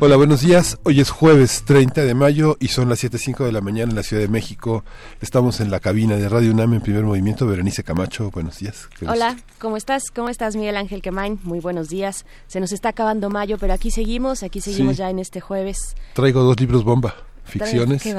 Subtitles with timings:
[0.00, 0.78] Hola, buenos días.
[0.82, 4.02] Hoy es jueves 30 de mayo y son las 7.05 de la mañana en la
[4.02, 4.84] Ciudad de México.
[5.20, 7.46] Estamos en la cabina de Radio UNAM en primer movimiento.
[7.46, 8.88] Berenice Camacho, buenos días.
[9.06, 10.10] Hola, ¿cómo estás?
[10.14, 11.38] ¿Cómo estás, Miguel Ángel Quemain?
[11.44, 12.26] Muy buenos días.
[12.48, 15.94] Se nos está acabando mayo, pero aquí seguimos, aquí seguimos ya en este jueves.
[16.14, 17.14] Traigo dos libros bomba
[17.44, 18.04] ficciones.
[18.04, 18.12] y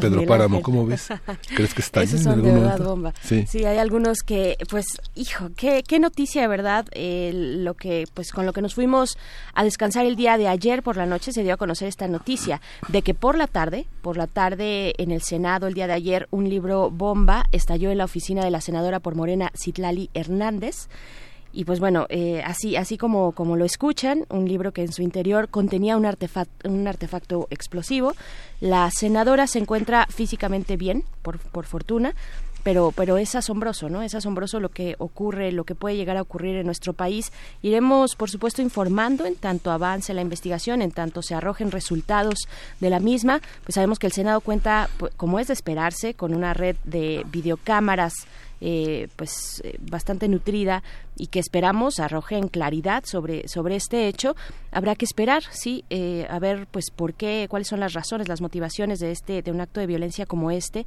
[0.00, 1.08] Pedro Páramo, ¿cómo ves?
[1.54, 3.12] ¿Crees que está Esos son de verdad bomba.
[3.22, 3.44] Sí.
[3.64, 6.86] hay algunos que, pues, hijo, qué, qué noticia de verdad.
[6.92, 9.18] Eh, lo que, pues, con lo que nos fuimos
[9.54, 12.60] a descansar el día de ayer por la noche se dio a conocer esta noticia
[12.88, 16.28] de que por la tarde, por la tarde en el Senado el día de ayer,
[16.30, 20.88] un libro bomba estalló en la oficina de la senadora por Morena, Citlali Hernández
[21.52, 25.02] y pues bueno, eh, así, así como, como lo escuchan, un libro que en su
[25.02, 28.14] interior contenía un artefacto, un artefacto explosivo.
[28.60, 32.14] La senadora se encuentra físicamente bien, por, por fortuna,
[32.62, 34.02] pero, pero es asombroso, ¿no?
[34.02, 37.32] Es asombroso lo que ocurre, lo que puede llegar a ocurrir en nuestro país.
[37.62, 42.46] Iremos, por supuesto, informando en tanto avance la investigación, en tanto se arrojen resultados
[42.80, 43.40] de la misma.
[43.64, 47.24] Pues sabemos que el Senado cuenta, pues, como es de esperarse, con una red de
[47.30, 48.12] videocámaras
[48.60, 50.82] eh, pues eh, bastante nutrida
[51.16, 54.36] y que esperamos arrojen claridad sobre sobre este hecho.
[54.70, 58.40] Habrá que esperar sí eh, a ver pues por qué cuáles son las razones las
[58.40, 60.86] motivaciones de este de un acto de violencia como este.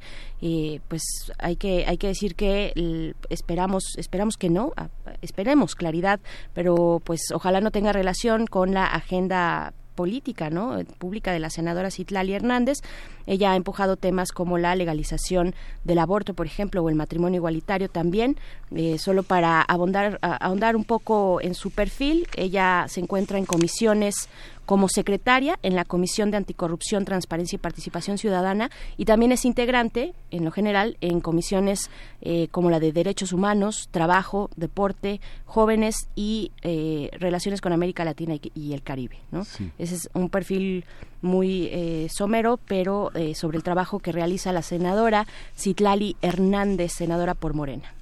[0.88, 1.02] Pues
[1.38, 4.72] hay que hay que decir que esperamos esperamos que no
[5.20, 6.20] esperemos claridad
[6.54, 10.78] pero pues ojalá no tenga relación con la agenda política ¿no?
[10.98, 12.78] pública de la senadora Citlali Hernández.
[13.26, 17.88] Ella ha empujado temas como la legalización del aborto, por ejemplo, o el matrimonio igualitario
[17.88, 18.36] también.
[18.74, 24.28] Eh, solo para abondar, ahondar un poco en su perfil, ella se encuentra en comisiones
[24.66, 30.14] como secretaria en la Comisión de Anticorrupción, Transparencia y Participación Ciudadana y también es integrante,
[30.30, 31.90] en lo general, en comisiones
[32.20, 38.36] eh, como la de Derechos Humanos, Trabajo, Deporte, Jóvenes y eh, Relaciones con América Latina
[38.54, 39.18] y, el Caribe.
[39.30, 39.42] ¿no?
[39.78, 40.84] Ese es un perfil
[41.20, 47.54] muy eh, somero, pero sobre el trabajo que realiza la senadora Citlali Hernández, senadora por
[47.54, 47.92] Morena.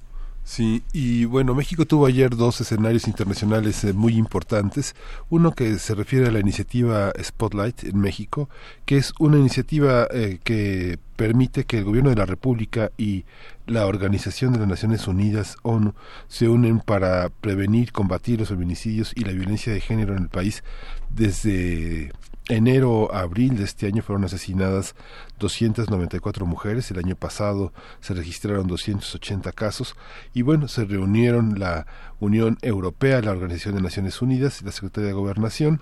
[0.43, 4.95] Sí, y bueno, México tuvo ayer dos escenarios internacionales eh, muy importantes.
[5.29, 8.49] Uno que se refiere a la iniciativa Spotlight en México,
[8.85, 13.23] que es una iniciativa eh, que permite que el gobierno de la República y
[13.67, 15.93] la Organización de las Naciones Unidas, ONU,
[16.27, 20.63] se unen para prevenir, combatir los feminicidios y la violencia de género en el país
[21.11, 22.11] desde
[22.51, 24.95] enero a abril de este año fueron asesinadas
[25.39, 29.95] 294 mujeres, el año pasado se registraron 280 casos
[30.33, 31.87] y bueno, se reunieron la
[32.19, 35.81] Unión Europea, la Organización de Naciones Unidas y la Secretaría de Gobernación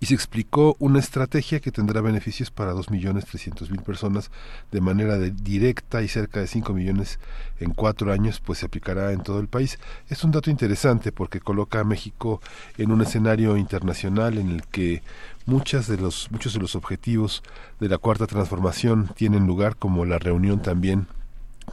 [0.00, 4.30] y se explicó una estrategia que tendrá beneficios para 2.300.000 personas
[4.70, 7.18] de manera directa y cerca de 5 millones
[7.60, 9.78] en cuatro años, pues se aplicará en todo el país.
[10.08, 12.40] Es un dato interesante porque coloca a México
[12.78, 15.02] en un escenario internacional en el que
[15.46, 17.42] muchas de los, muchos de los objetivos
[17.80, 21.06] de la cuarta transformación tienen lugar, como la reunión también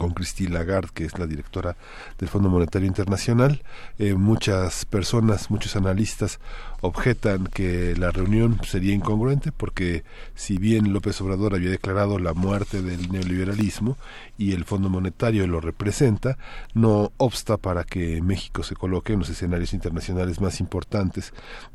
[0.02, 1.78] con Christine Lagarde, que es la directora
[2.18, 3.62] del Fondo Monetario Internacional.
[4.00, 6.40] Eh, muchas personas, muchos analistas
[6.82, 10.04] objetan que la reunión sería incongruente porque
[10.34, 13.96] si bien López Obrador había declarado la muerte del neoliberalismo
[14.40, 16.40] y el Fondo Monetario lo representa,
[16.74, 21.32] no obsta para que México se coloque en los escenarios internacionales más importantes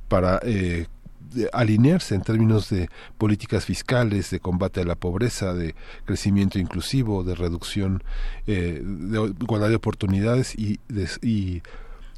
[0.08, 0.88] para eh,
[1.52, 2.88] alinearse en términos de
[3.18, 8.02] políticas fiscales, de combate a la pobreza, de crecimiento inclusivo, de reducción,
[8.46, 10.80] eh, de igualdad de oportunidades y,
[11.22, 11.62] y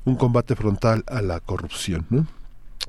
[0.05, 2.29] un combate frontal a la corrupción.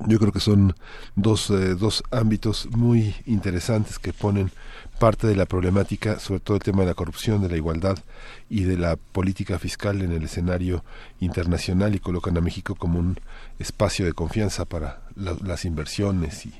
[0.07, 0.75] Yo creo que son
[1.16, 4.51] dos, eh, dos ámbitos muy interesantes que ponen
[5.00, 7.98] parte de la problemática, sobre todo el tema de la corrupción, de la igualdad
[8.50, 10.84] y de la política fiscal en el escenario
[11.19, 13.18] internacional y colocan a México como un
[13.57, 16.54] espacio de confianza para las inversiones y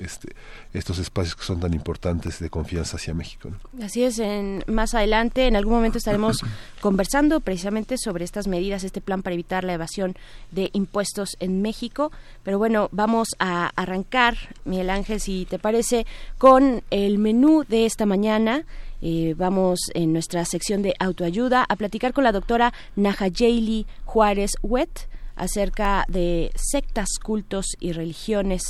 [0.00, 0.34] este,
[0.72, 3.50] estos espacios que son tan importantes de confianza hacia México.
[3.82, 6.38] Así es, en, más adelante en algún momento estaremos
[6.80, 10.16] conversando precisamente sobre estas medidas, este plan para evitar la evasión
[10.50, 12.12] de impuestos en México.
[12.42, 16.06] Pero bueno, vamos a arrancar, Miguel Ángel, si te parece,
[16.38, 18.64] con el menú de esta mañana.
[19.02, 25.08] Eh, vamos en nuestra sección de autoayuda a platicar con la doctora Nahayeli Juárez Wet
[25.40, 28.62] acerca de sectas, cultos y religiones.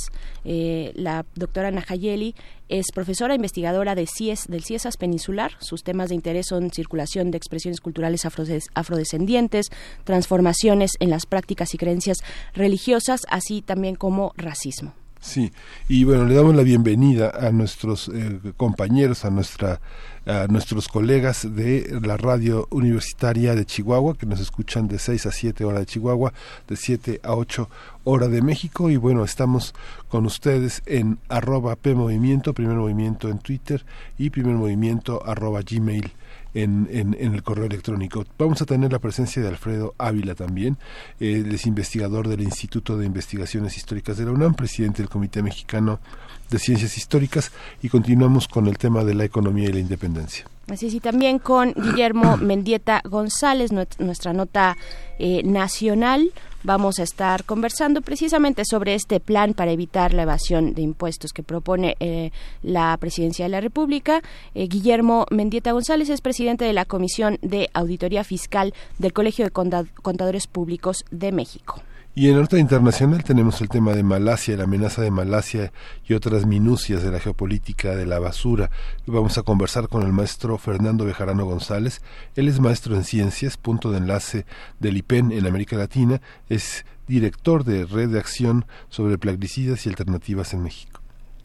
[0.45, 2.33] Eh, la doctora Nahayeli
[2.69, 5.51] es profesora investigadora de CIES, del CIESAS Peninsular.
[5.59, 9.67] Sus temas de interés son circulación de expresiones culturales afrodescendientes,
[10.05, 12.19] transformaciones en las prácticas y creencias
[12.53, 14.93] religiosas, así también como racismo.
[15.19, 15.51] Sí,
[15.87, 19.79] y bueno, le damos la bienvenida a nuestros eh, compañeros, a nuestra
[20.25, 25.31] a nuestros colegas de la radio universitaria de Chihuahua, que nos escuchan de 6 a
[25.31, 26.33] 7 horas de Chihuahua,
[26.67, 27.69] de 7 a 8
[28.03, 28.89] horas de México.
[28.89, 29.73] Y bueno, estamos
[30.09, 33.83] con ustedes en arroba P Movimiento, primer movimiento en Twitter
[34.17, 36.11] y primer movimiento arroba Gmail
[36.53, 38.25] en, en, el correo electrónico.
[38.37, 40.77] Vamos a tener la presencia de Alfredo Ávila también,
[41.19, 45.99] él es investigador del Instituto de Investigaciones Históricas de la UNAM, presidente del Comité Mexicano
[46.51, 47.51] de Ciencias Históricas
[47.81, 50.45] y continuamos con el tema de la economía y la independencia.
[50.67, 54.77] Así es, y también con Guillermo Mendieta González, nuestra nota
[55.17, 56.31] eh, nacional.
[56.63, 61.41] Vamos a estar conversando precisamente sobre este plan para evitar la evasión de impuestos que
[61.41, 62.31] propone eh,
[62.61, 64.21] la Presidencia de la República.
[64.53, 69.51] Eh, Guillermo Mendieta González es presidente de la Comisión de Auditoría Fiscal del Colegio de
[69.51, 71.81] Contadores Públicos de México.
[72.13, 75.71] Y en otra internacional tenemos el tema de Malasia, la amenaza de Malasia
[76.05, 78.69] y otras minucias de la geopolítica de la basura.
[79.05, 82.01] Vamos a conversar con el maestro Fernando Bejarano González.
[82.35, 84.45] Él es maestro en ciencias, punto de enlace
[84.81, 86.21] del IPEN en América Latina.
[86.49, 91.00] Es director de Red de Acción sobre Plaguicidas y Alternativas en México.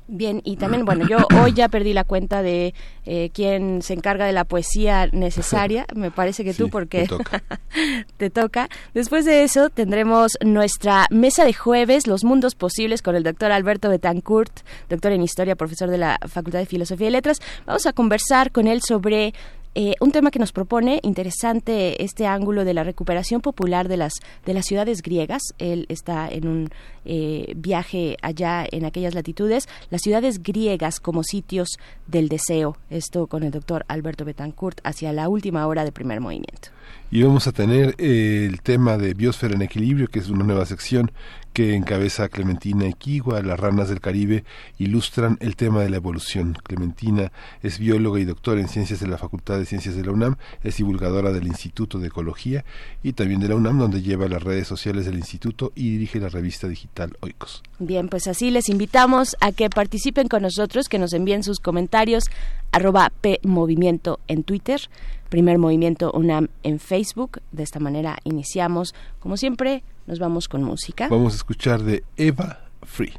[0.09, 2.75] Bien, y también, bueno, yo hoy ya perdí la cuenta de
[3.07, 5.85] eh, quién se encarga de la poesía necesaria.
[5.97, 7.43] Me parece que tú, porque te toca.
[8.17, 8.69] te toca.
[8.95, 13.89] Después de eso, tendremos nuestra mesa de jueves, Los Mundos Posibles, con el doctor Alberto
[13.89, 17.41] Betancourt, doctor en Historia, profesor de la Facultad de Filosofía y Letras.
[17.67, 19.35] Vamos a conversar con él sobre
[19.79, 24.15] eh, un tema que nos propone interesante este ángulo de la recuperación popular de las
[24.47, 25.43] de las ciudades griegas.
[25.59, 26.71] Él está en un
[27.05, 31.69] eh, viaje allá en aquellas latitudes, las ciudades griegas como sitios
[32.07, 32.79] del deseo.
[32.89, 36.71] Esto con el doctor Alberto Betancourt hacia la última hora de primer movimiento
[37.11, 40.67] y vamos a tener eh, el tema de Biosfera en Equilibrio, que es una nueva
[40.67, 41.13] sección
[41.57, 44.45] que encabeza Clementina Equigua, las ranas del Caribe
[44.77, 46.53] ilustran el tema de la evolución.
[46.63, 47.33] Clementina
[47.63, 50.77] es bióloga y doctora en ciencias de la Facultad de Ciencias de la UNAM, es
[50.77, 52.67] divulgadora del Instituto de Ecología
[53.03, 56.29] y también de la UNAM, donde lleva las redes sociales del instituto y dirige la
[56.29, 57.63] revista digital Oikos.
[57.79, 62.25] Bien, pues así les invitamos a que participen con nosotros, que nos envíen sus comentarios,
[62.71, 64.91] arroba P Movimiento en Twitter
[65.29, 67.41] Primer Movimiento UNAM en Facebook.
[67.51, 68.95] De esta manera iniciamos.
[69.19, 71.09] Como siempre, nos vamos con música.
[71.09, 73.15] Vamos a escuchar de Eva Free.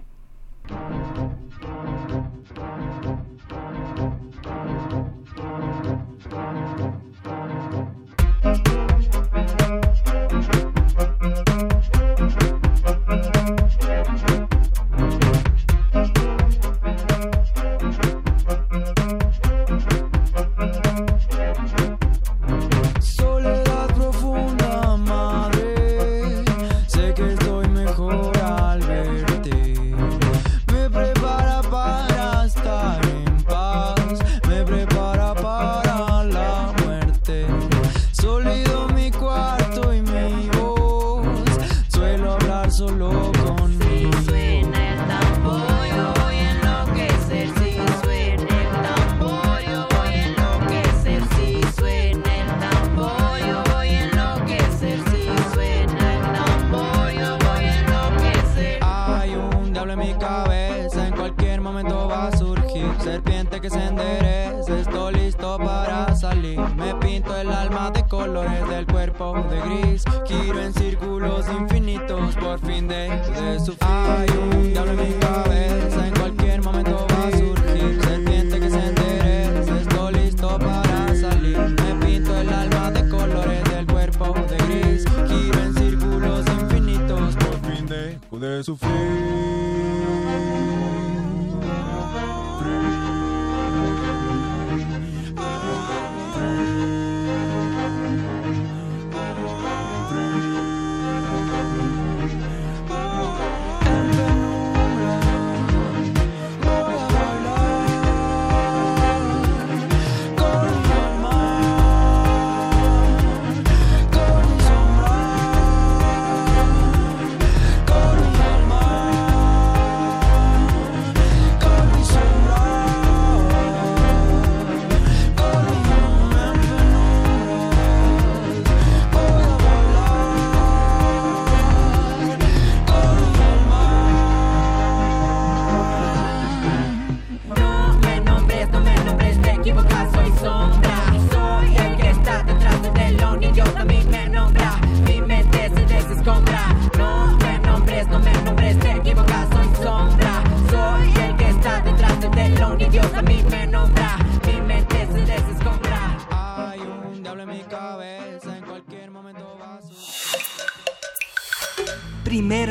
[72.88, 73.22] name.
[73.34, 73.77] There's a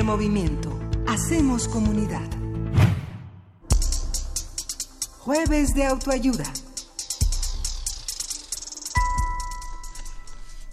[0.07, 0.71] movimiento.
[1.09, 2.31] Hacemos comunidad.
[5.19, 6.45] Jueves de autoayuda.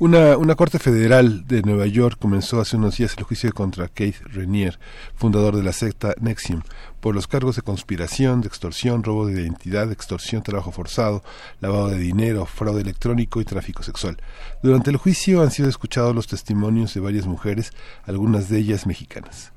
[0.05, 4.77] Una, corte federal de Nueva York comenzó hace unos días el juicio contra Keith Renier,
[5.15, 6.61] fundador de la secta Nexium,
[6.99, 11.23] por los cargos de conspiración, de extorsión, robo de identidad, extorsión, trabajo forzado,
[11.61, 14.17] lavado de dinero, fraude electrónico y tráfico sexual.
[14.61, 17.71] Durante el juicio han sido escuchados los testimonios de varias mujeres,
[18.05, 19.53] algunas de ellas mexicanas.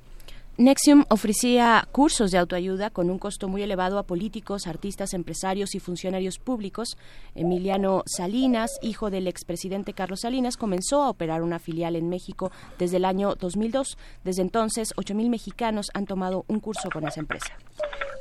[0.58, 5.80] Nexium ofrecía cursos de autoayuda con un costo muy elevado a políticos, artistas, empresarios y
[5.80, 6.96] funcionarios públicos.
[7.34, 12.96] Emiliano Salinas, hijo del expresidente Carlos Salinas, comenzó a operar una filial en México desde
[12.96, 13.98] el año 2002.
[14.24, 17.52] Desde entonces, 8.000 mexicanos han tomado un curso con esa empresa.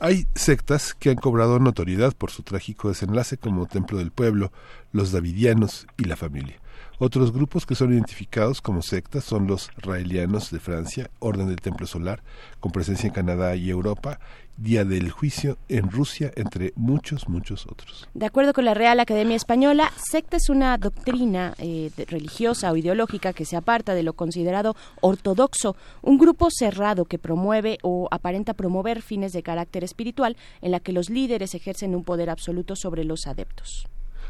[0.01, 4.51] Hay sectas que han cobrado notoriedad por su trágico desenlace como Templo del Pueblo,
[4.92, 6.60] los Davidianos y la familia.
[6.98, 11.88] Otros grupos que son identificados como sectas son los raelianos de Francia, Orden del Templo
[11.88, 12.24] Solar,
[12.62, 14.20] con presencia en Canadá y Europa,
[14.56, 18.08] Día del Juicio en Rusia, entre muchos, muchos otros.
[18.14, 23.34] De acuerdo con la Real Academia Española, secta es una doctrina eh, religiosa o ideológica
[23.34, 29.02] que se aparta de lo considerado ortodoxo, un grupo cerrado que promueve o aparenta promover
[29.02, 33.28] fines de carácter espiritual en la que los líderes ejercen un poder absoluto sobre los
[33.28, 33.86] adeptos.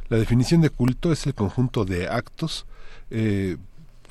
[0.09, 2.65] La definición de culto es el conjunto de actos,
[3.09, 3.57] eh,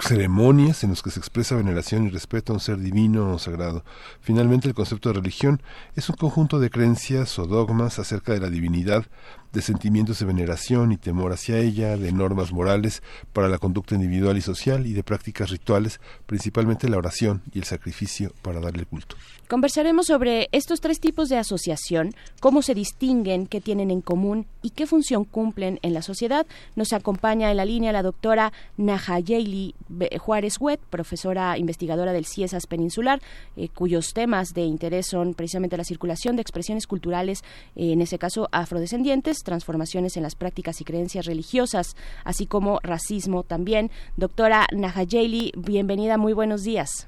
[0.01, 3.85] ceremonias en los que se expresa veneración y respeto a un ser divino o sagrado.
[4.21, 5.63] Finalmente, el concepto de religión
[5.95, 9.07] es un conjunto de creencias o dogmas acerca de la divinidad,
[9.55, 14.37] de sentimientos de veneración y temor hacia ella, de normas morales para la conducta individual
[14.37, 19.17] y social y de prácticas rituales, principalmente la oración y el sacrificio para darle culto.
[19.49, 24.71] Conversaremos sobre estos tres tipos de asociación, cómo se distinguen, qué tienen en común y
[24.71, 26.47] qué función cumplen en la sociedad.
[26.75, 29.75] Nos acompaña en la línea la doctora Nahayeli
[30.19, 33.21] Juárez Huet, profesora investigadora del CIESAS Peninsular,
[33.57, 37.45] eh, cuyos temas de interés son precisamente la circulación de expresiones culturales,
[37.77, 43.45] eh, en ese caso afrodescendientes, transformaciones en las prácticas y creencias religiosas, así como racismo
[43.45, 43.91] también.
[44.17, 47.07] Doctora Nahayeli, bienvenida, muy buenos días.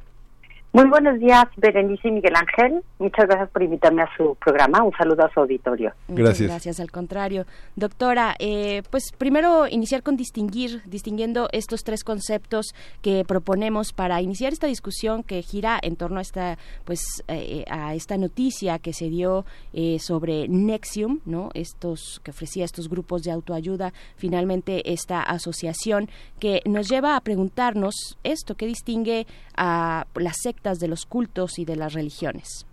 [0.76, 2.82] Muy buenos días, Berenice y Miguel Ángel.
[2.98, 4.82] Muchas gracias por invitarme a su programa.
[4.82, 5.94] Un saludo a su auditorio.
[6.06, 6.50] Gracias.
[6.50, 7.46] Gracias, al contrario.
[7.76, 14.52] Doctora, eh, pues primero iniciar con distinguir, distinguiendo estos tres conceptos que proponemos para iniciar
[14.52, 19.08] esta discusión que gira en torno a esta, pues, eh, a esta noticia que se
[19.08, 21.48] dio eh, sobre Nexium, ¿no?
[21.54, 28.18] Estos que ofrecía estos grupos de autoayuda, finalmente esta asociación que nos lleva a preguntarnos
[28.24, 32.66] esto, ¿qué distingue a la secta de los cultos y de las religiones?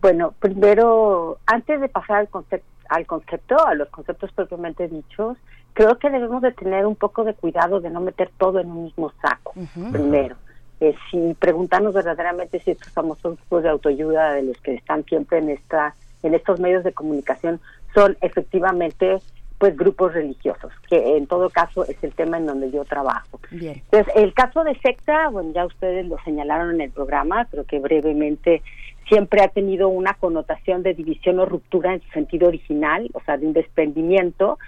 [0.00, 5.36] Bueno, primero, antes de pasar al concepto, al concepto, a los conceptos propiamente dichos,
[5.72, 8.84] creo que debemos de tener un poco de cuidado de no meter todo en un
[8.84, 9.52] mismo saco,
[9.92, 10.36] primero.
[10.80, 15.38] Eh, si preguntarnos verdaderamente si estos famosos grupos de autoayuda de los que están siempre
[15.38, 17.60] en esta en estos medios de comunicación
[17.94, 19.22] son efectivamente
[19.58, 23.40] pues grupos religiosos, que en todo caso es el tema en donde yo trabajo.
[23.50, 27.78] Entonces, el caso de secta, bueno, ya ustedes lo señalaron en el programa, creo que
[27.78, 28.62] brevemente
[29.08, 33.36] siempre ha tenido una connotación de división o ruptura en su sentido original, o sea,
[33.36, 34.58] de un desprendimiento.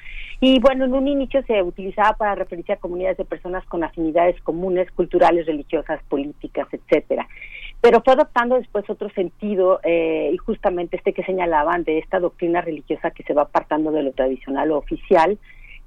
[0.40, 4.40] Y bueno, en un inicio se utilizaba para referirse a comunidades de personas con afinidades
[4.42, 7.26] comunes, culturales, religiosas, políticas, etcétera
[7.80, 12.61] pero fue adoptando después otro sentido eh, y justamente este que señalaban de esta doctrina
[12.61, 15.38] religiosa que se va apartando de lo tradicional o oficial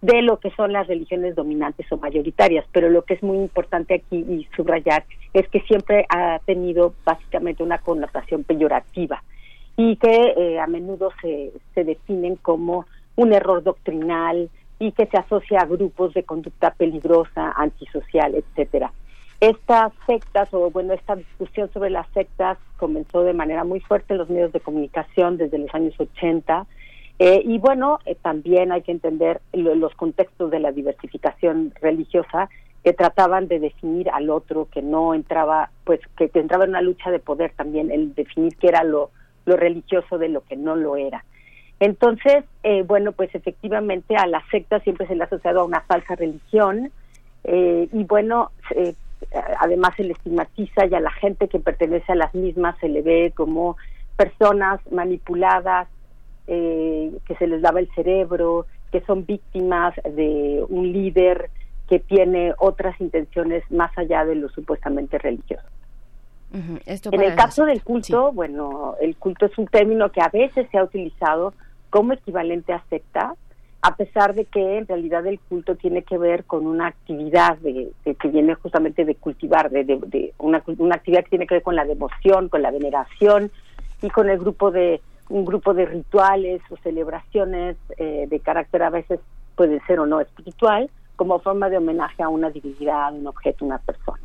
[0.01, 3.93] de lo que son las religiones dominantes o mayoritarias, pero lo que es muy importante
[3.93, 9.21] aquí y subrayar es que siempre ha tenido básicamente una connotación peyorativa
[9.77, 15.17] y que eh, a menudo se, se definen como un error doctrinal y que se
[15.17, 18.91] asocia a grupos de conducta peligrosa, antisocial, etcétera.
[19.41, 24.19] Estas sectas, o bueno, esta discusión sobre las sectas comenzó de manera muy fuerte en
[24.19, 26.67] los medios de comunicación desde los años 80.
[27.17, 32.51] Eh, y bueno, eh, también hay que entender los contextos de la diversificación religiosa
[32.83, 37.09] que trataban de definir al otro, que no entraba, pues que, entraba en una lucha
[37.09, 39.09] de poder también, el definir qué era lo,
[39.47, 41.25] lo religioso de lo que no lo era.
[41.79, 45.81] Entonces, eh, bueno, pues efectivamente a la secta siempre se le ha asociado a una
[45.81, 46.91] falsa religión,
[47.43, 48.51] y bueno,
[49.59, 53.01] además se le estigmatiza y a la gente que pertenece a las mismas se le
[53.01, 53.77] ve como
[54.15, 55.87] personas manipuladas,
[56.47, 61.49] eh, que se les lava el cerebro, que son víctimas de un líder
[61.87, 65.63] que tiene otras intenciones más allá de lo supuestamente religioso.
[66.53, 70.77] en el caso del culto, bueno, el culto es un término que a veces se
[70.77, 71.53] ha utilizado
[71.89, 73.35] como equivalente a secta,
[73.83, 77.91] a pesar de que en realidad el culto tiene que ver con una actividad de,
[78.03, 82.47] que viene justamente de cultivar, de, una, actividad que tiene que ver con la devoción,
[82.47, 83.51] con la veneración
[84.01, 88.89] y con el grupo de un grupo de rituales o celebraciones eh, de carácter a
[88.89, 89.19] veces
[89.55, 93.77] puede ser o no espiritual, como forma de homenaje a una divinidad, un objeto, una
[93.79, 94.19] persona.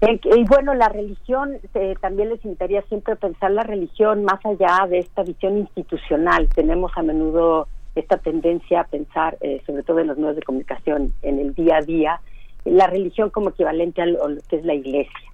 [0.00, 4.84] Y bueno, la religión, eh, también les invitaría siempre a pensar la religión más allá
[4.88, 6.48] de esta visión institucional.
[6.48, 11.12] Tenemos a menudo esta tendencia a pensar, eh, sobre todo en los medios de comunicación,
[11.22, 12.20] en el día a día,
[12.64, 14.18] la religión como equivalente a lo,
[14.48, 15.28] que es la iglesia.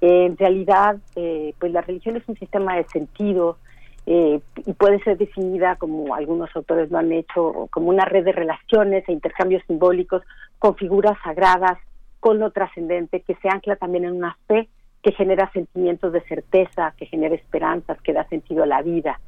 [0.00, 3.58] en realidad, eh, pues la religión es un sistema de sentido
[4.06, 9.08] y puede ser definida, como algunos autores lo han hecho, como una red de relaciones
[9.08, 10.22] e intercambios simbólicos
[10.58, 11.78] con figuras sagradas
[12.18, 14.68] con lo trascendente, que se ancla también en una fe
[15.02, 19.18] que genera sentimientos de certeza, que genera esperanzas, que da sentido a la vida,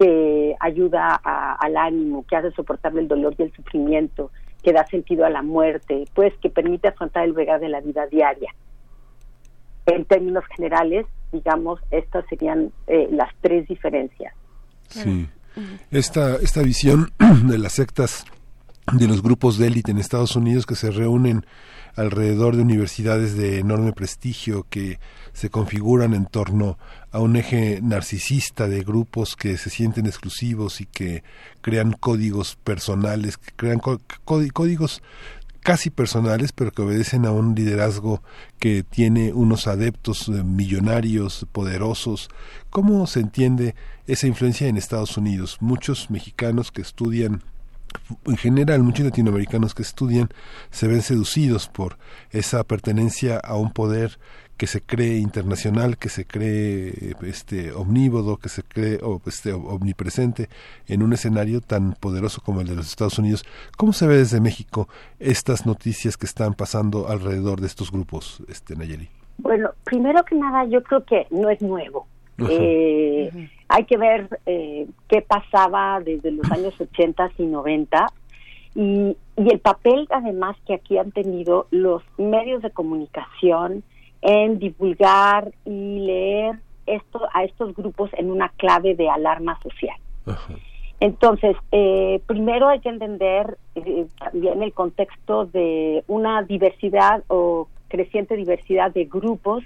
[0.00, 4.30] que ayuda al ánimo, que hace soportable el dolor y el sufrimiento,
[4.62, 8.06] que da sentido a la muerte, pues que permite afrontar el vega de la vida
[8.06, 8.50] diaria.
[9.84, 14.32] En términos generales, digamos, estas serían eh, las tres diferencias.
[14.88, 15.28] Sí.
[15.90, 17.10] Esta, esta visión
[17.44, 18.24] de las sectas,
[18.92, 21.46] de los grupos de élite en Estados Unidos que se reúnen
[21.96, 24.98] alrededor de universidades de enorme prestigio que
[25.32, 26.78] se configuran en torno
[27.12, 31.22] a un eje narcisista de grupos que se sienten exclusivos y que
[31.60, 33.80] crean códigos personales, que crean
[34.24, 35.02] códigos
[35.60, 38.22] casi personales, pero que obedecen a un liderazgo
[38.58, 42.28] que tiene unos adeptos eh, millonarios, poderosos.
[42.70, 43.74] ¿Cómo se entiende
[44.06, 45.58] esa influencia en Estados Unidos?
[45.60, 47.42] Muchos mexicanos que estudian
[48.26, 50.28] en general muchos latinoamericanos que estudian
[50.70, 51.98] se ven seducidos por
[52.30, 54.18] esa pertenencia a un poder
[54.60, 60.50] que se cree internacional, que se cree este omnívodo, que se cree este omnipresente
[60.86, 63.46] en un escenario tan poderoso como el de los Estados Unidos.
[63.78, 64.86] ¿Cómo se ve desde México
[65.18, 69.08] estas noticias que están pasando alrededor de estos grupos, este Nayeli?
[69.38, 72.06] Bueno, primero que nada, yo creo que no es nuevo.
[72.48, 78.06] Eh, hay que ver eh, qué pasaba desde los años 80 y 90
[78.74, 83.82] y, y, el papel además que aquí han tenido los medios de comunicación
[84.22, 89.96] en divulgar y leer esto a estos grupos en una clave de alarma social.
[91.00, 98.36] Entonces, eh, primero hay que entender eh, también el contexto de una diversidad o creciente
[98.36, 99.64] diversidad de grupos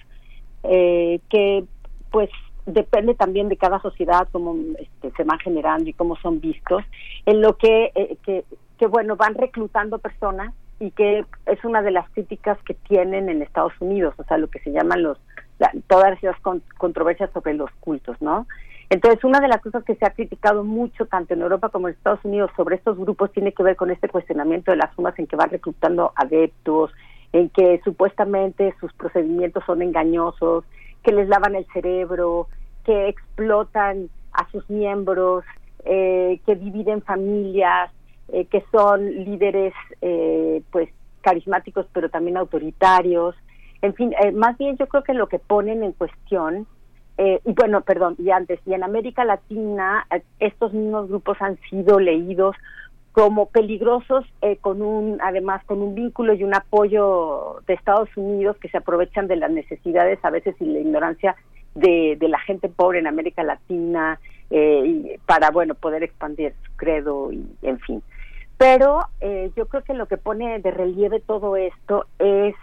[0.63, 1.65] eh, que
[2.11, 2.31] pues
[2.67, 6.83] depende también de cada sociedad cómo este, se van generando y cómo son vistos,
[7.27, 8.45] en lo que, eh, que,
[8.79, 13.43] que, bueno, van reclutando personas y que es una de las críticas que tienen en
[13.43, 15.19] Estados Unidos, o sea, lo que se llaman los,
[15.87, 16.37] todas esas
[16.79, 18.47] controversias sobre los cultos, ¿no?
[18.91, 21.95] Entonces, una de las cosas que se ha criticado mucho, tanto en Europa como en
[21.95, 25.27] Estados Unidos, sobre estos grupos tiene que ver con este cuestionamiento de las formas en
[25.27, 26.93] que van reclutando adeptos,
[27.33, 30.65] en que supuestamente sus procedimientos son engañosos,
[31.05, 32.49] que les lavan el cerebro,
[32.85, 35.45] que explotan a sus miembros,
[35.85, 37.91] eh, que dividen familias,
[38.29, 40.89] eh, que son líderes eh, pues
[41.21, 43.35] carismáticos pero también autoritarios.
[43.83, 46.67] En fin, más bien yo creo que lo que ponen en cuestión,
[47.19, 50.07] y bueno, perdón, y antes, y en América Latina
[50.41, 52.57] estos mismos grupos han sido leídos
[53.15, 58.57] como peligrosos eh, con un además con un vínculo y un apoyo de Estados Unidos
[58.61, 61.37] que se aprovechan de las necesidades a veces y la ignorancia
[61.77, 64.19] de, de la gente pobre en América Latina
[64.51, 68.03] eh, y para bueno poder expandir su credo y en fin.
[68.59, 72.57] Pero eh, yo creo que lo que pone de relieve todo esto es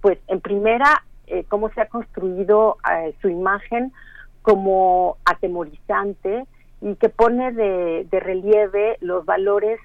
[0.00, 1.02] pues en primera
[1.48, 2.78] cómo se ha construido
[3.20, 3.92] su imagen
[4.40, 6.46] como atemorizante
[6.80, 9.80] y que pone de, relieve los valores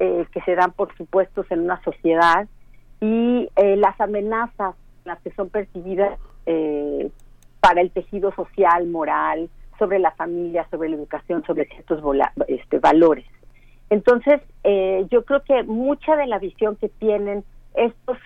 [0.00, 2.48] eh, que se dan, por supuesto, en una sociedad
[3.00, 7.10] y eh, las amenazas, las que son percibidas eh,
[7.60, 12.02] para el tejido social, moral, sobre la familia, sobre la educación, sobre ciertos
[12.48, 13.26] este, valores.
[13.90, 14.40] Entonces,
[15.10, 17.44] yo creo que mucha de la visión que tienen
[17.74, 18.16] estos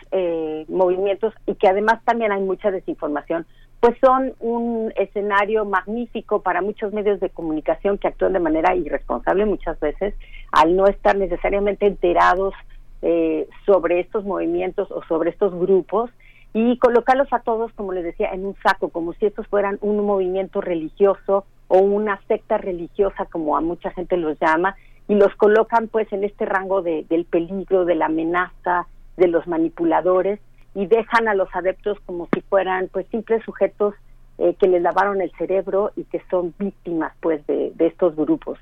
[0.69, 3.47] movimientos y que además también hay mucha desinformación,
[3.81, 9.45] pues son un escenario magnífico para muchos medios de comunicación que actúan de manera irresponsable
[9.45, 10.15] muchas veces
[10.51, 12.55] al no estar necesariamente enterados
[13.03, 16.11] eh, sobre estos movimientos o sobre estos grupos
[16.53, 20.05] y colocarlos a todos, como les decía, en un saco, como si estos fueran un
[20.05, 24.75] movimiento religioso o una secta religiosa, como a mucha gente los llama,
[25.07, 28.87] y los colocan pues en este rango de, del peligro, de la amenaza,
[29.17, 30.41] de los manipuladores,
[30.79, 33.95] y dejan a los adeptos como si fueran pues simples sujetos
[34.39, 38.61] eh, que les lavaron el cerebro y que son víctimas pues de, estos grupos.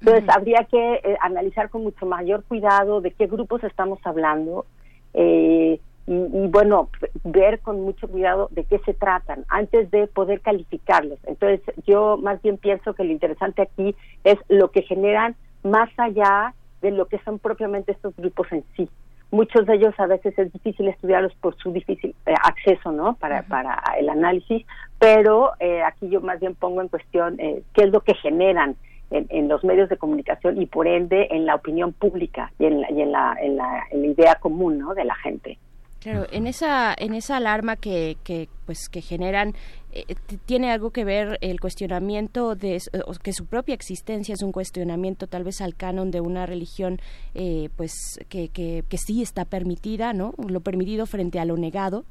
[0.00, 4.64] Entonces, habría que eh, analizar con mucho mayor cuidado de qué grupos estamos hablando
[5.12, 6.88] eh, y, y, bueno,
[7.24, 11.18] ver con mucho cuidado de qué se tratan antes de poder calificarlos.
[11.26, 16.54] Entonces, yo más bien pienso que lo interesante aquí es lo que generan más allá
[16.80, 18.88] de lo que son propiamente estos grupos en sí
[19.30, 23.42] muchos de ellos a veces es difícil estudiarlos por su difícil eh, acceso no para,
[23.42, 24.64] para el análisis
[24.98, 28.76] pero eh, aquí yo más bien pongo en cuestión eh, qué es lo que generan
[29.10, 32.80] en, en, los medios de comunicación y por ende en la opinión pública y en
[32.80, 35.58] la, y en la, en la, en la idea común no de la gente
[36.00, 39.54] Claro, en esa en esa alarma que, que pues que generan
[39.92, 40.04] eh,
[40.46, 42.80] tiene algo que ver el cuestionamiento de
[43.22, 47.00] que su propia existencia es un cuestionamiento tal vez al canon de una religión
[47.34, 50.34] eh, pues que, que, que sí está permitida, ¿no?
[50.46, 52.04] Lo permitido frente a lo negado.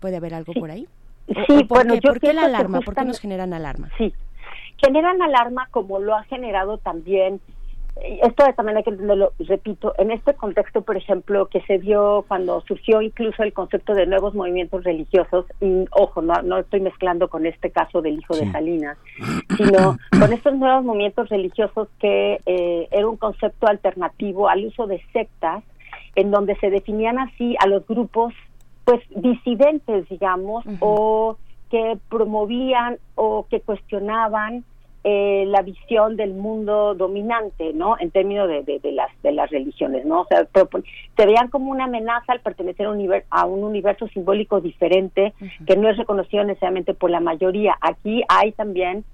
[0.00, 0.88] Puede haber algo por ahí.
[1.46, 2.80] Sí, por bueno, qué, yo ¿por qué la alarma?
[2.80, 3.88] ¿Por qué nos generan alarma?
[3.98, 4.12] Sí,
[4.78, 7.40] generan alarma como lo ha generado también
[8.00, 12.60] esto también hay que entenderlo, repito, en este contexto, por ejemplo, que se dio cuando
[12.62, 17.46] surgió incluso el concepto de nuevos movimientos religiosos, y ojo, no, no estoy mezclando con
[17.46, 18.44] este caso del hijo sí.
[18.44, 18.98] de Salinas,
[19.56, 25.02] sino con estos nuevos movimientos religiosos que eh, era un concepto alternativo al uso de
[25.12, 25.62] sectas,
[26.14, 28.34] en donde se definían así a los grupos,
[28.84, 30.78] pues, disidentes, digamos, uh -huh.
[30.80, 31.36] o
[31.70, 34.64] que promovían o que cuestionaban
[35.04, 37.96] eh, la visión del mundo dominante, ¿no?
[37.98, 40.20] En términos de, de, de, las de las religiones, ¿no?
[40.20, 40.46] O sea,
[41.16, 45.32] se veían como una amenaza al pertenecer a un, universo, a un universo simbólico diferente
[45.40, 45.66] uh -huh.
[45.66, 47.76] que no es reconocido necesariamente por la mayoría.
[47.80, 49.04] Aquí hay también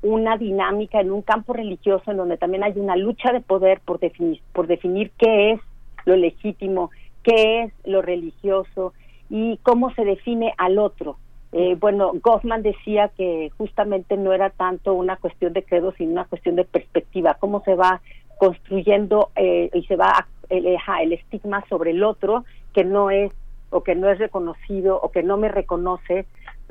[0.00, 3.98] una dinámica en un campo religioso en donde también hay una lucha de poder por
[3.98, 5.60] definir por definir qué es
[6.06, 6.90] lo legítimo,
[7.22, 8.94] qué es lo religioso
[9.28, 11.18] y cómo se define al otro.
[11.56, 16.24] Eh, bueno, Goffman decía que justamente no era tanto una cuestión de credo, sino una
[16.24, 18.00] cuestión de perspectiva, cómo se va
[18.38, 23.30] construyendo eh, y se va el, el estigma sobre el otro que no es
[23.70, 26.26] o que no es reconocido o que no me reconoce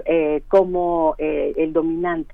[0.06, 2.34] eh, como eh, el dominante.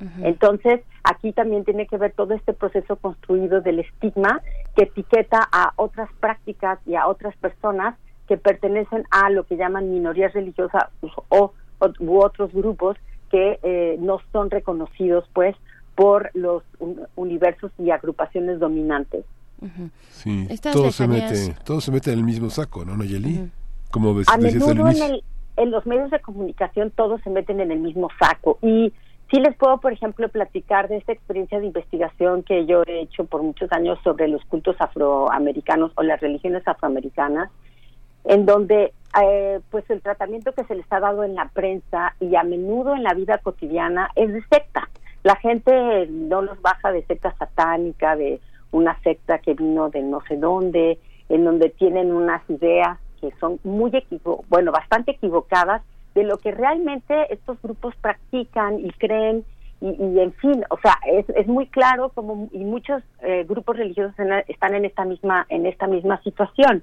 [0.00, 0.26] Uh -huh.
[0.26, 4.42] Entonces, aquí también tiene que ver todo este proceso construido del estigma
[4.74, 7.96] que etiqueta a otras prácticas y a otras personas
[8.26, 10.84] que pertenecen a lo que llaman minorías religiosas
[11.28, 11.52] o
[11.98, 12.96] u otros grupos
[13.30, 15.56] que eh, no son reconocidos pues
[15.94, 19.24] por los un, universos y agrupaciones dominantes.
[19.60, 19.90] Uh -huh.
[20.10, 23.34] Sí, todo se mete, todo se mete en el mismo saco, ¿no, Nayeli?
[23.34, 23.50] Uh -huh.
[23.90, 25.24] Como ves, A menudo en, el,
[25.56, 28.92] en los medios de comunicación todos se meten en el mismo saco y
[29.30, 33.24] sí les puedo, por ejemplo, platicar de esta experiencia de investigación que yo he hecho
[33.24, 37.50] por muchos años sobre los cultos afroamericanos o las religiones afroamericanas,
[38.26, 42.34] en donde eh, pues el tratamiento que se les ha dado en la prensa y
[42.36, 44.88] a menudo en la vida cotidiana es de secta.
[45.22, 48.40] La gente no los baja de secta satánica, de
[48.72, 53.58] una secta que vino de no sé dónde, en donde tienen unas ideas que son
[53.64, 55.82] muy equivo bueno, bastante equivocadas
[56.14, 59.44] de lo que realmente estos grupos practican y creen
[59.80, 63.76] y, y en fin, o sea, es, es muy claro como y muchos eh, grupos
[63.76, 66.82] religiosos en, están en esta misma en esta misma situación.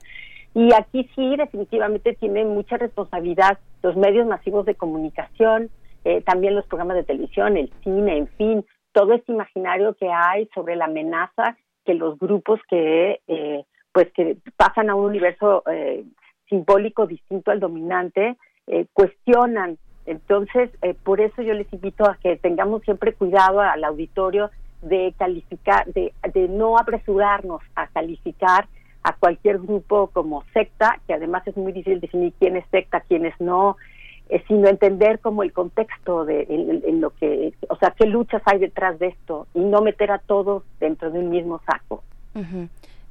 [0.53, 5.69] Y aquí sí, definitivamente tienen mucha responsabilidad los medios masivos de comunicación,
[6.05, 10.47] eh, también los programas de televisión, el cine, en fin, todo este imaginario que hay
[10.53, 16.03] sobre la amenaza que los grupos que, eh, pues, que pasan a un universo eh,
[16.49, 18.37] simbólico distinto al dominante,
[18.67, 19.77] eh, cuestionan.
[20.05, 25.13] Entonces, eh, por eso yo les invito a que tengamos siempre cuidado al auditorio de
[25.17, 28.67] calificar, de, de no apresurarnos a calificar
[29.03, 33.25] a cualquier grupo como secta, que además es muy difícil definir quién es secta, quién
[33.25, 33.77] es no,
[34.29, 38.59] eh, sino entender como el contexto de en, lo que, o sea, qué luchas hay
[38.59, 42.03] detrás de esto y no meter a todos dentro de un mismo saco.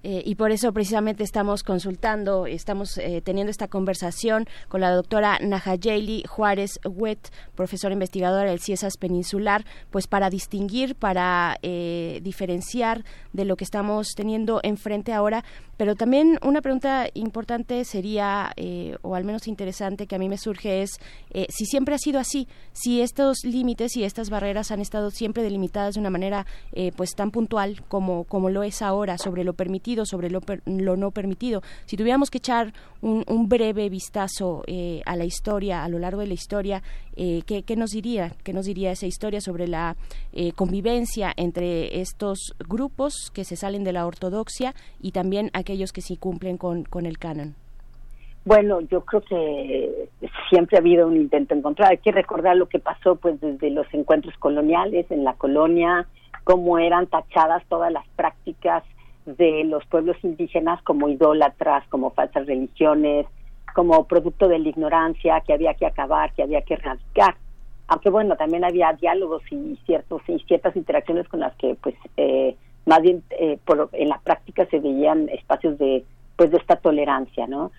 [0.04, 5.38] Eh, y por eso precisamente estamos consultando, estamos eh, teniendo esta conversación con la doctora
[5.40, 13.44] Nahayeli Juárez Huet, profesora investigadora del CIESAS Peninsular, pues para distinguir, para eh, diferenciar de
[13.44, 15.44] lo que estamos teniendo enfrente ahora.
[15.76, 20.38] Pero también una pregunta importante sería, eh, o al menos interesante que a mí me
[20.38, 20.90] surge, es
[21.48, 25.94] si siempre ha sido así, si estos límites y estas barreras han estado siempre delimitadas
[25.94, 26.46] de una manera
[26.94, 30.96] pues tan puntual como, como lo es ahora sobre lo permitido sobre lo, per, lo,
[30.96, 31.62] no permitido.
[31.86, 36.28] Si tuviéramos que echar un, breve vistazo eh, a la historia, a lo largo de
[36.28, 36.82] la historia,
[37.16, 38.32] eh, ¿qué, ¿qué, nos diría?
[38.44, 39.96] ¿Qué nos diría esa historia sobre la
[40.32, 46.00] eh, convivencia entre estos grupos que se salen de la ortodoxia y también aquellos que
[46.00, 47.54] sí cumplen con, con el canon?
[48.44, 50.08] Bueno, yo creo que
[50.50, 51.92] siempre ha habido un intento encontrar.
[51.92, 56.08] Hay que recordar lo que pasó pues desde los encuentros coloniales en la colonia,
[56.42, 58.82] cómo eran tachadas todas las prácticas
[59.26, 63.26] de los pueblos indígenas como idólatras, como falsas religiones,
[63.74, 67.36] como producto de la ignorancia que había que acabar, que había que erradicar.
[67.88, 72.56] Aunque bueno, también había diálogos y ciertos y ciertas interacciones con las que pues eh,
[72.86, 76.04] más bien eh, por, en la práctica se veían espacios de
[76.36, 77.70] pues de esta tolerancia, ¿no?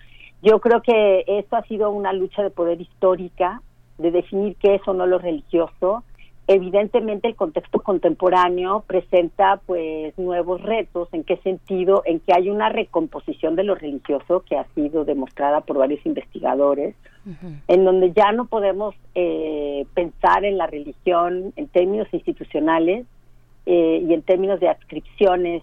[0.42, 3.60] Yo creo que esto ha sido una lucha de poder histórica
[3.98, 6.04] de definir qué es o no lo religioso
[6.46, 11.08] evidentemente el contexto contemporáneo presenta pues nuevos retos.
[11.12, 15.62] En qué sentido en que hay una recomposición de lo religioso que ha sido demostrada
[15.62, 16.94] por varios investigadores
[17.68, 23.06] en donde ya no podemos eh, pensar en la religión en términos institucionales
[23.64, 25.62] eh, y en términos de adscripciones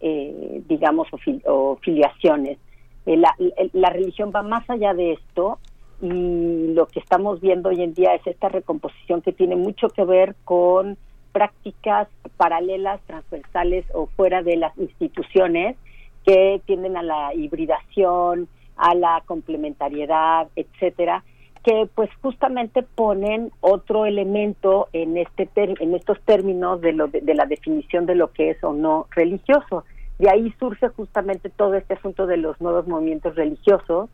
[0.00, 1.08] eh, digamos
[1.46, 2.58] o, filiaciones.
[3.06, 3.34] La,
[3.72, 5.58] la religión va más allá de esto
[6.00, 10.04] y lo que estamos viendo hoy en día es esta recomposición que tiene mucho que
[10.04, 10.96] ver con
[11.32, 15.76] prácticas paralelas, transversales o fuera de las instituciones
[16.24, 21.24] que tienden a la hibridación, a la complementariedad, etcétera,
[21.64, 27.46] que pues justamente ponen otro elemento en este en estos términos de lo de la
[27.46, 29.84] definición de lo que es o no religioso.
[30.18, 34.08] De ahí surge justamente todo este asunto de los nuevos movimientos religiosos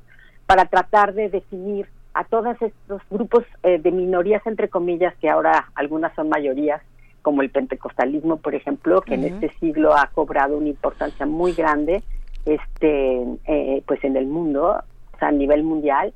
[0.46, 5.70] para tratar de definir a todos estos grupos eh, de minorías, entre comillas, que ahora
[5.74, 6.80] algunas son mayorías,
[7.22, 12.02] como el pentecostalismo, por ejemplo, que en este siglo ha cobrado una importancia muy grande
[12.44, 14.82] este eh, pues en el mundo,
[15.14, 16.12] o sea, a nivel mundial,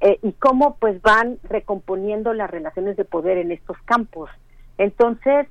[0.00, 4.30] eh, y cómo pues van recomponiendo las relaciones de poder en estos campos.
[4.78, 5.46] Entonces,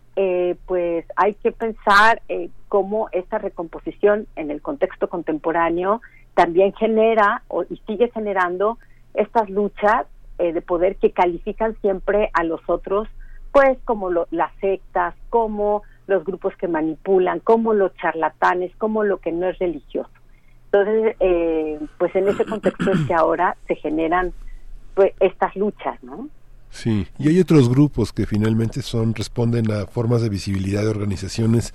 [0.67, 2.21] pues hay que pensar
[2.67, 6.01] cómo esta recomposición en el contexto contemporáneo
[6.35, 8.77] también genera y sigue generando
[9.13, 10.05] estas luchas
[10.37, 13.07] eh, de poder que califican siempre a los otros,
[13.51, 19.31] pues como las sectas, como los grupos que manipulan, como los charlatanes, como lo que
[19.31, 20.11] no es religioso.
[20.65, 24.33] Entonces, eh, pues en ese contexto es que ahora se generan
[24.93, 26.27] pues estas luchas, ¿no?
[26.75, 31.73] Sí, y hay otros grupos que finalmente son responden a formas de visibilidad de organizaciones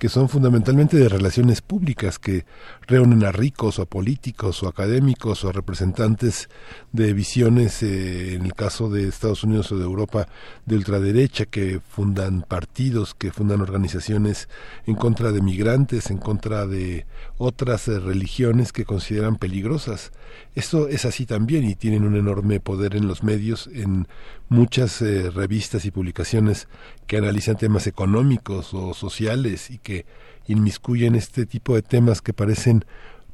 [0.00, 2.46] que son fundamentalmente de relaciones públicas, que
[2.88, 6.48] reúnen a ricos o a políticos o académicos o representantes
[6.90, 10.26] de visiones, eh, en el caso de Estados Unidos o de Europa,
[10.64, 14.48] de ultraderecha, que fundan partidos, que fundan organizaciones
[14.86, 17.04] en contra de migrantes, en contra de
[17.36, 20.12] otras eh, religiones que consideran peligrosas.
[20.54, 24.08] Esto es así también y tienen un enorme poder en los medios, en
[24.48, 26.68] muchas eh, revistas y publicaciones
[27.06, 30.06] que analizan temas económicos o sociales y que
[30.48, 32.84] inmiscuyen este tipo de temas que parecen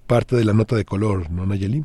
[0.07, 1.85] parte de la nota de color, ¿no, Nayeli?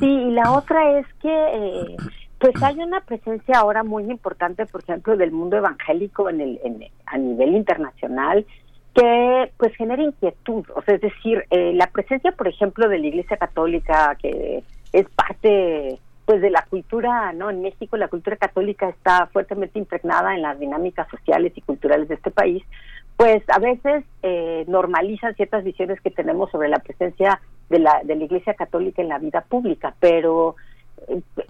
[0.00, 1.96] Sí, y la otra es que eh,
[2.40, 6.60] pues hay una presencia ahora muy importante, por ejemplo, del mundo evangélico en el
[7.06, 8.44] a nivel internacional
[8.94, 13.06] que pues genera inquietud, o sea, es decir, eh, la presencia, por ejemplo, de la
[13.06, 17.50] Iglesia Católica que es parte pues de la cultura, ¿no?
[17.50, 22.14] En México la cultura católica está fuertemente impregnada en las dinámicas sociales y culturales de
[22.14, 22.62] este país,
[23.16, 28.16] pues a veces eh, normalizan ciertas visiones que tenemos sobre la presencia de la, de
[28.16, 30.56] la Iglesia Católica en la vida pública, pero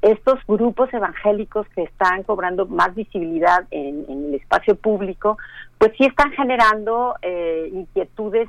[0.02, 5.38] estos grupos evangélicos que están cobrando más visibilidad en, el espacio público,
[5.78, 8.48] pues sí están generando eh, inquietudes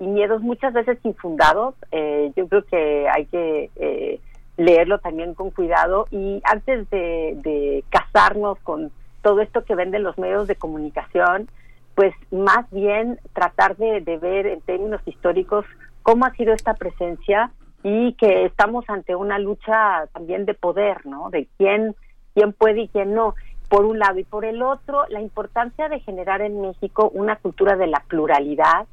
[0.00, 1.74] y miedos muchas veces infundados.
[1.90, 4.20] Eh, yo creo que hay que eh,
[4.56, 8.90] leerlo también con cuidado y antes de, casarnos con
[9.22, 11.48] todo esto que venden los medios de comunicación,
[11.94, 15.64] pues más bien tratar de, ver en términos históricos
[16.02, 17.50] cómo ha sido esta presencia
[17.82, 21.30] y que estamos ante una lucha también de poder, ¿no?
[21.30, 21.94] De quién,
[22.34, 23.34] quién puede y quién no,
[23.68, 24.18] por un lado.
[24.18, 28.86] Y por el otro, la importancia de generar en México una cultura de la pluralidad,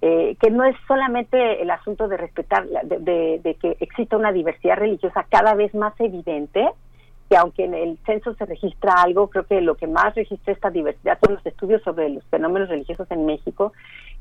[0.00, 5.26] eh, que no es solamente el asunto de respetar, de, que exista una diversidad religiosa
[5.28, 6.68] cada vez más evidente,
[7.28, 10.70] que aunque en el censo se registra algo, creo que lo que más registra esta
[10.70, 13.72] diversidad son los estudios sobre los fenómenos religiosos en México,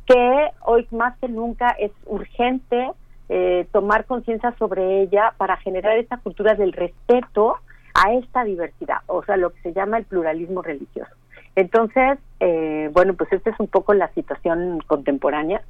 [0.05, 2.91] que hoy más que nunca es urgente
[3.29, 7.55] eh, tomar conciencia sobre ella para generar esta cultura del respeto
[7.93, 11.11] a esta diversidad, o sea, lo que se llama el pluralismo religioso.
[11.55, 15.63] Entonces, eh, bueno, pues esta es un poco la situación contemporánea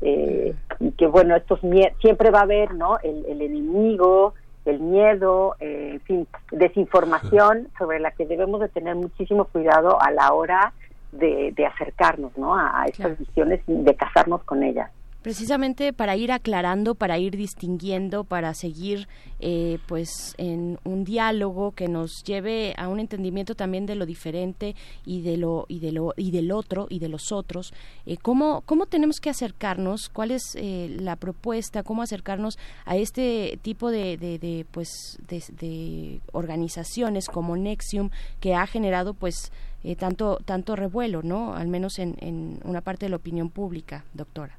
[0.00, 1.60] eh, y que bueno, estos
[2.00, 2.98] siempre va a haber, ¿no?
[3.04, 9.44] El, enemigo, el miedo, eh, en fin, desinformación sobre la que debemos de tener muchísimo
[9.44, 10.72] cuidado a la hora
[11.12, 12.56] de, acercarnos, ¿no?
[12.56, 14.90] A, estas visiones y de casarnos con ellas.
[15.22, 19.08] Precisamente para ir aclarando, para ir distinguiendo, para seguir
[19.40, 24.74] eh, pues en un diálogo que nos lleve a un entendimiento también de lo diferente
[25.04, 27.72] y de lo y de lo y del otro y de los otros.
[28.06, 30.08] Eh, ¿cómo, ¿Cómo tenemos que acercarnos?
[30.08, 31.82] ¿Cuál es eh, la propuesta?
[31.82, 39.14] ¿Cómo acercarnos a este tipo de, de, pues de, organizaciones como Nexium que ha generado
[39.14, 39.52] pues
[39.98, 41.54] tanto tanto revuelo, ¿no?
[41.54, 44.58] Al menos en, en una parte de la opinión pública, doctora.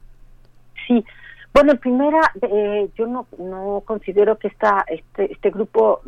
[0.89, 1.05] Sí,
[1.53, 6.01] bueno, en primera, eh, yo no, no considero que esta, este, este grupo,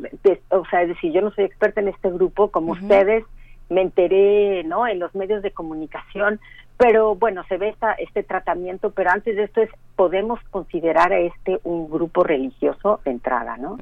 [0.49, 3.23] o sea, es decir, yo no soy experta en este grupo, como ustedes,
[3.69, 4.87] me enteré, ¿no?
[4.87, 6.39] En los medios de comunicación,
[6.77, 11.19] pero bueno, se ve esta, este tratamiento, pero antes de esto es, podemos considerar a
[11.19, 13.77] este un grupo religioso de entrada, ¿no?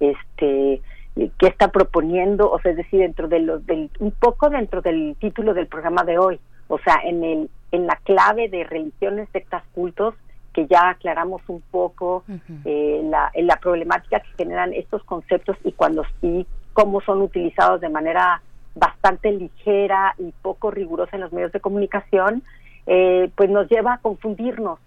[0.00, 0.80] Este,
[1.14, 5.16] que está proponiendo, o sea, es decir, dentro de los, del, un poco dentro del
[5.18, 9.64] título del programa de hoy, o sea, en el, en la clave de religiones, sectas,
[9.74, 10.14] cultos,
[10.52, 12.24] que ya aclaramos un poco
[12.64, 17.88] eh, la, la problemática que generan estos conceptos y cuando y cómo son utilizados de
[17.88, 18.42] manera
[18.74, 22.42] bastante ligera y poco rigurosa en los medios de comunicación,
[22.86, 24.78] eh, pues nos lleva a confundirnos.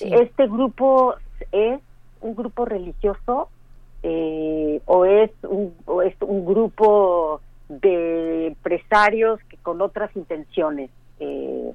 [0.00, 1.14] Este grupo
[1.52, 1.80] es
[2.20, 3.48] un grupo religioso
[4.02, 10.90] eh, o es un, o es un grupo de empresarios que con otras intenciones.
[11.18, 11.72] Eh,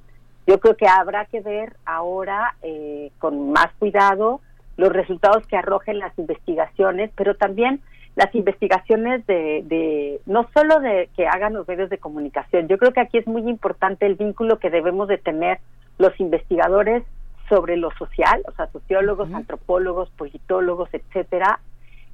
[0.52, 4.42] yo creo que habrá que ver ahora eh, con más cuidado
[4.76, 7.80] los resultados que arrojen las investigaciones, pero también
[8.18, 12.68] las investigaciones de, no solo de que hagan los medios de comunicación.
[12.68, 15.60] Yo creo que aquí es muy importante el vínculo que debemos de tener
[15.98, 17.04] los investigadores
[17.48, 21.62] sobre lo social, o sea, sociólogos, antropólogos, politólogos, etcétera,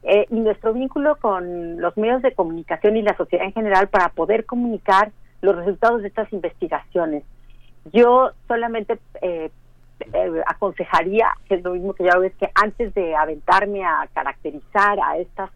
[0.04, 4.10] eh, y nuestro vínculo con los medios de comunicación y la sociedad en general para
[4.10, 7.24] poder comunicar los resultados de estas investigaciones.
[7.94, 9.50] Yo solamente eh,
[10.14, 15.00] eh, aconsejaría, que es lo mismo que ya ves, que antes de aventarme a caracterizar
[15.00, 15.50] a estas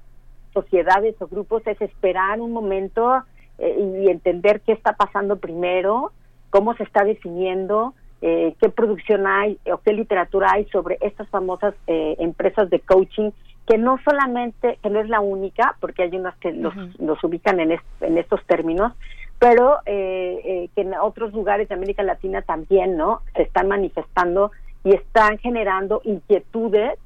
[0.53, 3.23] sociedades o grupos, es esperar un momento
[3.57, 6.11] eh, y entender qué está pasando primero,
[6.49, 12.69] cómo se está definiendo, qué producción hay o qué literatura hay sobre estas famosas empresas
[12.69, 13.31] de coaching
[13.65, 17.59] que no solamente, que no es la única, porque hay unas que los, los ubican
[17.59, 18.93] en, en estos términos,
[19.41, 23.21] pero eh, eh, que en otros lugares de América Latina también, ¿no?
[23.35, 24.51] Se están manifestando
[24.83, 26.99] y están generando inquietudes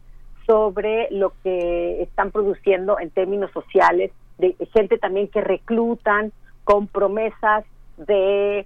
[0.46, 6.34] sobre lo que están produciendo en términos sociales, de gente también que reclutan
[6.66, 7.64] con promesas
[7.96, 8.66] de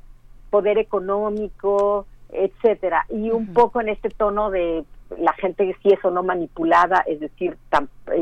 [0.49, 4.83] poder económico, etcétera, y un poco en este tono de
[5.19, 7.55] la gente sí es o no manipulada, es decir,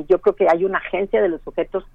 [0.09, 1.85] yo creo que hay una agencia de los sujetos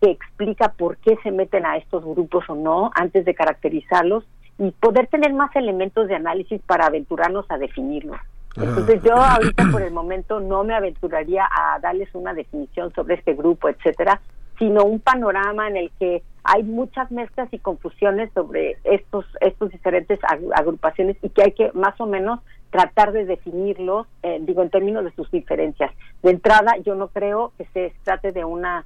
[0.00, 4.24] que explica por qué se meten a estos grupos o no antes de caracterizarlos
[4.58, 8.18] y poder tener más elementos de análisis para aventurarnos a definirlos.
[8.56, 13.34] Entonces yo ahorita por el momento no me aventuraría a darles una definición sobre este
[13.34, 14.20] grupo, etcétera,
[14.58, 20.18] sino un panorama en el que hay muchas mezclas y confusiones sobre estos estos diferentes
[20.54, 25.04] agrupaciones y que hay que más o menos tratar de definirlos, eh, digo en términos
[25.04, 25.90] de sus diferencias.
[26.22, 28.84] De entrada, yo no creo que se trate de una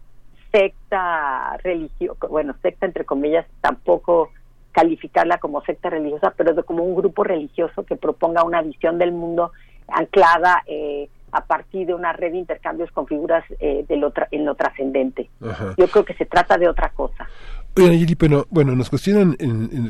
[0.51, 4.31] secta religiosa, bueno, secta entre comillas, tampoco
[4.73, 9.13] calificarla como secta religiosa, pero de como un grupo religioso que proponga una visión del
[9.13, 9.53] mundo
[9.89, 14.45] anclada eh, a partir de una red de intercambios con figuras eh, de lo en
[14.45, 15.31] lo trascendente.
[15.77, 17.29] Yo creo que se trata de otra cosa.
[17.77, 19.37] Oye, bueno, bueno, nos cuestionan,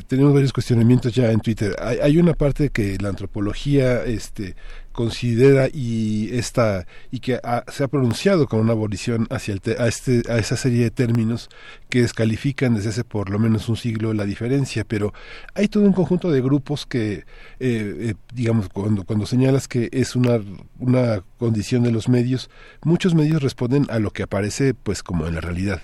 [0.07, 1.75] tenemos varios cuestionamientos ya en Twitter.
[1.79, 4.55] Hay, hay, una parte que la antropología este,
[4.92, 10.22] considera y esta y que se ha pronunciado con una abolición hacia el a este
[10.29, 11.48] a esa serie de términos
[11.88, 15.12] que descalifican desde hace por lo menos un siglo la diferencia pero
[15.55, 17.24] hay todo un conjunto de grupos que eh,
[17.61, 20.40] eh, digamos cuando cuando señalas que es una
[20.79, 22.50] una condición de los medios
[22.83, 25.81] muchos medios responden a lo que aparece pues como en la realidad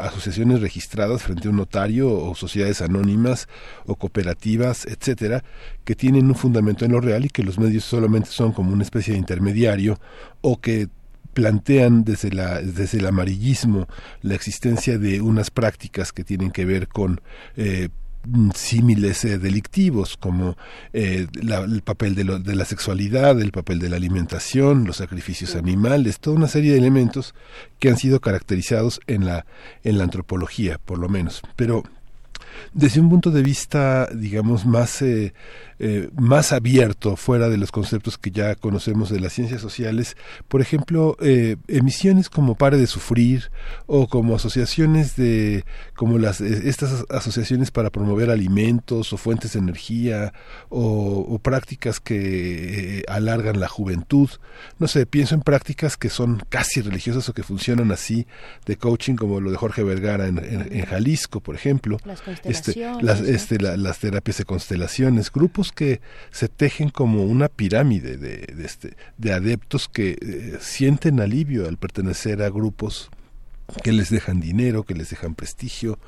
[0.00, 3.48] asociaciones registradas frente a un notario o sociedades anónimas
[3.86, 5.42] o cooperativas etcétera
[5.84, 8.82] que tienen un fundamento en lo real y que los medios solamente son como una
[8.82, 9.98] especie de intermediario
[10.40, 10.88] o que
[11.34, 13.88] plantean desde, la, desde el amarillismo
[14.22, 17.20] la existencia de unas prácticas que tienen que ver con
[17.56, 17.88] eh,
[18.54, 20.56] símiles eh, delictivos como
[20.92, 26.20] eh, el papel de, de, la sexualidad, el papel de la alimentación, los sacrificios animales,
[26.20, 27.34] toda una serie de elementos
[27.78, 29.44] que han sido caracterizados en la,
[29.82, 31.42] en la antropología, por lo menos.
[31.56, 31.82] Pero
[32.72, 35.34] desde un punto de vista, digamos, más eh,
[35.80, 40.60] eh, más abierto fuera de los conceptos que ya conocemos de las ciencias sociales, por
[40.60, 43.50] ejemplo, eh, emisiones como Pare de Sufrir
[43.86, 45.64] o como asociaciones de,
[45.96, 50.32] como las, eh, estas asociaciones para promover alimentos o fuentes de energía
[50.68, 54.30] o, prácticas que alargan la juventud.
[54.78, 58.26] No sé, pienso en prácticas que son casi religiosas o que funcionan así
[58.64, 60.38] de coaching como lo de Jorge Vergara en,
[60.86, 61.98] Jalisco, por ejemplo.
[62.04, 62.22] Las
[62.54, 66.00] este, las, este, las terapias de constelaciones, grupos que
[66.30, 72.42] se tejen como una pirámide de, este, de adeptos que eh, sienten alivio al pertenecer
[72.42, 73.10] a grupos
[73.82, 75.98] que les dejan dinero, que les dejan prestigio.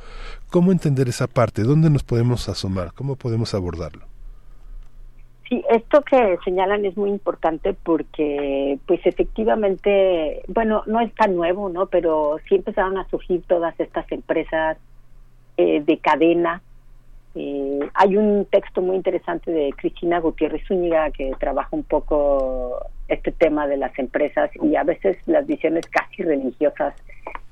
[0.50, 1.62] ¿Cómo entender esa parte?
[1.62, 2.92] ¿Dónde nos podemos asomar?
[2.94, 4.04] ¿Cómo podemos abordarlo?
[5.48, 11.68] Sí, esto que señalan es muy importante porque, pues efectivamente, bueno, no es tan nuevo,
[11.68, 11.86] ¿no?
[11.86, 14.76] Pero sí empezaron a surgir todas estas empresas
[15.56, 16.62] eh, de cadena
[17.38, 22.78] eh, hay un texto muy interesante de Cristina Gutiérrez Zúñiga que trabaja un poco
[23.08, 26.94] este tema de las empresas y a veces las visiones casi religiosas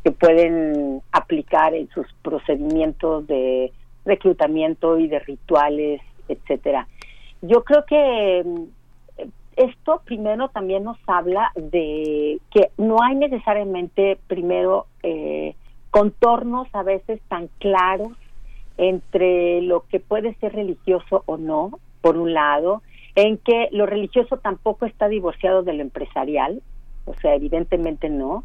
[0.03, 3.73] que pueden aplicar en sus procedimientos de
[4.07, 6.89] reclutamiento y de rituales, etcétera.
[7.43, 8.63] Yo creo que mm,
[9.57, 15.55] esto primero también nos habla de que no hay necesariamente primero eh,
[15.95, 18.09] contornos a veces tan claros
[18.79, 22.83] entre lo que puede ser religioso o no, por un lado,
[23.15, 26.63] en que lo religioso tampoco está divorciado de lo empresarial,
[27.05, 28.43] o sea, evidentemente no.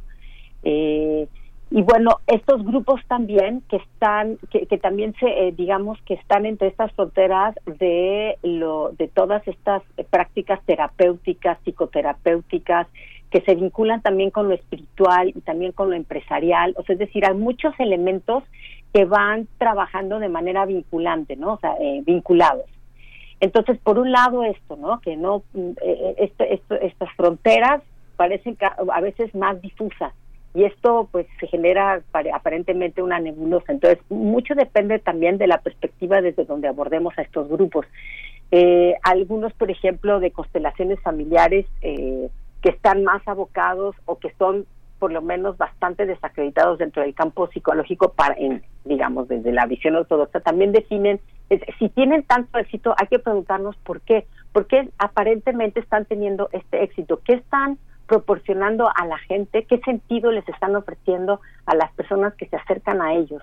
[0.62, 1.28] Eh,
[1.72, 6.68] y bueno, estos grupos también que están, que, también se, eh, digamos, que están entre
[6.68, 9.82] estas fronteras de lo, de todas estas
[10.12, 12.86] prácticas terapéuticas, psicoterapéuticas,
[13.32, 17.00] que se vinculan también con lo espiritual y también con lo empresarial, o sea, es
[17.00, 18.44] decir, hay muchos elementos
[18.94, 21.54] que van trabajando de manera vinculante, ¿no?
[21.54, 22.66] O sea, eh, vinculados.
[23.40, 25.00] Entonces, por un lado esto, ¿no?
[25.00, 27.84] Que no, eh, eh, este, estas fronteras
[28.18, 28.58] parecen
[28.92, 30.14] a veces más difusas
[30.54, 32.02] y esto pues se genera
[32.34, 33.72] aparentemente una nebulosa.
[33.72, 37.86] Entonces, mucho depende también de la perspectiva desde donde abordemos a estos grupos.
[39.04, 41.68] algunos, por ejemplo, de constelaciones familiares
[42.62, 44.66] que están más abocados o que son
[45.00, 49.96] por lo menos bastante desacreditados dentro del campo psicológico para, en, digamos, desde la visión
[49.96, 51.22] ortodoxa, también definen,
[51.80, 56.84] si tienen tanto éxito, hay que preguntarnos por qué, por qué aparentemente están teniendo este
[56.84, 62.34] éxito, qué están proporcionando a la gente, qué sentido les están ofreciendo a las personas
[62.36, 63.42] que se acercan a ellos.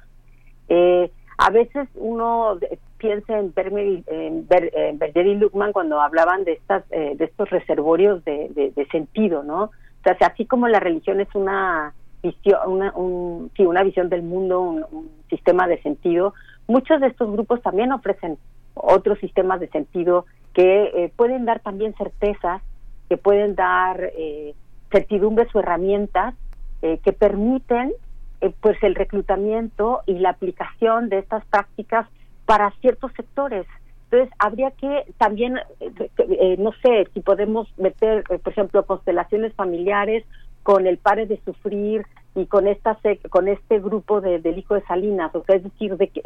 [0.69, 2.59] Eh, a veces uno
[2.99, 8.25] piensa en, Berger, en, Berger y Luckman cuando hablaban de estas eh, de estos reservorios
[8.25, 9.65] de, de sentido, ¿no?
[9.65, 11.93] O sea, así como la religión es una
[12.23, 16.35] visión, una, un, sí, una visión del mundo, un, sistema de sentido,
[16.69, 18.39] muchos de estos grupos también ofrecen
[18.75, 20.25] otros sistemas de sentido
[20.55, 22.63] que eh, pueden dar también certezas,
[23.09, 24.55] que pueden dar eh,
[24.93, 26.35] certidumbres o herramientas
[26.83, 27.93] eh, que permiten
[28.41, 32.07] eh, pues el reclutamiento y la aplicación de estas prácticas
[32.47, 33.67] para ciertos sectores.
[34.11, 39.53] Entonces, habría que también, eh, eh, no sé, si podemos meter, eh, por ejemplo, constelaciones
[39.55, 40.25] familiares
[40.63, 42.99] con el pare de sufrir y con esta
[43.31, 46.23] con este grupo de, del hijo de Salinas, o sea, es decir, de que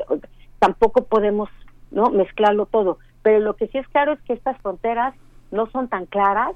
[0.58, 1.48] tampoco podemos
[1.90, 2.98] no mezclarlo todo.
[3.22, 5.14] Pero lo que sí es claro es que estas fronteras
[5.50, 6.54] no son tan claras,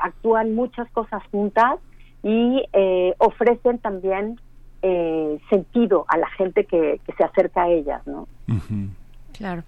[0.00, 1.80] actúan muchas cosas juntas
[2.22, 2.62] y
[3.18, 4.38] ofrecen también
[5.48, 8.28] sentido a la gente que, que, se acerca a ellas, ¿no?
[9.32, 9.62] Claro.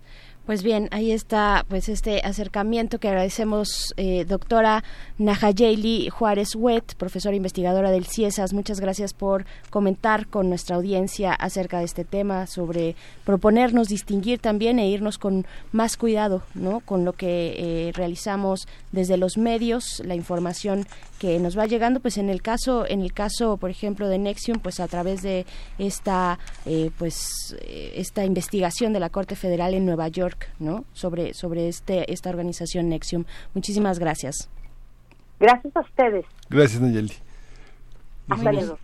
[0.46, 4.84] Pues bien, ahí está pues este acercamiento que agradecemos, eh, doctora
[5.18, 8.52] Nahayeli Juárez Wet, profesora investigadora del CIESAS.
[8.52, 12.94] Muchas gracias por comentar con nuestra audiencia acerca de este tema, sobre
[13.24, 16.78] proponernos distinguir también e irnos con más cuidado ¿no?
[16.78, 20.86] con lo que eh, realizamos desde los medios, la información
[21.18, 24.58] que nos va llegando pues en el caso en el caso por ejemplo de Nexium
[24.58, 25.46] pues a través de
[25.78, 31.34] esta eh, pues eh, esta investigación de la Corte Federal en Nueva York no sobre
[31.34, 33.24] sobre este esta organización Nexium.
[33.54, 34.48] Muchísimas gracias.
[35.38, 36.24] Gracias a ustedes.
[36.48, 37.12] Gracias Nayeli.
[38.28, 38.78] Hasta luego.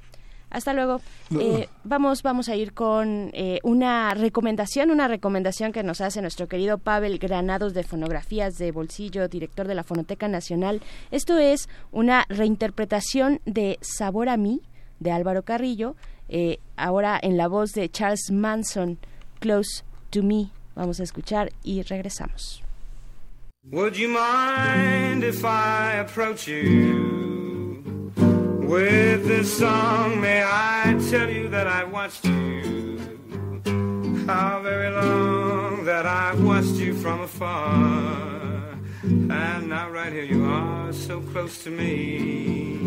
[0.53, 1.01] Hasta luego.
[1.41, 6.47] Eh, vamos, vamos a ir con eh, una recomendación, una recomendación que nos hace nuestro
[6.47, 10.83] querido Pavel Granados de Fonografías de Bolsillo, director de la Fonoteca Nacional.
[11.11, 14.61] Esto es una reinterpretación de Sabor a mí,
[15.01, 15.97] de Álvaro Carrillo,
[16.29, 18.99] eh, ahora en la voz de Charles Manson,
[19.41, 20.51] Close to Me.
[20.75, 22.63] Vamos a escuchar y regresamos.
[23.71, 28.11] Would you mind if I approach you?
[28.67, 32.83] With this song, may I tell you that I watched you
[34.27, 38.79] How very long that I've watched you from afar.
[39.03, 42.79] And now right here you are, so close to me.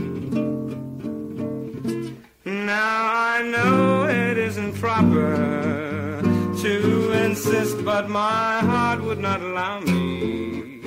[2.45, 6.21] Now I know it isn't proper
[6.61, 6.94] to
[7.35, 10.79] insist, but my heart would not allow me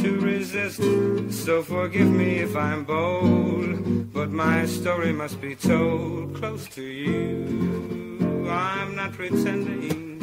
[0.00, 0.80] to resist.
[1.44, 8.48] So forgive me if I'm bold, but my story must be told close to you.
[8.48, 10.18] I'm not pretending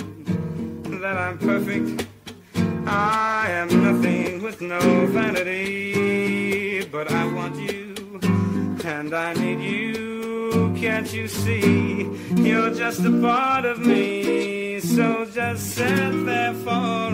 [1.01, 2.07] that I'm perfect.
[2.87, 4.81] I am nothing with no
[5.17, 7.93] vanity, but I want you
[8.83, 10.22] and I need you.
[10.83, 12.09] Can't you see?
[12.35, 14.81] You're just a part of me.
[14.81, 16.69] So just sit there for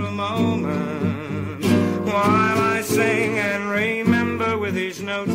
[0.09, 1.63] a moment
[2.03, 5.29] while I sing and remember with each note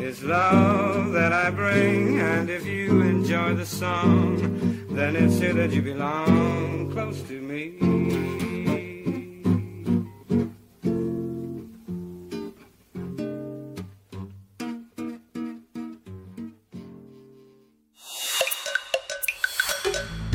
[0.00, 2.18] is love that I bring.
[2.18, 8.69] And if you enjoy the song, then it's here that you belong close to me.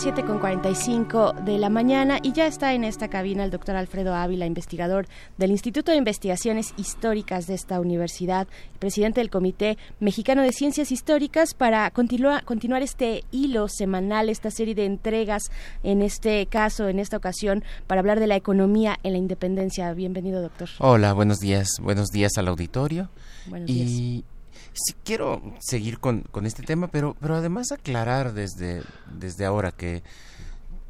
[0.00, 3.76] Las 7 con 45 de la mañana y ya está en esta cabina el doctor
[3.76, 8.48] Alfredo Ávila, investigador del Instituto de Investigaciones Históricas de esta universidad,
[8.78, 14.74] presidente del Comité Mexicano de Ciencias Históricas, para continuar, continuar este hilo semanal, esta serie
[14.74, 15.50] de entregas,
[15.82, 19.92] en este caso, en esta ocasión, para hablar de la economía en la independencia.
[19.92, 20.70] Bienvenido, doctor.
[20.78, 21.78] Hola, buenos días.
[21.78, 23.10] Buenos días al auditorio.
[23.48, 24.24] Buenos y
[24.72, 30.02] sí quiero seguir con, con, este tema, pero, pero además aclarar desde, desde ahora que,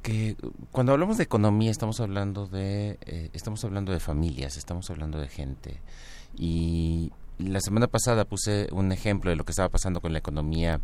[0.03, 0.37] que
[0.73, 5.29] cuando hablamos de economía estamos hablando de, eh, estamos hablando de familias, estamos hablando de
[5.29, 5.81] gente.
[6.37, 7.13] Y,
[7.43, 10.81] la semana pasada puse un ejemplo de lo que estaba pasando con la economía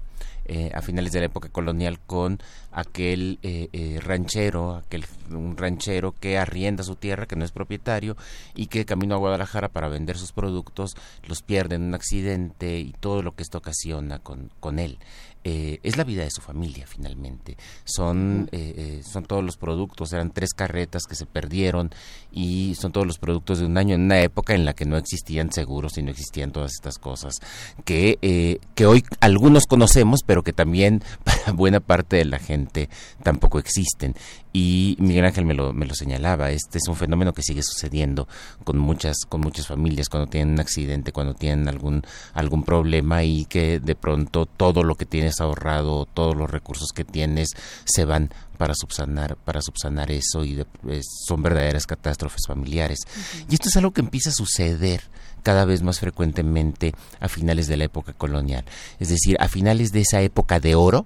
[0.47, 2.39] eh, a finales de la época colonial con
[2.73, 8.17] aquel eh, eh, ranchero, aquel un ranchero que arrienda su tierra, que no es propietario
[8.55, 10.97] y que camino a Guadalajara para vender sus productos,
[11.27, 14.99] los pierde en un accidente y todo lo que esto ocasiona con, con él.
[15.49, 17.57] Eh, es la vida de su familia finalmente.
[17.85, 21.95] Son, eh, eh, son todos los productos, eran tres carretas que se perdieron
[22.33, 24.97] y son todos los productos de un año en una época en la que no
[24.97, 27.39] existían seguros y no existían todas estas cosas
[27.85, 32.89] que, que hoy algunos conocemos, pero que también para buena parte de la gente
[33.23, 34.17] tampoco existen
[34.59, 38.27] y Miguel Ángel me lo, me lo señalaba, este es un fenómeno que sigue sucediendo
[38.65, 42.03] con muchas, con muchas familias cuando tienen un accidente, cuando tienen algún,
[42.33, 47.05] algún problema y que de pronto todo lo que tienes ahorrado, todos los recursos que
[47.05, 47.51] tienes
[47.85, 50.65] se van para subsanar, para subsanar eso y
[51.27, 53.01] son verdaderas catástrofes familiares.
[53.51, 55.03] Y esto es algo que empieza a suceder
[55.43, 58.65] cada vez más frecuentemente a finales de la época colonial.
[59.01, 61.05] Es decir, a finales de esa época de oro,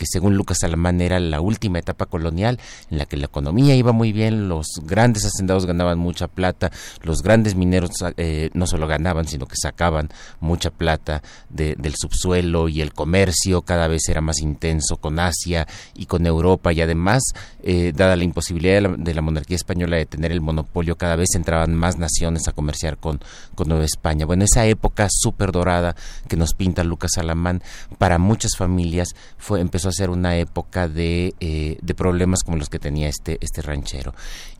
[0.00, 2.58] que según Lucas Alamán era la última etapa colonial
[2.90, 6.72] en la que la economía iba muy bien, los grandes hacendados ganaban mucha plata,
[7.02, 10.08] los grandes mineros eh, no solo ganaban, sino que sacaban
[10.40, 16.06] mucha plata del subsuelo y el comercio cada vez era más intenso con Asia y
[16.06, 17.22] con Europa y además,
[17.62, 21.74] eh, dada la imposibilidad de la, monarquía española de tener el monopolio, cada vez entraban
[21.74, 23.20] más naciones a comerciar con,
[23.54, 24.24] con Nueva España.
[24.24, 25.94] Bueno, esa época súper dorada
[26.26, 27.62] que nos pinta Lucas Alamán,
[27.98, 32.68] para muchas familias fue empezó a ser una época de, eh, de problemas como los
[32.68, 34.14] que tenía este, este ranchero.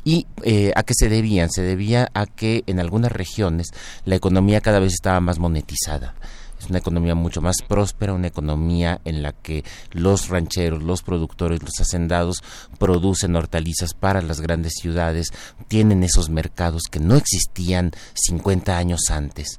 [0.05, 1.51] ¿Y eh, a qué se debían?
[1.51, 3.69] Se debía a que en algunas regiones
[4.05, 6.15] la economía cada vez estaba más monetizada.
[6.61, 11.63] Es una economía mucho más próspera, una economía en la que los rancheros, los productores,
[11.63, 12.43] los hacendados
[12.79, 15.29] producen hortalizas para las grandes ciudades,
[15.69, 19.59] tienen esos mercados que no existían 50 años antes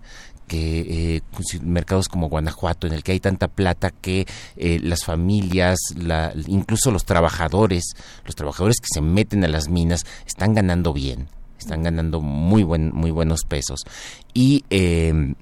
[0.52, 1.22] que eh,
[1.62, 4.28] mercados como Guanajuato, en el que hay tanta plata que
[4.58, 7.96] eh, las familias, la, incluso los trabajadores,
[8.26, 12.94] los trabajadores que se meten a las minas, están ganando bien, están ganando muy, buen,
[12.94, 13.86] muy buenos pesos.
[14.34, 15.36] Y, eh,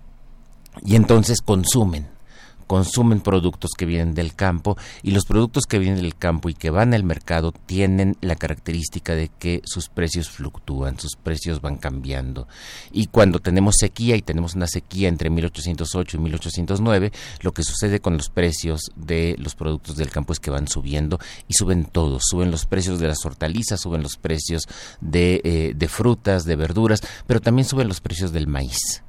[0.86, 2.08] y entonces consumen
[2.70, 6.70] consumen productos que vienen del campo y los productos que vienen del campo y que
[6.70, 12.48] van al mercado tienen la característica de que sus precios fluctúan, sus precios van cambiando.
[12.92, 17.12] Y cuando tenemos sequía y tenemos una sequía entre 1808 y 1809,
[17.42, 21.18] lo que sucede con los precios de los productos del campo es que van subiendo
[21.48, 24.68] y suben todos, suben los precios de las hortalizas, suben los precios
[25.02, 29.02] de, eh, de frutas, de verduras, pero también suben los precios del maíz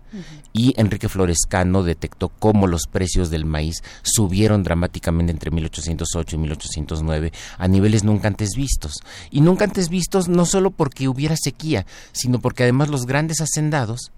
[0.52, 7.32] Y Enrique Florescano detectó cómo los precios del maíz subieron dramáticamente entre 1808 y 1809
[7.58, 8.94] a niveles nunca antes vistos.
[9.30, 14.12] Y nunca antes vistos no solo porque hubiera sequía, sino porque además los grandes hacendados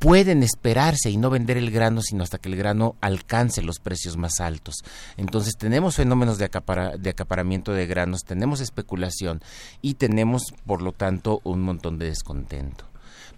[0.00, 4.16] pueden esperarse y no vender el grano sino hasta que el grano alcance los precios
[4.16, 4.76] más altos.
[5.16, 6.50] Entonces tenemos fenómenos de,
[6.98, 9.42] de acaparamiento de granos, tenemos especulación
[9.82, 12.89] y tenemos, por lo tanto, un montón de descontento.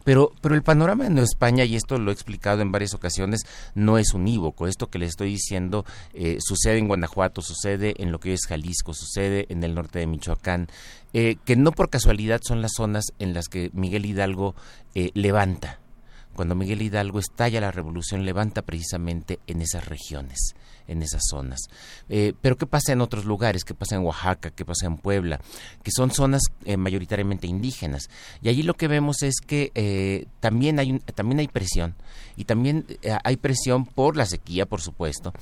[0.05, 3.43] Pero, pero el panorama en España, y esto lo he explicado en varias ocasiones,
[3.75, 4.67] no es unívoco.
[4.67, 5.85] Esto que le estoy diciendo
[6.15, 10.07] eh, sucede en Guanajuato, sucede en lo que es Jalisco, sucede en el norte de
[10.07, 10.69] Michoacán,
[11.13, 14.55] eh, que no por casualidad son las zonas en las que Miguel Hidalgo
[14.95, 15.79] eh, levanta
[16.35, 20.55] cuando Miguel Hidalgo estalla la revolución, levanta precisamente en esas regiones,
[20.89, 21.61] en esas zonas.
[22.09, 23.65] Eh, pero ¿qué pasa en otros lugares?
[23.65, 24.51] ¿Qué pasa en Oaxaca?
[24.51, 25.41] ¿Qué pasa en Puebla?
[25.83, 28.09] Que son zonas eh, mayoritariamente indígenas.
[28.43, 31.95] Y allí lo que vemos es que eh, también, hay también hay presión.
[32.37, 32.87] Y también
[33.25, 35.35] hay presión por la sequía, por supuesto,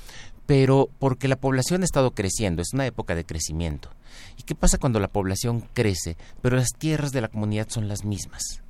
[0.45, 2.61] pero porque la población ha estado creciendo.
[2.61, 3.89] Es una época de crecimiento.
[4.37, 8.03] ¿Y qué pasa cuando la población crece, pero las tierras de la comunidad son las
[8.03, 8.61] mismas?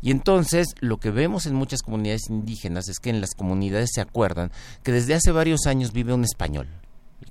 [0.00, 4.00] Y entonces lo que vemos en muchas comunidades indígenas es que en las comunidades se
[4.00, 6.68] acuerdan que desde hace varios años vive un español.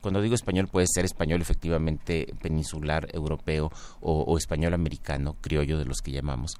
[0.02, 6.02] Cuando digo español puede ser español efectivamente peninsular, europeo o, español americano, criollo de los
[6.02, 6.56] que llamamos,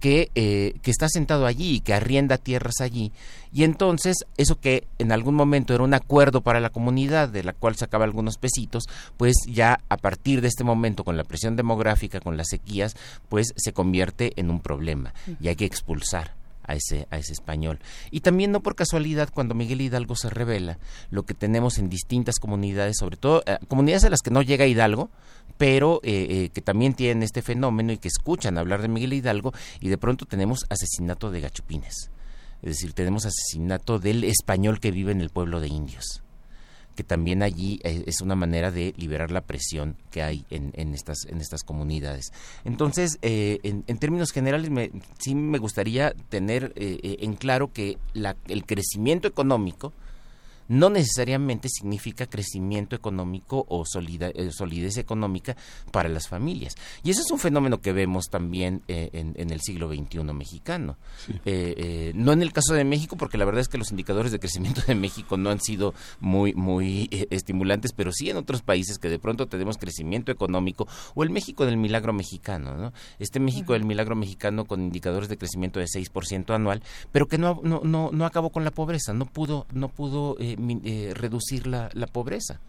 [0.00, 3.12] que, eh, que está sentado allí y que arrienda tierras allí.
[3.52, 7.52] Y entonces, eso que en algún momento era un acuerdo para la comunidad, de la
[7.52, 8.84] cual sacaba algunos pesitos,
[9.16, 12.96] pues ya a partir de este momento, con la presión demográfica, con las sequías,
[13.28, 16.34] pues se convierte en un problema y hay que expulsar
[16.70, 17.80] a ese, a ese español.
[18.10, 20.78] Y también no por casualidad, cuando Miguel Hidalgo se revela,
[21.10, 24.66] lo que tenemos en distintas comunidades, sobre todo eh, comunidades a las que no llega
[24.66, 25.10] Hidalgo,
[25.60, 29.52] pero eh, eh, que también tienen este fenómeno y que escuchan hablar de Miguel Hidalgo,
[29.78, 32.10] y de pronto tenemos asesinato de gachupines.
[32.62, 36.22] Es decir, tenemos asesinato del español que vive en el pueblo de indios
[36.94, 40.92] que también allí eh, es una manera de liberar la presión que hay en, en
[40.92, 42.32] estas, en estas comunidades.
[42.64, 48.36] Entonces, eh, en, términos generales, me, sí me gustaría tener eh, en claro que la,
[48.48, 49.92] el crecimiento económico,
[50.70, 55.56] no necesariamente significa crecimiento económico o eh, solidez económica
[55.90, 56.76] para las familias.
[57.02, 60.96] Y ese es un fenómeno que vemos también eh, en, el siglo XXI mexicano.
[61.44, 64.38] Eh, no en el caso de México, porque la verdad es que los indicadores de
[64.38, 69.08] crecimiento de México no han sido muy, muy estimulantes, pero sí en otros países que
[69.08, 72.92] de pronto tenemos crecimiento económico, o el México del milagro mexicano, ¿no?
[73.18, 77.60] Este México del milagro mexicano con indicadores de crecimiento de 6% anual, pero que no,
[77.64, 80.56] no, no, no acabó con la pobreza, no pudo, no pudo eh,
[81.14, 82.60] reducir la, pobreza.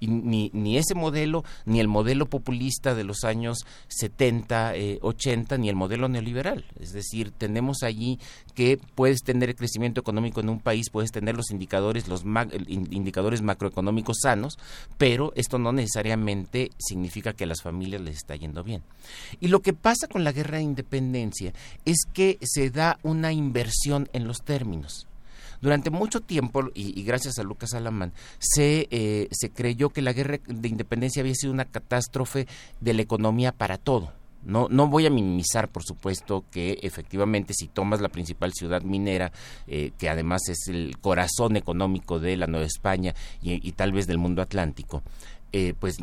[0.00, 5.58] Y ni, ni, ese modelo, ni el modelo populista de los años 70, 80, eh,
[5.58, 6.64] ni el modelo neoliberal.
[6.80, 8.18] Es decir, tenemos allí
[8.56, 12.24] que puedes tener crecimiento económico en un país, puedes tener los indicadores, los
[12.66, 14.58] indicadores macroeconómicos sanos,
[14.98, 18.82] pero esto no necesariamente significa que a las familias les está yendo bien.
[19.38, 21.52] Y lo que pasa con la guerra de independencia
[21.84, 25.06] es que se da una inversión en los términos.
[25.62, 30.40] Durante mucho tiempo, y, gracias a Lucas Alamán, se, eh, se creyó que la guerra
[30.44, 32.48] de independencia había sido una catástrofe
[32.80, 34.12] de la economía para todo.
[34.44, 39.30] No, no voy a minimizar, por supuesto, que efectivamente si tomas la principal ciudad minera,
[39.68, 44.18] eh, que además es el corazón económico de la Nueva España y tal vez del
[44.18, 45.04] mundo atlántico,
[45.52, 45.98] eh, pues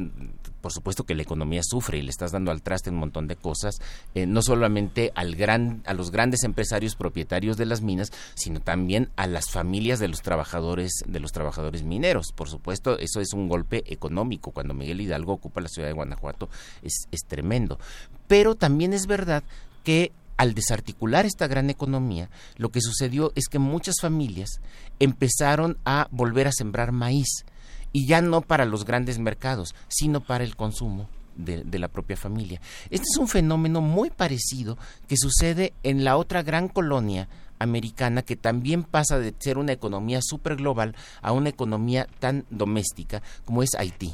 [0.62, 3.36] por supuesto que la economía sufre y le estás dando al traste un montón de
[3.36, 3.80] cosas,
[4.16, 9.10] eh, no solamente al gran, a los grandes empresarios propietarios de las minas, sino también
[9.16, 12.32] a las familias de los trabajadores, de los trabajadores mineros.
[12.34, 14.52] Por supuesto, eso es un golpe económico.
[14.52, 16.50] Cuando Miguel Hidalgo ocupa la ciudad de Guanajuato,
[16.82, 17.80] es, es tremendo.
[18.28, 19.44] Pero también es verdad
[19.84, 24.62] que al desarticular esta gran economía, lo que sucedió es que muchas familias
[25.00, 27.44] empezaron a volver a sembrar maíz
[27.92, 32.62] y ya no para los grandes mercados, sino para el consumo de, la propia familia.
[32.90, 34.78] Este es un fenómeno muy parecido
[35.08, 37.28] que sucede en la otra gran colonia
[37.60, 43.22] americana que también pasa de ser una economía super global a una economía tan doméstica
[43.46, 44.14] como es Haití.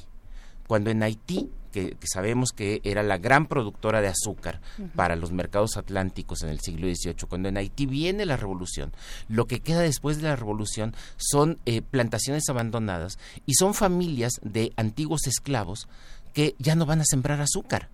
[0.67, 4.61] Cuando en Haití que, sabemos que era la gran productora de azúcar
[4.95, 7.27] para los mercados atlánticos en el siglo XVIII.
[7.27, 8.93] Cuando en Haití viene la revolución,
[9.27, 14.71] lo que queda después de la revolución son eh, plantaciones abandonadas y son familias de
[14.77, 15.89] antiguos esclavos
[16.33, 17.89] que ya no van a sembrar azúcar.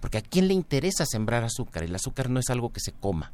[0.00, 1.84] Porque a quién le interesa sembrar azúcar?
[1.84, 3.32] El azúcar no es algo que se coma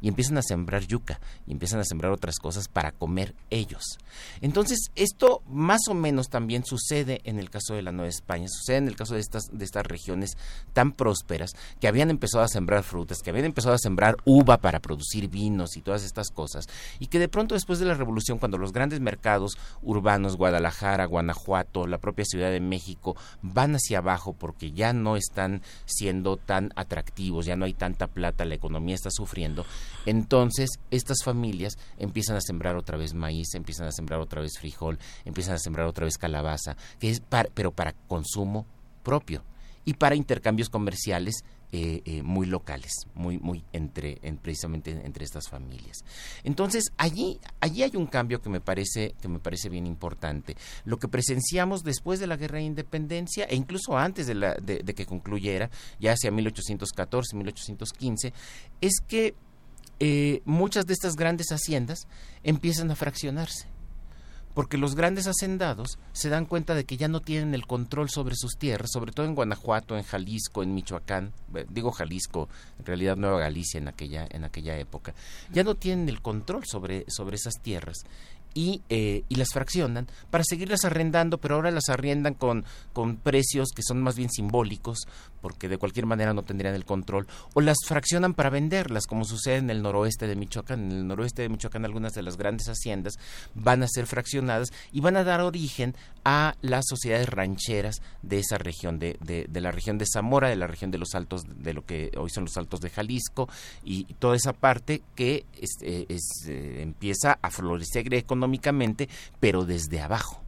[0.00, 3.98] y empiezan a sembrar yuca y empiezan a sembrar otras cosas para comer ellos.
[4.40, 8.78] Entonces, esto más o menos también sucede en el caso de la Nueva España, sucede
[8.78, 10.36] en el caso de estas, de estas regiones
[10.72, 14.80] tan prósperas que habían empezado a sembrar frutas, que habían empezado a sembrar uva para
[14.80, 16.66] producir vinos y todas estas cosas,
[16.98, 21.86] y que de pronto después de la revolución, cuando los grandes mercados urbanos, Guadalajara, Guanajuato,
[21.86, 27.46] la propia Ciudad de México, van hacia abajo porque ya no están siendo tan atractivos,
[27.46, 29.59] ya no hay tanta plata, la economía está sufriendo,
[30.06, 34.98] entonces estas familias empiezan a sembrar otra vez maíz, empiezan a sembrar otra vez frijol,
[35.24, 37.22] empiezan a sembrar otra vez calabaza, que es
[37.54, 38.66] pero para consumo
[39.02, 39.44] propio
[39.84, 46.04] y para intercambios comerciales eh, eh, muy locales, muy, muy entre, precisamente entre estas familias.
[46.42, 50.56] Entonces allí, allí hay un cambio que me parece, que me parece bien importante.
[50.84, 55.06] Lo que presenciamos después de la guerra de independencia e incluso antes de, de que
[55.06, 58.32] concluyera, ya hacia 1814, 1815,
[58.80, 59.36] es que
[60.00, 62.08] eh, muchas de estas grandes haciendas
[62.42, 63.68] empiezan a fraccionarse
[64.54, 68.34] porque los grandes hacendados se dan cuenta de que ya no tienen el control sobre
[68.34, 72.48] sus tierras, sobre todo en Guanajuato, en Jalisco, en Michoacán, eh, digo Jalisco,
[72.78, 75.14] en realidad Nueva Galicia en aquella en aquella época,
[75.52, 78.04] ya no tienen el control sobre sobre esas tierras
[78.54, 83.68] y, eh, y, las fraccionan para seguirlas arrendando, pero ahora las arrendan con, con precios
[83.74, 85.06] que son más bien simbólicos,
[85.40, 89.56] porque de cualquier manera no tendrían el control, o las fraccionan para venderlas, como sucede
[89.56, 90.90] en el noroeste de Michoacán.
[90.90, 93.14] En el noroeste de Michoacán algunas de las grandes haciendas
[93.54, 95.94] van a ser fraccionadas y van a dar origen
[96.24, 100.66] a las sociedades rancheras de esa región, de, de, la región de Zamora, de la
[100.66, 103.48] región de los altos, de lo que hoy son los altos de Jalisco,
[103.84, 108.39] y, toda esa parte que eh, eh, empieza a florecer económicamente,
[109.40, 110.42] pero desde abajo,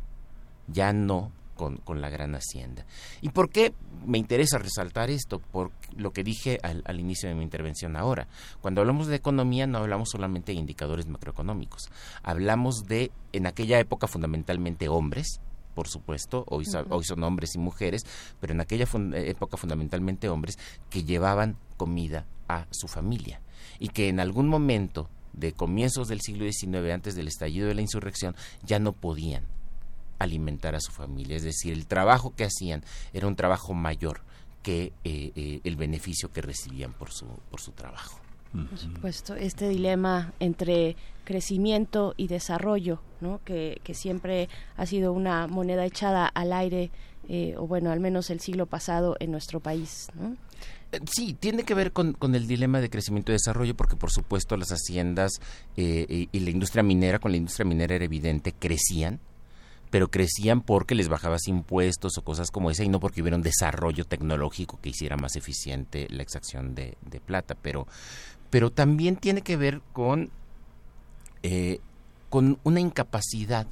[0.68, 2.84] ya no con, con, la gran hacienda.
[3.20, 3.72] ¿Y por qué
[4.06, 5.38] me interesa resaltar esto?
[5.38, 8.26] Por lo que dije al, al, inicio de mi intervención ahora.
[8.60, 11.90] Cuando hablamos de economía no hablamos solamente de indicadores macroeconómicos,
[12.22, 15.40] hablamos de, en aquella época, fundamentalmente hombres,
[15.74, 18.04] por supuesto, hoy, hoy son hombres y mujeres,
[18.40, 20.58] pero en aquella época fundamentalmente hombres
[20.90, 23.40] que llevaban comida a su familia
[23.78, 27.82] y que en algún momento de comienzos del siglo XIX, antes del estallido de la
[27.82, 29.44] insurrección, ya no podían
[30.18, 31.36] alimentar a su familia.
[31.36, 34.20] Es decir, el trabajo que hacían era un trabajo mayor
[34.62, 38.18] que eh, eh, el beneficio que recibían por su, por su trabajo.
[38.52, 43.40] Por supuesto, este dilema entre crecimiento y desarrollo, ¿no?
[43.46, 46.90] que, que siempre ha sido una moneda echada al aire,
[47.30, 50.08] eh, o bueno, al menos el siglo pasado en nuestro país.
[50.14, 50.36] ¿no?
[51.10, 54.56] Sí, tiene que ver con, con, el dilema de crecimiento y desarrollo, porque por supuesto
[54.58, 55.40] las haciendas
[55.74, 59.18] y, y, la industria minera, con la industria minera era evidente, crecían,
[59.90, 63.42] pero crecían porque les bajabas impuestos o cosas como esa y no porque hubiera un
[63.42, 67.54] desarrollo tecnológico que hiciera más eficiente la extracción de, plata.
[67.60, 67.86] Pero,
[68.50, 70.30] pero también tiene que ver con,
[71.42, 71.80] eh,
[72.28, 73.66] con una incapacidad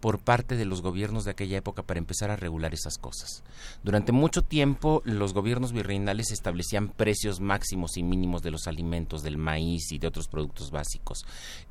[0.00, 3.42] por parte de los gobiernos de aquella época para empezar a regular esas cosas.
[3.82, 9.38] Durante mucho tiempo los gobiernos virreinales establecían precios máximos y mínimos de los alimentos, del
[9.38, 11.24] maíz y de otros productos básicos.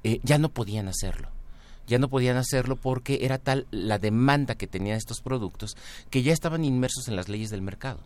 [0.04, 1.30] Eh, ya no podían hacerlo
[1.88, 5.76] ya no podían hacerlo porque era tal la demanda que tenían estos productos
[6.12, 8.00] que ya estaban inmersos en las leyes del mercado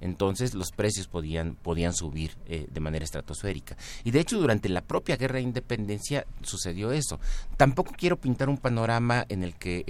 [0.00, 3.76] entonces los precios podían, podían subir eh, de manera estratosférica.
[4.04, 7.20] Y de hecho durante la propia guerra de independencia sucedió eso.
[7.56, 9.84] Tampoco quiero pintar un panorama en el que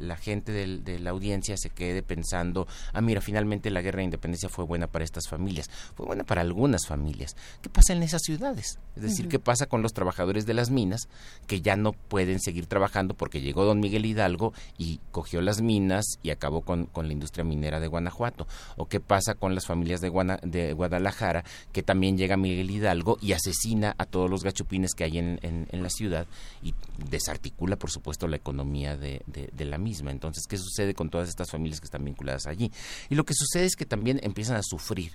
[0.00, 4.48] la gente de la audiencia se quede pensando, ah, mira, finalmente la guerra de independencia
[4.48, 5.70] fue buena para estas familias.
[5.94, 7.36] Fue buena para algunas familias.
[7.62, 8.78] ¿Qué pasa en esas ciudades?
[8.96, 11.08] Es decir, ¿qué pasa con los trabajadores de las minas
[11.46, 16.18] que ya no pueden seguir trabajando porque llegó don Miguel Hidalgo y cogió las minas
[16.22, 18.46] y acabó con, con la industria minera de Guanajuato?
[18.76, 20.10] ¿O qué pasa con las familias de,
[20.42, 25.18] de Guadalajara, que también llega Miguel Hidalgo y asesina a todos los gachupines que hay
[25.18, 26.26] en, en, la ciudad
[26.62, 26.74] y
[27.10, 30.10] desarticula, por supuesto, la economía de, de, la misma.
[30.10, 32.70] Entonces, ¿qué sucede con todas estas familias que están vinculadas allí?
[33.10, 35.12] Y lo que sucede es que también empiezan a sufrir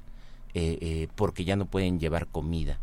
[0.53, 2.79] eh, eh, porque ya no pueden llevar comida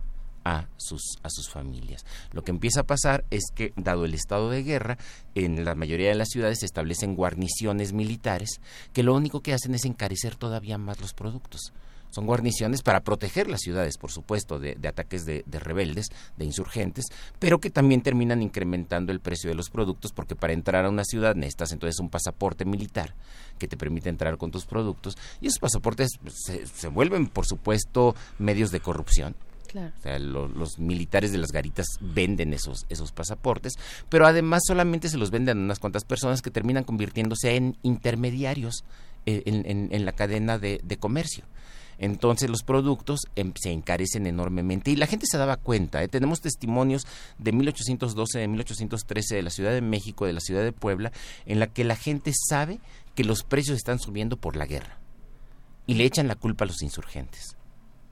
[0.47, 2.07] a sus, a sus familias.
[2.33, 4.97] Lo que empieza a pasar es que, dado el estado de guerra,
[5.35, 8.61] en la mayoría de las ciudades se establecen guarniciones militares
[8.93, 11.73] que lo único que hacen es encarecer todavía más los productos.
[12.11, 17.07] Son guarniciones para proteger las ciudades, por supuesto, de, ataques de, rebeldes, de insurgentes,
[17.41, 21.03] pero que también terminan incrementando el precio de los productos porque para entrar a una
[21.03, 23.17] ciudad necesitas entonces un pasaporte militar
[23.59, 28.71] que te permite entrar con tus productos y esos pasaportes se vuelven, por supuesto, medios
[28.71, 29.35] de corrupción
[29.75, 33.75] o sea, los militares de las garitas venden esos, esos pasaportes,
[34.09, 38.85] pero además solamente se los venden a unas cuantas personas que terminan convirtiéndose en intermediarios
[39.27, 41.45] eh, en, la cadena de, comercio.
[41.99, 46.03] Entonces los productos em, se encarecen enormemente y la gente se daba cuenta.
[46.03, 46.09] ¿eh?
[46.09, 47.07] Tenemos testimonios
[47.39, 51.11] de 1812, de 1813 de la Ciudad de México, de la Ciudad de Puebla,
[51.47, 52.79] en la que la gente sabe
[53.17, 54.99] que los precios están subiendo por la guerra
[55.87, 57.56] y le echan la culpa a los insurgentes.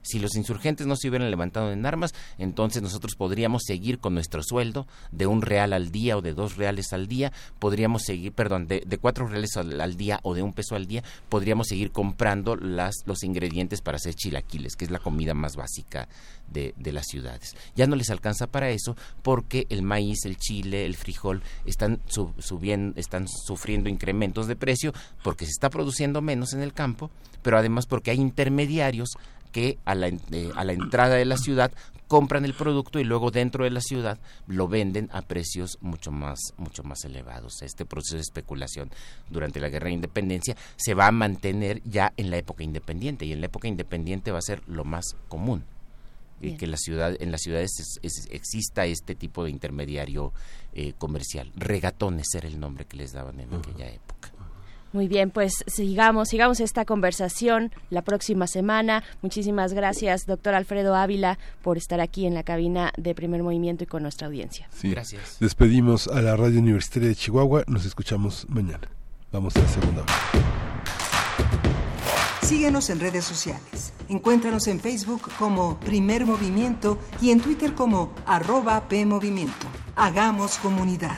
[0.05, 4.43] Si los insurgentes no se hubieran levantado en armas, entonces nosotros podríamos seguir con nuestro
[4.43, 8.67] sueldo de un real al día o de dos reales al día, podríamos seguir, perdón,
[8.67, 12.95] de, cuatro reales al, día o de un peso al día, podríamos seguir comprando las,
[13.05, 16.07] los ingredientes para hacer chilaquiles, que es la comida más básica
[16.51, 17.55] de, las ciudades.
[17.75, 22.99] Ya no les alcanza para eso porque el maíz, el chile, el frijol están, subiendo,
[22.99, 24.93] están sufriendo incrementos de precio
[25.23, 27.09] porque se está produciendo menos en el campo,
[27.41, 29.09] pero además porque hay intermediarios
[29.55, 31.71] que a la, eh, a la entrada de la ciudad
[32.09, 36.39] compran el producto y luego dentro de la ciudad lo venden a precios mucho más
[36.57, 37.61] mucho más elevados.
[37.61, 38.91] Este proceso de especulación
[39.29, 43.31] durante la guerra de independencia se va a mantener ya en la época independiente y
[43.31, 45.63] en la época independiente va a ser lo más común
[46.41, 47.71] y que la ciudad en las ciudades
[48.29, 50.33] exista este tipo de intermediario
[50.73, 51.49] eh, comercial.
[51.55, 54.34] Regatones era el nombre que les daban en aquella época.
[54.95, 59.03] Muy bien, pues sigamos, sigamos esta conversación la próxima semana.
[59.21, 63.87] Muchísimas gracias, doctor Alfredo Ávila, por estar aquí en la cabina de Primer Movimiento y
[63.87, 64.69] con nuestra audiencia.
[64.71, 64.91] Sí.
[64.91, 65.35] Gracias.
[65.41, 67.65] Despedimos a la Radio Universitaria de Chihuahua.
[67.67, 68.87] Nos escuchamos mañana.
[69.33, 70.13] Vamos a la segunda hora.
[72.43, 73.91] Síguenos en redes sociales.
[74.07, 79.67] Encuéntranos en Facebook como Primer Movimiento y en Twitter como arroba PMovimiento.
[79.97, 81.17] Hagamos comunidad.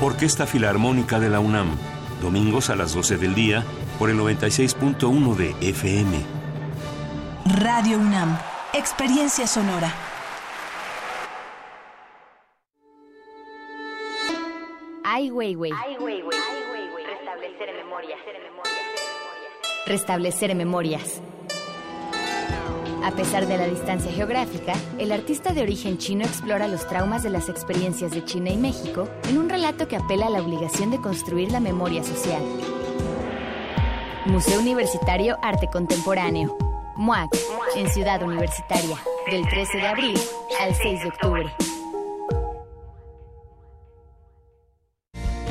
[0.00, 1.76] Orquesta Filarmónica de la UNAM,
[2.22, 3.64] domingos a las 12 del día
[3.98, 6.24] por el 96.1 de FM.
[7.60, 8.38] Radio UNAM,
[8.74, 9.92] experiencia sonora.
[15.02, 15.72] Ai Weiwei.
[15.72, 18.20] Restablecer memorias.
[19.84, 21.20] Restablecer memorias.
[23.04, 27.30] A pesar de la distancia geográfica, el artista de origen chino explora los traumas de
[27.30, 31.00] las experiencias de China y México en un relato que apela a la obligación de
[31.00, 32.42] construir la memoria social.
[34.26, 36.56] Museo Universitario Arte Contemporáneo,
[36.96, 37.30] MUAC,
[37.76, 38.98] en Ciudad Universitaria,
[39.30, 40.20] del 13 de abril
[40.60, 41.46] al 6 de octubre.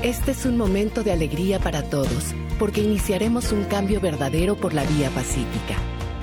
[0.04, 4.84] Este es un momento de alegría para todos, porque iniciaremos un cambio verdadero por la
[4.84, 5.76] vía pacífica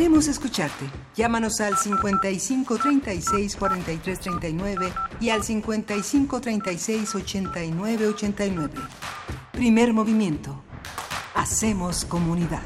[0.00, 0.86] Queremos escucharte.
[1.14, 8.80] Llámanos al 55 36 43 39 y al 55 36 89 89.
[9.52, 10.64] Primer movimiento
[11.34, 12.62] Hacemos comunidad.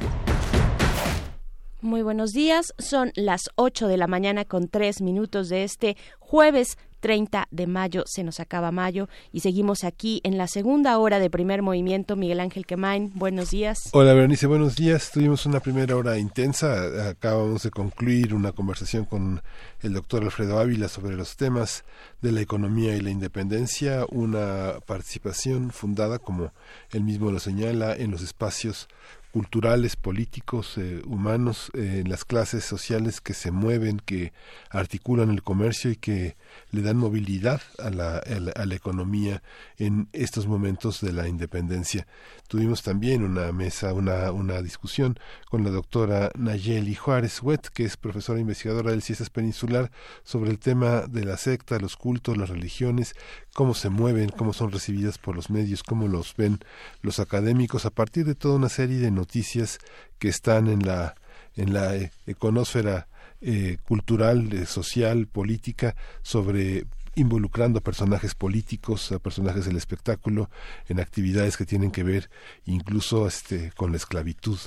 [1.81, 6.79] Muy buenos días, son las 8 de la mañana con 3 minutos de este jueves
[7.05, 8.05] 30 de mayo.
[8.07, 12.17] Se nos acaba mayo y seguimos aquí en la segunda hora de primer movimiento.
[12.17, 13.91] Miguel Ángel Quemain, buenos días.
[13.93, 15.11] Hola Berenice, buenos días.
[15.11, 17.11] Tuvimos una primera hora intensa.
[17.11, 19.43] Acabamos de concluir una conversación con
[19.83, 21.85] el doctor Alfredo Ávila sobre los temas
[22.23, 26.55] de la economía y la independencia, una participación fundada, como
[26.91, 28.89] él mismo lo señala, en los espacios
[29.35, 34.33] culturales, políticos, eh, humanos, eh, en las clases sociales que se mueven, que
[34.71, 36.37] articulan el comercio y que
[36.71, 39.43] le dan movilidad a la, a la, economía
[39.77, 42.07] en estos momentos de la independencia.
[42.47, 45.19] Tuvimos también una mesa, una, una discusión
[45.51, 49.91] con la doctora Nayeli Juárez Huet, que es profesora investigadora del CIESAS Peninsular,
[50.23, 53.17] sobre el tema de la secta, los cultos, las religiones,
[53.55, 56.59] cómo se mueven, cómo son recibidas por los medios, cómo los ven
[57.01, 59.79] los académicos, a partir de toda una serie de noticias
[60.19, 61.15] que están en la,
[61.57, 63.07] en la eh, econósfera
[63.41, 70.51] eh, cultural, eh, social, política, sobre involucrando a personajes políticos, a personajes del espectáculo,
[70.89, 72.31] en actividades que tienen que ver
[72.67, 74.59] incluso este, con la esclavitud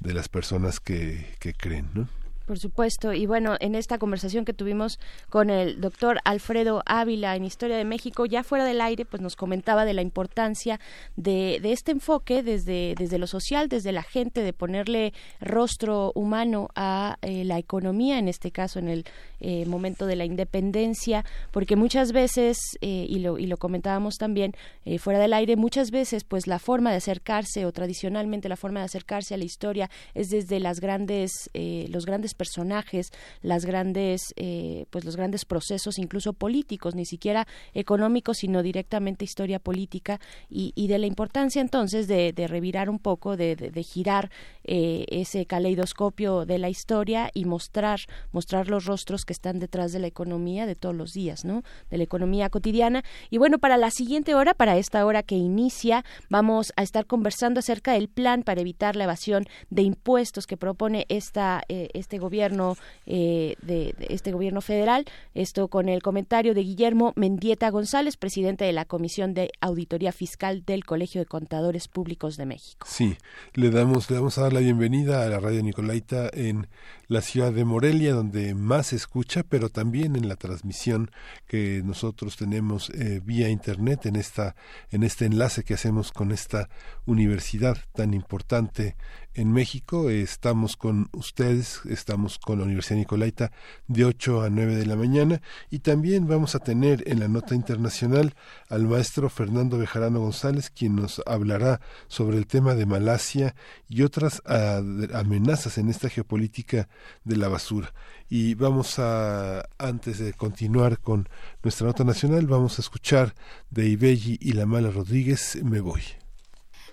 [0.00, 1.90] de las personas que, que creen.
[1.94, 2.21] ¿no?
[2.46, 3.12] Por supuesto.
[3.12, 7.84] Y bueno, en esta conversación que tuvimos con el doctor Alfredo Ávila en Historia de
[7.84, 10.80] México, ya fuera del aire, pues nos comentaba de la importancia
[11.16, 16.68] de, de este enfoque desde, desde lo social, desde la gente, de ponerle rostro humano
[16.74, 19.04] a eh, la economía, en este caso en el
[19.40, 24.54] eh, momento de la independencia, porque muchas veces, eh, y, lo, y lo comentábamos también
[24.98, 28.86] fuera del aire, muchas veces pues la forma de acercarse o tradicionalmente la forma de
[28.86, 33.10] acercarse a la historia es desde las grandes, los grandes personajes,
[33.42, 39.58] las grandes, eh, pues los grandes procesos, incluso políticos, ni siquiera económicos, sino directamente historia
[39.58, 44.30] política y, de la importancia entonces de, revirar un poco, de, girar
[44.64, 48.00] eh, ese caleidoscopio de la historia y mostrar,
[48.32, 51.62] mostrar los rostros que están detrás de la economía de todos los días, ¿no?
[51.90, 53.02] De la economía cotidiana.
[53.30, 57.60] Y bueno, para la siguiente hora, para esta hora que inicia, vamos a estar conversando
[57.60, 62.76] acerca del plan para evitar la evasión de impuestos que propone esta, eh, este gobierno
[63.04, 65.04] eh, de, este gobierno federal.
[65.34, 70.64] Esto con el comentario de Guillermo Mendieta González, presidente de la Comisión de Auditoría Fiscal
[70.64, 72.86] del Colegio de Contadores Públicos de México.
[72.88, 73.16] Sí,
[73.52, 76.68] le damos le vamos a dar la bienvenida a la radio Nicolaita en
[77.08, 81.10] la ciudad de Morelia, donde más se escucha, pero también en la transmisión
[81.46, 84.56] que nosotros tenemos eh, vía internet en esta
[84.90, 86.68] en este enlace que hacemos con esta
[87.04, 88.96] universidad tan importante
[89.34, 90.10] en México.
[90.10, 93.52] Estamos con ustedes, estamos con la Universidad Nicolaita
[93.86, 97.54] de 8 a 9 de la mañana y también vamos a tener en la nota
[97.54, 98.34] internacional
[98.68, 103.54] al maestro Fernando Bejarano González, quien nos hablará sobre el tema de Malasia
[103.88, 106.88] y otras amenazas en esta geopolítica
[107.24, 107.92] de la basura.
[108.28, 111.28] Y vamos a, antes de continuar con
[111.62, 113.34] nuestra nota nacional, vamos a escuchar
[113.70, 116.21] de Ibelli y La Mala Rodríguez, Me Voy.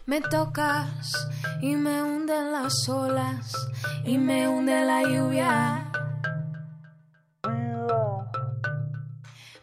[0.10, 1.30] Me tocas
[1.62, 3.54] y me hunden las olas
[4.04, 5.92] y me hunde la lluvia.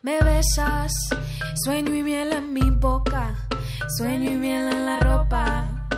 [0.03, 0.93] Me besas,
[1.65, 3.35] sueño y miel en mi boca,
[3.99, 5.89] sueño y miel en la ropa.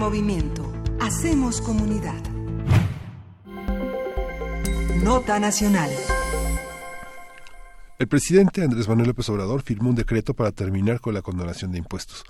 [0.00, 0.72] Movimiento.
[0.98, 2.18] Hacemos comunidad.
[5.04, 5.90] Nota nacional.
[7.98, 11.78] El presidente Andrés Manuel López Obrador firmó un decreto para terminar con la condonación de
[11.78, 12.24] impuestos.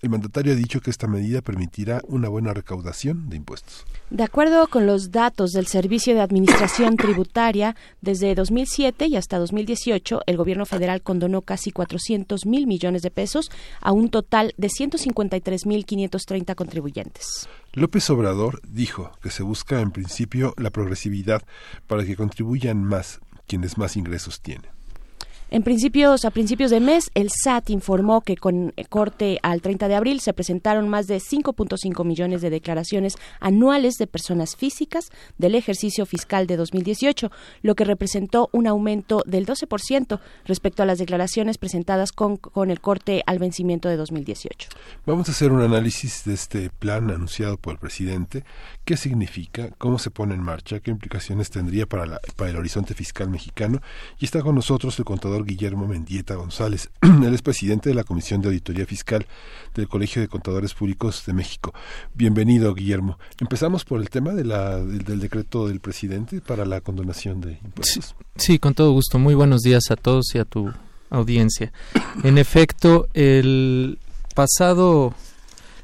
[0.00, 3.84] El mandatario ha dicho que esta medida permitirá una buena recaudación de impuestos.
[4.12, 10.20] De acuerdo con los datos del Servicio de Administración Tributaria, desde 2007 y hasta 2018,
[10.26, 13.50] el gobierno federal condonó casi 400 mil millones de pesos
[13.80, 17.48] a un total de 153 mil 530 contribuyentes.
[17.72, 21.42] López Obrador dijo que se busca en principio la progresividad
[21.86, 24.81] para que contribuyan más quienes más ingresos tienen.
[25.54, 29.94] En principios, a principios de mes, el SAT informó que con corte al 30 de
[29.94, 36.06] abril se presentaron más de 5.5 millones de declaraciones anuales de personas físicas del ejercicio
[36.06, 37.30] fiscal de 2018,
[37.60, 42.80] lo que representó un aumento del 12% respecto a las declaraciones presentadas con, con el
[42.80, 44.70] corte al vencimiento de 2018.
[45.04, 48.42] Vamos a hacer un análisis de este plan anunciado por el presidente,
[48.86, 52.94] qué significa, cómo se pone en marcha, qué implicaciones tendría para, la, para el horizonte
[52.94, 53.82] fiscal mexicano.
[54.18, 56.90] Y está con nosotros el contador Guillermo Mendieta González.
[57.02, 59.26] Él es presidente de la Comisión de Auditoría Fiscal
[59.74, 61.72] del Colegio de Contadores Públicos de México.
[62.14, 63.18] Bienvenido, Guillermo.
[63.40, 67.58] Empezamos por el tema de la, del, del decreto del presidente para la condonación de
[67.64, 68.14] impuestos.
[68.36, 69.18] Sí, con todo gusto.
[69.18, 70.72] Muy buenos días a todos y a tu
[71.10, 71.72] audiencia.
[72.24, 73.98] En efecto, el
[74.34, 75.14] pasado,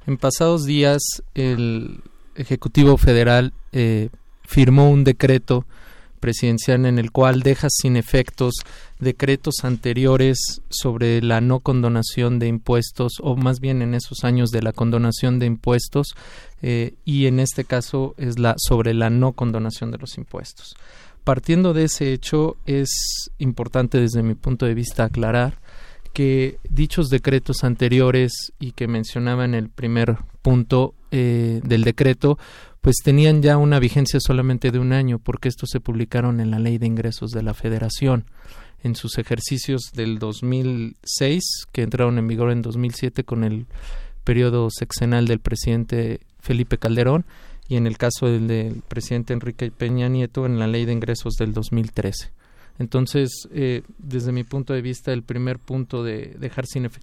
[0.07, 1.01] en pasados días,
[1.35, 2.01] el
[2.35, 4.11] Ejecutivo Federal eh,
[4.45, 5.67] firmó un decreto
[6.19, 8.55] presidencial en el cual deja sin efectos
[8.99, 14.63] decretos anteriores sobre la no condonación de impuestos o más bien en esos años de
[14.63, 16.15] la condonación de impuestos
[16.63, 20.75] eh, y en este caso es la sobre la no condonación de los impuestos.
[21.25, 25.59] Partiendo de ese hecho es importante desde mi punto de vista aclarar
[26.13, 32.39] que dichos decretos anteriores y que mencionaba en el primer punto eh, del decreto
[32.81, 36.59] pues tenían ya una vigencia solamente de un año porque estos se publicaron en la
[36.59, 38.25] ley de ingresos de la federación
[38.83, 43.67] en sus ejercicios del 2006 que entraron en vigor en 2007 con el
[44.25, 47.25] periodo sexenal del presidente Felipe Calderón
[47.69, 51.53] y en el caso del, presidente Enrique Peña Nieto en la ley de ingresos del
[51.53, 52.33] 2013.
[52.79, 57.01] Entonces, eh, desde mi punto de vista, el primer punto de dejar sin, efe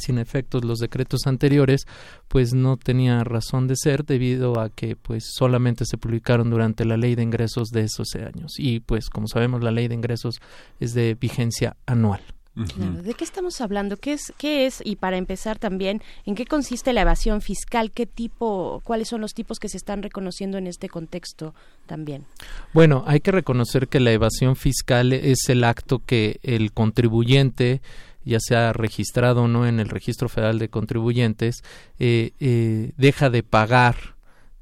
[0.00, 1.86] sin efectos los decretos anteriores,
[2.28, 6.96] pues no tenía razón de ser debido a que pues solamente se publicaron durante la
[6.96, 10.40] ley de ingresos de esos años y pues como sabemos la ley de ingresos
[10.80, 12.20] es de vigencia anual.
[12.66, 13.02] Claro.
[13.02, 13.96] ¿De qué estamos hablando?
[13.96, 14.82] ¿Qué es, ¿Qué es?
[14.84, 17.92] Y para empezar también, ¿en qué consiste la evasión fiscal?
[17.92, 21.54] ¿Qué tipo, cuáles son los tipos que se están reconociendo en este contexto
[21.86, 22.24] también?
[22.72, 27.80] Bueno, hay que reconocer que la evasión fiscal es el acto que el contribuyente
[28.28, 31.62] ya sea registrado o no en el registro federal de contribuyentes,
[31.98, 34.16] eh, eh, deja de pagar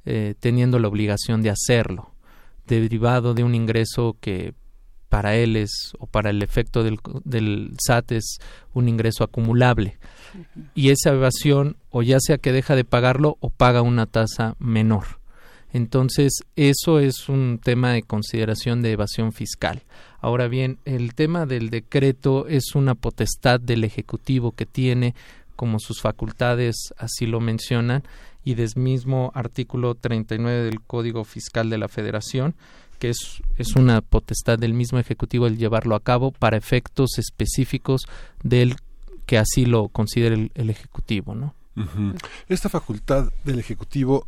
[0.04, 2.12] eh, teniendo la obligación de hacerlo,
[2.66, 4.54] derivado de un ingreso que
[5.08, 8.38] para él es, o para el efecto del, del SAT es
[8.72, 9.98] un ingreso acumulable.
[10.74, 15.20] Y esa evasión, o ya sea que deja de pagarlo o paga una tasa menor.
[15.72, 19.82] Entonces, eso es un tema de consideración de evasión fiscal.
[20.26, 25.14] Ahora bien, el tema del decreto es una potestad del Ejecutivo que tiene,
[25.54, 28.02] como sus facultades así lo mencionan,
[28.42, 32.56] y del mismo artículo 39 del Código Fiscal de la Federación,
[32.98, 38.08] que es, es una potestad del mismo Ejecutivo el llevarlo a cabo para efectos específicos
[38.42, 38.74] del
[39.26, 41.54] que así lo considere el, el Ejecutivo, ¿no?
[42.48, 44.24] Esta facultad del Ejecutivo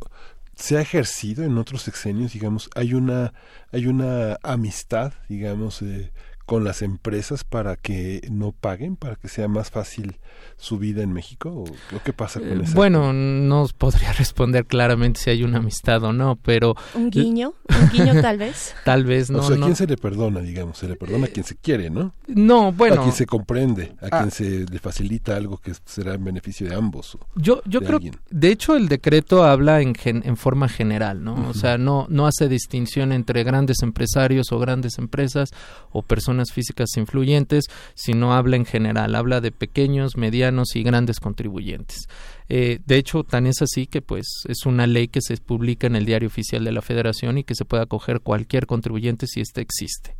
[0.59, 3.33] se ha ejercido en otros sexenios, digamos, hay una,
[3.71, 6.11] hay una amistad, digamos, eh,
[6.49, 10.17] con las empresas para que no paguen, para que sea más fácil
[10.57, 11.49] su vida en México?
[11.51, 12.73] ¿O lo que pasa con Eh, eso?
[12.73, 17.53] Bueno, no os podría responder claramente si hay una amistad o no, pero Un guiño,
[17.69, 18.73] un guiño tal vez.
[18.83, 19.39] tal vez no.
[19.39, 19.65] o sea, ¿a no.
[19.67, 20.79] quién se le perdona, digamos?
[20.79, 22.15] Se le perdona a quien se quiere, ¿no?
[22.27, 22.95] No, bueno.
[22.95, 24.17] A quien se comprende, a Ah.
[24.21, 27.13] quien se le facilita algo que será en beneficio de ambos.
[27.13, 28.15] o Yo, yo de creo, alguien.
[28.31, 31.35] de hecho, el decreto habla en, gen- en forma general, ¿no?
[31.35, 31.53] O Ujú.
[31.53, 35.51] sea, no, no hace distinción entre grandes empresarios o grandes empresas
[35.91, 42.07] o personas físicas influyentes, sino habla en general, habla de pequeños, medianos y grandes contribuyentes.
[42.49, 45.95] Eh, de hecho, tan es así que, pues, es una ley que se publica en
[45.95, 49.61] el Diario Oficial de la Federación y que se puede acoger cualquier contribuyente si éste
[49.61, 50.15] existe.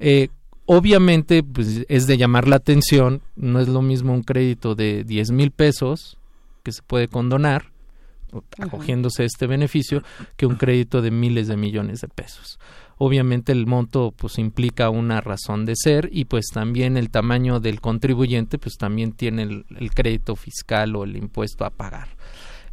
[0.00, 0.28] Eh,
[0.66, 5.30] obviamente, pues, es de llamar la atención, no es lo mismo un crédito de 10
[5.30, 6.18] mil pesos
[6.64, 7.66] que se puede condonar,
[8.58, 10.02] acogiéndose a este beneficio,
[10.36, 12.58] que un crédito de miles de millones de pesos.
[13.02, 17.80] Obviamente el monto pues implica una razón de ser y pues también el tamaño del
[17.80, 22.08] contribuyente pues también tiene el, crédito fiscal o el impuesto a pagar.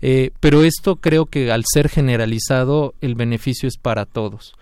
[0.02, 4.54] Eh, pero esto creo que al ser generalizado el beneficio es para todos.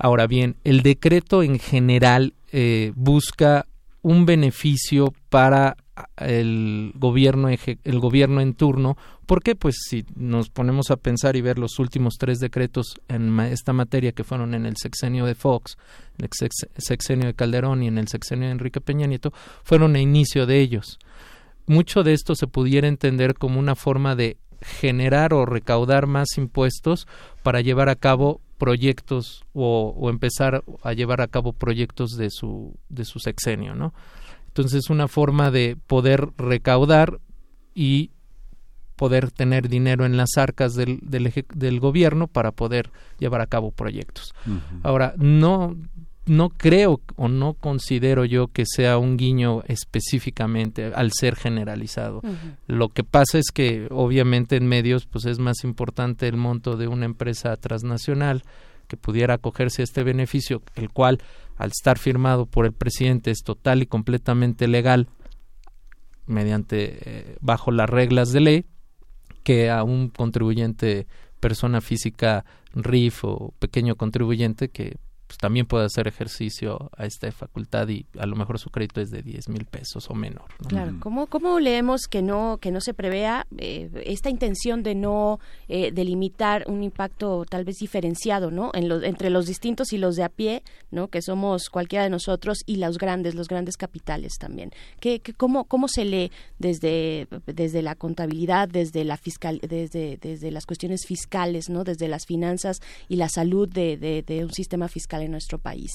[0.00, 3.66] Ahora bien, el decreto en general eh, busca
[4.02, 5.76] un beneficio para
[6.16, 8.96] el gobierno el gobierno en turno
[9.26, 9.54] ¿Por qué?
[9.54, 14.12] Pues si nos ponemos a pensar y ver los últimos tres decretos en esta materia
[14.12, 15.78] que fueron en el sexenio de Fox,
[16.18, 19.96] en el sex- sexenio de Calderón y en el sexenio de Enrique Peña Nieto, fueron
[19.96, 20.98] a inicio de ellos.
[21.66, 27.06] Mucho de esto se pudiera entender como una forma de generar o recaudar más impuestos
[27.42, 32.74] para llevar a cabo proyectos o, o empezar a llevar a cabo proyectos de su,
[32.90, 33.94] de su sexenio, ¿no?
[34.56, 37.18] Entonces, una forma de poder recaudar
[37.74, 38.10] y
[38.94, 43.46] poder tener dinero en las arcas del, del, eje- del gobierno para poder llevar a
[43.48, 44.32] cabo proyectos.
[44.84, 45.76] Ahora, no,
[46.26, 52.22] no creo o no considero yo que sea un guiño específicamente al ser generalizado.
[52.68, 56.86] Lo que pasa es que obviamente en medios pues es más importante el monto de
[56.86, 58.44] una empresa transnacional
[58.86, 61.20] que pudiera acogerse a este beneficio, el cual
[61.56, 65.08] al estar firmado por el presidente es total y completamente legal
[66.26, 68.64] mediante eh, bajo las reglas de ley
[69.42, 71.06] que a un contribuyente
[71.38, 72.44] persona física
[72.74, 74.96] RIF o pequeño contribuyente que
[75.26, 79.10] pues, también puede hacer ejercicio a esta facultad y a lo mejor su crédito es
[79.10, 80.44] de 10 mil pesos o menor.
[80.62, 80.68] ¿no?
[80.68, 85.38] Claro, ¿cómo, cómo leemos que no que no se prevea eh, esta intención de no
[85.68, 88.70] eh, delimitar un impacto tal vez diferenciado, ¿no?
[88.74, 91.08] En los entre los distintos y los de a pie, ¿no?
[91.08, 94.70] Que somos cualquiera de nosotros y los grandes, los grandes capitales también.
[95.00, 100.50] ¿Qué, qué- cómo, cómo se lee desde desde la contabilidad, desde la fiscal, desde desde
[100.50, 101.84] las cuestiones fiscales, ¿no?
[101.84, 105.90] Desde las finanzas y la salud de, de, de un sistema fiscal en nuestro país.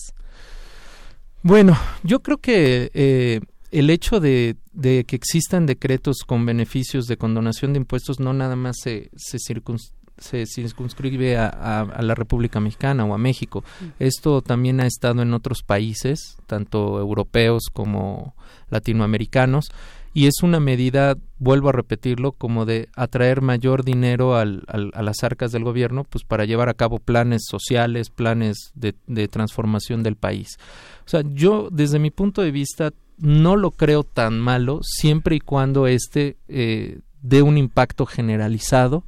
[1.42, 3.40] Bueno, yo creo que eh,
[3.72, 8.56] el hecho de, de que existan decretos con beneficios de condonación de impuestos no nada
[8.56, 13.64] más se, se, circuns- se circunscribe a, a- a la República Mexicana o a México.
[14.00, 18.36] Esto también ha estado en otros países, tanto europeos como
[18.70, 19.70] latinoamericanos,
[20.14, 25.24] y es una medida, vuelvo a repetirlo, como de atraer mayor dinero al- a las
[25.24, 30.16] arcas del gobierno, pues para llevar a cabo planes sociales, planes de, de transformación del
[30.16, 30.58] país.
[31.06, 35.40] O sea, yo desde mi punto de vista no lo creo tan malo siempre y
[35.40, 39.04] cuando este eh, dé un impacto generalizado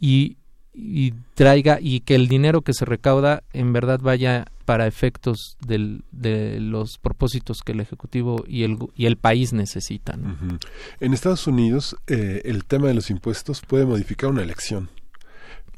[0.00, 0.36] y,
[0.74, 6.02] y traiga y que el dinero que se recauda en verdad vaya para efectos del,
[6.10, 10.58] de los propósitos que el ejecutivo y el y el país necesitan.
[11.00, 14.88] En Estados Unidos, eh, el tema de los impuestos puede modificar una elección.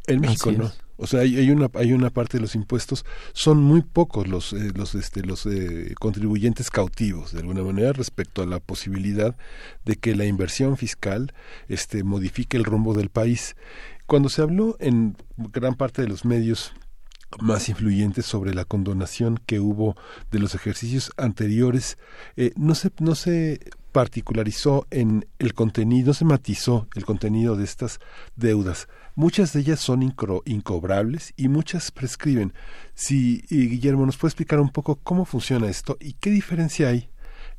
[0.06, 0.66] En México Así no.
[0.66, 0.80] es.
[0.98, 3.04] O sea, hay, hay una hay una parte de los impuestos
[3.34, 8.40] son muy pocos los eh, los este los eh, contribuyentes cautivos de alguna manera respecto
[8.40, 9.36] a la posibilidad
[9.84, 11.34] de que la inversión fiscal
[11.68, 13.56] este modifique el rumbo del país.
[14.06, 16.72] Cuando se habló en gran parte de los medios
[17.40, 19.96] más influyentes sobre la condonación que hubo
[20.30, 21.98] de los ejercicios anteriores,
[22.36, 23.60] eh, no se no se
[23.90, 27.98] particularizó en el contenido, no se matizó el contenido de estas
[28.36, 28.88] deudas.
[29.14, 32.52] Muchas de ellas son incro- incobrables y muchas prescriben.
[32.94, 37.08] Si y Guillermo nos puede explicar un poco cómo funciona esto y qué diferencia hay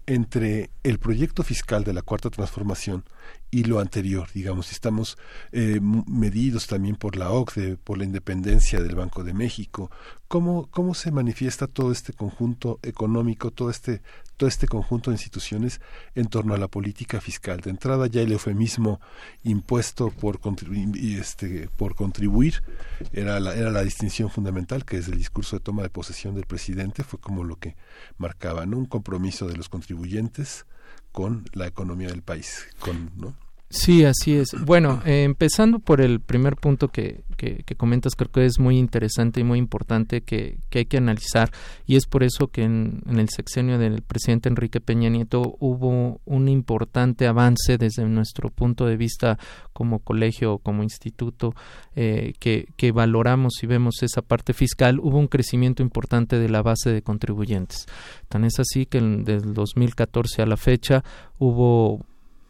[0.08, 3.04] entre el proyecto fiscal de la cuarta transformación
[3.52, 5.18] y lo anterior, digamos, estamos
[5.52, 9.92] eh, medidos también por la OCDE, por la independencia del Banco de México,
[10.28, 14.02] ¿cómo, cómo se manifiesta todo este conjunto económico, todo este
[14.38, 15.82] todo este conjunto de instituciones
[16.16, 17.60] en torno a la política fiscal.
[17.60, 19.02] De entrada ya el eufemismo
[19.44, 22.64] impuesto por, contribuir, este, por contribuir
[23.12, 26.46] era la, era la distinción fundamental que desde el discurso de toma de posesión del
[26.46, 27.76] presidente fue como lo que
[28.18, 28.78] marcaba, ¿no?
[28.78, 30.66] Un compromiso de los contribuyentes
[31.12, 33.36] con la economía del país, con, ¿no?
[33.70, 34.56] Sí, así es.
[34.66, 39.42] Bueno, eh, empezando por el primer punto que, que, comentas, creo que es muy interesante
[39.42, 41.52] y muy importante que, que hay que analizar
[41.86, 46.48] y es por eso que en, el sexenio del presidente Enrique Peña Nieto hubo un
[46.48, 49.38] importante avance desde nuestro punto de vista
[49.74, 51.54] como colegio o como instituto
[51.94, 56.62] eh, que, que valoramos y vemos esa parte fiscal, hubo un crecimiento importante de la
[56.62, 57.86] base de contribuyentes.
[58.30, 61.04] Tan es así que desde el 2014 a la fecha
[61.38, 62.06] hubo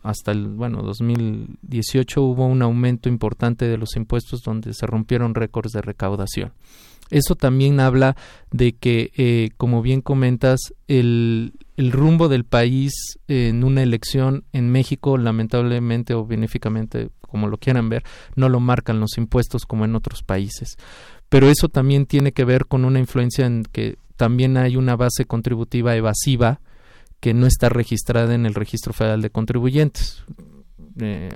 [0.07, 5.71] hasta el bueno 2018 hubo un aumento importante de los impuestos donde se rompieron récords
[5.71, 6.53] de recaudación.
[7.09, 8.17] Eso también habla
[8.51, 12.91] de que, eh, como bien comentas, el, el rumbo del país
[13.27, 18.03] en una elección en México, lamentablemente o benéficamente, como lo quieran ver,
[18.35, 20.77] no lo marcan los impuestos como en otros países.
[21.29, 25.25] Pero eso también tiene que ver con una influencia en que también hay una base
[25.25, 26.59] contributiva evasiva
[27.19, 30.23] que no está registrada en el registro federal de contribuyentes.
[30.99, 31.29] Eh,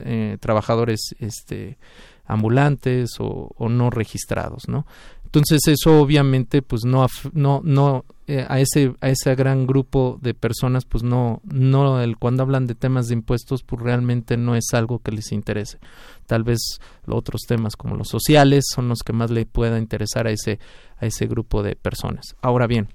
[0.00, 1.76] eh, trabajadores este
[2.24, 4.86] ambulantes o, no registrados no
[5.24, 10.32] entonces eso obviamente pues no no no eh, a ese a ese gran grupo de
[10.32, 14.64] personas pues no no el, cuando hablan de temas de impuestos pues realmente no es
[14.72, 15.78] algo que les interese.
[16.26, 16.58] Tal vez
[17.06, 20.58] otros temas como los sociales son los que más le pueda interesar a ese
[20.98, 22.34] a ese grupo de personas.
[22.40, 22.88] Ahora bien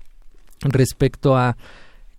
[0.62, 1.58] respecto a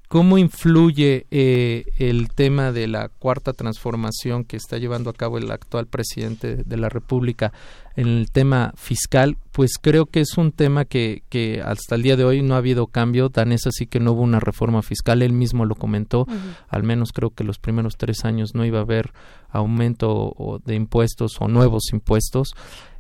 [0.09, 5.51] ¿Cómo influye eh, el tema de la cuarta transformación que está llevando a cabo el
[5.51, 7.53] actual presidente de la República
[7.99, 9.37] en el tema fiscal?
[9.51, 12.59] Pues creo que es un tema que, que hasta el día de hoy no ha
[12.59, 16.27] habido cambio, tan es así que no hubo una reforma fiscal, él mismo lo comentó,
[16.69, 19.13] al menos creo que los primeros tres años no iba a haber
[19.51, 22.55] aumento de impuestos o nuevos impuestos.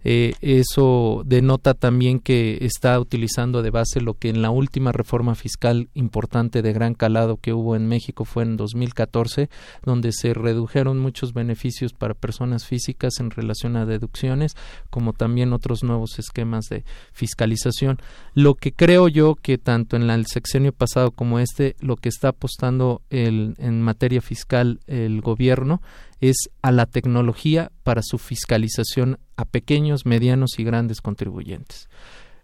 [0.04, 5.34] Eh, eso denota también que está utilizando de base lo que en la última reforma
[5.34, 9.50] fiscal importante de gran calado que hubo en México fue en 2014,
[9.84, 14.56] donde se redujeron muchos beneficios para personas físicas en relación a deducciones,
[14.90, 17.98] como también otros nuevos esquemas de fiscalización.
[18.34, 22.28] Lo que creo yo que tanto en el sexenio pasado como este, lo que está
[22.28, 25.82] apostando el, en materia fiscal el gobierno
[26.20, 31.88] es a la tecnología para su fiscalización a pequeños, medianos y grandes contribuyentes.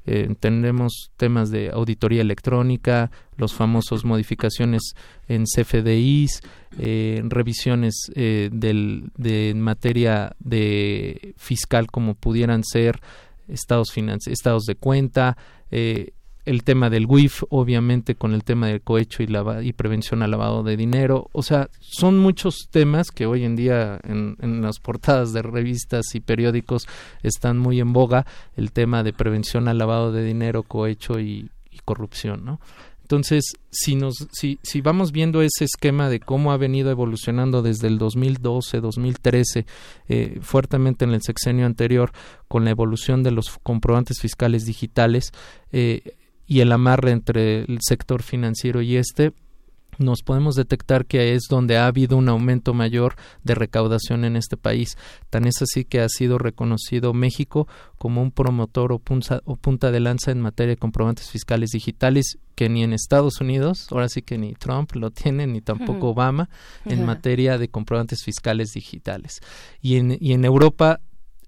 [0.06, 4.94] Eh, entendemos temas de auditoría electrónica, los famosos modificaciones
[5.28, 6.42] en CFDIs,
[6.78, 13.00] eh, revisiones eh, del, de materia de fiscal como pudieran ser
[13.48, 13.92] estados,
[14.26, 15.36] estados de cuenta,
[15.70, 16.12] eh,
[16.44, 19.28] el tema del WIF, obviamente con el tema del cohecho y,
[19.62, 21.28] y prevención al lavado de dinero.
[21.32, 26.20] O sea, son muchos temas que hoy en día en, las portadas de revistas y
[26.20, 26.86] periódicos
[27.22, 28.26] están muy en boga,
[28.56, 31.50] el tema de prevención al lavado de dinero, cohecho y,
[31.84, 32.60] corrupción, ¿no?
[33.02, 37.88] Entonces, si, nos, si, si vamos viendo ese esquema de cómo ha venido evolucionando desde
[37.88, 39.66] el 2012, 2013,
[40.08, 42.12] eh, fuertemente en el sexenio anterior,
[42.48, 45.32] con la evolución de los comprobantes fiscales digitales,
[45.72, 46.14] eh,
[46.54, 49.32] y el amarre entre el sector financiero y este,
[49.98, 54.56] nos podemos detectar que es donde ha habido un aumento mayor de recaudación en este
[54.56, 54.96] país.
[55.30, 57.66] Tan es así que ha sido reconocido México
[57.98, 62.38] como un promotor o punta, o punta de lanza en materia de comprobantes fiscales digitales
[62.54, 66.48] que ni en Estados Unidos, ahora sí que ni Trump lo tiene, ni tampoco Obama,
[66.84, 69.40] en materia de comprobantes fiscales digitales.
[69.82, 71.00] Y en, y en Europa,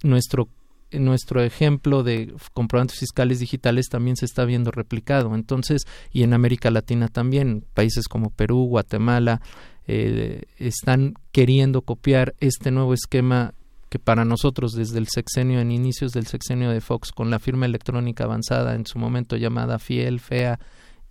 [0.02, 0.48] nuestro
[0.92, 5.34] nuestro ejemplo de comprobantes fiscales digitales también se está viendo replicado.
[5.34, 5.82] Entonces,
[6.12, 9.40] y en América Latina también, países como Perú, Guatemala,
[9.86, 13.54] eh, están queriendo copiar este nuevo esquema
[13.88, 17.66] que para nosotros desde el sexenio, en inicios del sexenio de Fox, con la firma
[17.66, 20.58] electrónica avanzada, en su momento llamada FIEL, FEA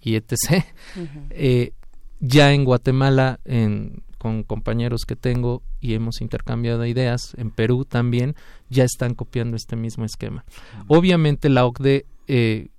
[0.02, 0.66] y etc.,
[1.30, 1.72] eh,
[2.20, 8.36] ya en Guatemala, en con compañeros que tengo y hemos intercambiado ideas, en Perú también,
[8.72, 10.46] ya están copiando este mismo esquema.
[10.88, 12.70] Obviamente la OCDE eh,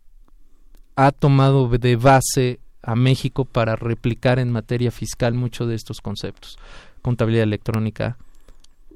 [0.97, 6.59] ha tomado de base a México para replicar en materia fiscal muchos de estos conceptos.
[7.01, 8.19] Contabilidad electrónica,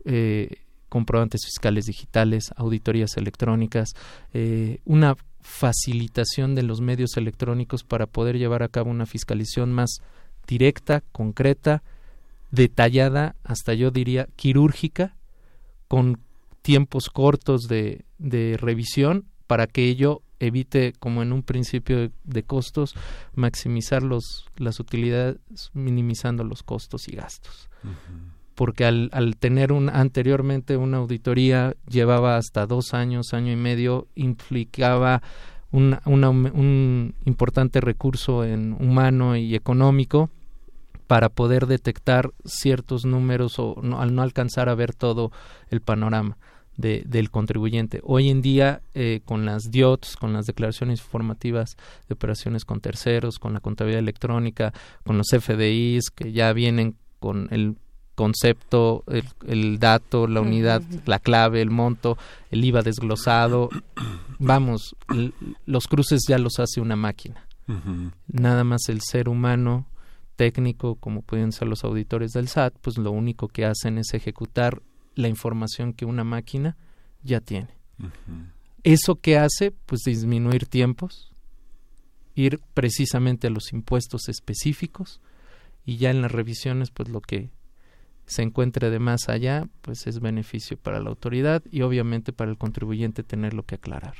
[0.05, 0.56] eh,
[0.89, 3.90] comprobantes fiscales digitales, auditorías electrónicas,
[4.35, 10.01] eh, una facilitación de los medios electrónicos para poder llevar a cabo una fiscalización más
[10.48, 11.85] directa, concreta
[12.51, 15.16] detallada, hasta yo diría quirúrgica,
[15.89, 16.20] con
[16.62, 22.43] tiempos cortos de, de revisión para que ello evite, como en un principio de, de
[22.44, 22.94] costos,
[23.35, 25.39] maximizar los, las utilidades
[25.74, 27.68] minimizando los costos y gastos.
[28.55, 34.06] Porque al, al tener un, anteriormente una auditoría llevaba hasta dos años, año y medio,
[34.14, 35.22] implicaba
[35.72, 40.31] un, una- un importante recurso en humano y económico
[41.11, 45.32] para poder detectar ciertos números o no- al no alcanzar a ver todo
[45.69, 46.37] el panorama
[46.77, 48.01] de- del contribuyente.
[48.05, 51.77] Hoy en día, eh, con las DIOTs, con las declaraciones informativas
[52.09, 54.73] de operaciones con terceros, con la contabilidad electrónica,
[55.05, 57.74] con los FDIs que ya vienen con el
[58.15, 62.19] concepto, el, el dato, la unidad, la clave, el monto,
[62.53, 63.69] el IVA desglosado,
[64.39, 64.95] vamos,
[65.66, 67.47] los cruces ya los hace una máquina.
[68.28, 69.87] Nada más el ser humano
[70.41, 74.81] técnico, como pueden ser los auditores del SAT, pues lo único que hacen es ejecutar
[75.15, 76.79] la información que una máquina
[77.23, 77.69] ya tiene.
[78.83, 79.71] ¿Eso qué hace?
[79.71, 81.35] Pues disminuir tiempos,
[82.35, 85.21] ir precisamente a los impuestos específicos
[85.85, 87.51] y ya en las revisiones, pues lo que
[88.31, 92.57] se encuentre de más allá, pues es beneficio para la autoridad y obviamente para el
[92.59, 94.15] contribuyente tenerlo que aclarar.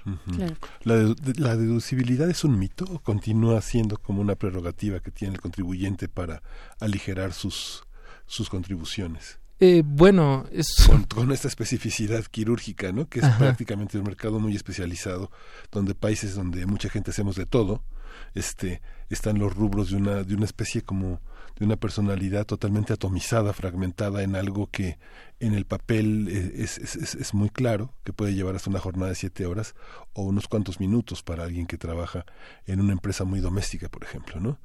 [0.83, 5.35] ¿La, dedu- ¿La deducibilidad es un mito o continúa siendo como una prerrogativa que tiene
[5.35, 6.43] el contribuyente para
[6.81, 7.85] aligerar sus,
[8.27, 9.39] sus contribuciones?
[9.61, 10.87] Eh, bueno, es...
[10.89, 13.09] Con, con esta especificidad quirúrgica, ¿no?
[13.09, 13.39] Que es Ajá.
[13.39, 15.31] prácticamente un mercado muy especializado,
[15.71, 17.85] donde países donde mucha gente hacemos de todo,
[18.35, 21.21] este, están los rubros de una, de una especie como
[21.61, 24.99] de una personalidad totalmente atomizada, fragmentada en algo que
[25.39, 28.81] en el papel eh, es, es, es- es muy claro, que puede llevar hasta una
[28.81, 29.75] jornada de siete horas
[30.15, 32.25] o unos cuantos minutos para alguien que trabaja
[32.67, 34.59] en una empresa muy doméstica, por ejemplo, ¿no?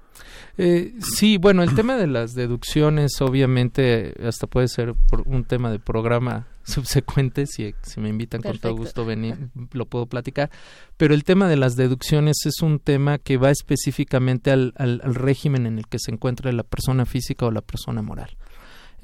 [0.57, 5.69] Eh, sí, bueno, el tema de las deducciones obviamente hasta puede ser por un tema
[5.71, 10.49] de programa subsecuente, si, si me invitan con todo gusto venir, lo puedo platicar,
[10.97, 15.15] pero el tema de las deducciones es un tema que va específicamente al, al, al
[15.15, 18.35] régimen en el que se encuentra la persona física o la persona moral.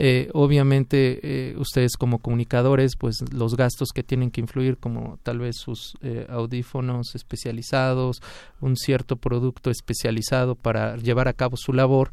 [0.04, 5.38] Eh, obviamente eh, ustedes como comunicadores pues los gastos que tienen que influir como tal
[5.38, 8.22] vez sus eh, audífonos especializados
[8.62, 12.10] un cierto producto especializado para llevar a cabo su labor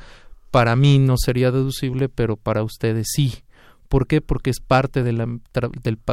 [0.51, 3.33] para mí no sería deducible pero para ustedes sí
[3.89, 4.21] ¿Por qué?
[4.21, 5.27] Porque es parte de la,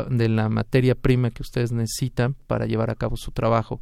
[0.10, 3.80] de la materia prima que ustedes necesitan para llevar a cabo su trabajo.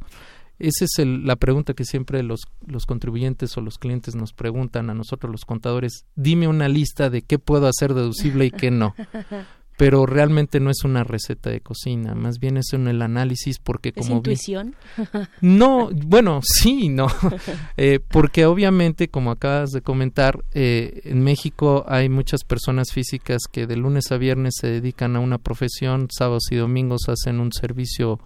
[0.58, 4.88] Esa es el- la pregunta que siempre los, los contribuyentes o los clientes nos preguntan
[4.90, 6.04] a nosotros los contadores.
[6.14, 8.94] Dime una lista de qué puedo hacer deducible y qué no.
[9.76, 13.92] Pero realmente no es una receta de cocina, más bien es en el análisis porque
[13.94, 14.76] ¿Es como intuición?
[15.40, 17.08] no, bueno, sí, no,
[17.76, 23.66] Eh, porque obviamente, como acabas de comentar, eh, en México hay muchas personas físicas que
[23.66, 28.20] de lunes a viernes se dedican a una profesión, sábados y domingos hacen un servicio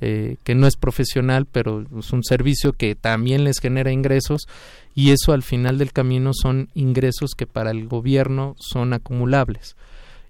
[0.00, 4.42] eh, que no es profesional, pero es un servicio que también les genera ingresos
[4.94, 9.76] y eso al final del camino son ingresos que para el gobierno son acumulables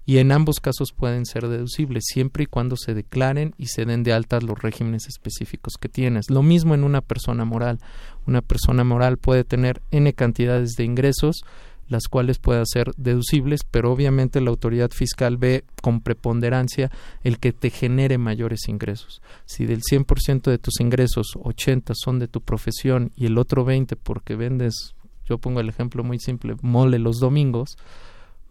[0.09, 4.01] y en ambos casos pueden ser deducibles siempre y cuando se declaren y se den
[4.01, 6.31] de alta los regímenes específicos que tienes.
[6.31, 7.77] Lo mismo en una persona moral.
[8.25, 11.43] Una persona moral puede tener n cantidades de ingresos
[11.89, 16.89] las cuales pueden ser deducibles, pero obviamente la autoridad fiscal ve con preponderancia
[17.23, 19.21] el que te genere mayores ingresos.
[19.45, 23.95] Si del 100% de tus ingresos, 80 son de tu profesión y el otro 20
[23.95, 24.95] porque vendes,
[25.25, 27.77] yo pongo el ejemplo muy simple, mole los domingos,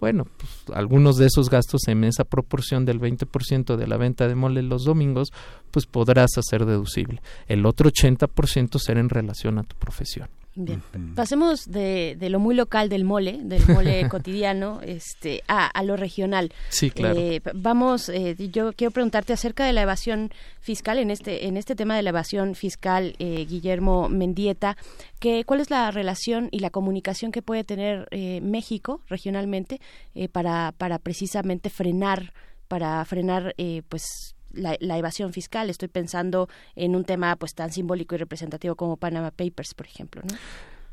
[0.01, 4.35] bueno, pues, algunos de esos gastos en esa proporción del 20% de la venta de
[4.35, 5.29] mole los domingos,
[5.71, 7.21] pues podrás hacer deducible.
[7.47, 10.29] El otro 80% será en relación a tu profesión.
[10.65, 10.83] Bien.
[11.15, 15.97] Pasemos de, de lo muy local del mole, del mole cotidiano, este, a, a lo
[15.97, 16.53] regional.
[16.69, 17.19] Sí, claro.
[17.19, 21.75] Eh, vamos, eh, yo quiero preguntarte acerca de la evasión fiscal en este en este
[21.77, 24.77] tema de la evasión fiscal, eh, Guillermo Mendieta,
[25.21, 29.81] que cuál es la relación y la comunicación que puede tener eh, México regionalmente
[30.15, 32.33] eh, para para precisamente frenar
[32.69, 35.71] para frenar eh, pues la, evasión fiscal.
[35.71, 40.23] Estoy pensando en un tema pues tan simbólico y representativo como Panama Papers, por ejemplo,
[40.29, 40.37] ¿no?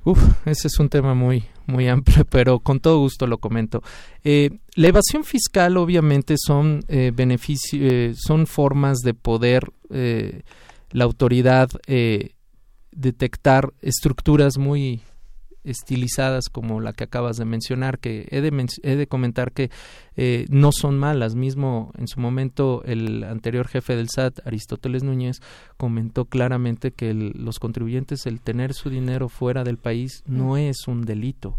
[0.05, 3.81] Uf, ese es un tema muy, muy amplio, pero con todo gusto lo comento.
[4.23, 10.43] Eh, la evasión fiscal, obviamente, son eh, benefici- eh, son formas de poder eh,
[10.91, 11.69] la autoridad
[12.91, 15.01] detectar estructuras muy
[15.65, 19.69] estilizadas como la que acabas de mencionar, que he de, men- he de comentar que
[20.15, 21.35] eh, no son malas.
[21.35, 25.41] Mismo en su momento el anterior jefe del SAT, Aristóteles Núñez,
[25.77, 30.87] comentó claramente que el- los contribuyentes, el tener su dinero fuera del país no es
[30.87, 31.57] un delito.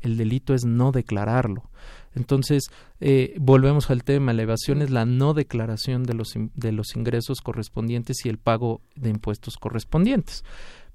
[0.00, 1.70] el delito es no declararlo.
[2.16, 2.64] Entonces,
[3.00, 7.40] eh, volvemos al tema, la evasión es la no declaración de los, de los ingresos
[7.40, 10.42] correspondientes y el pago de impuestos correspondientes.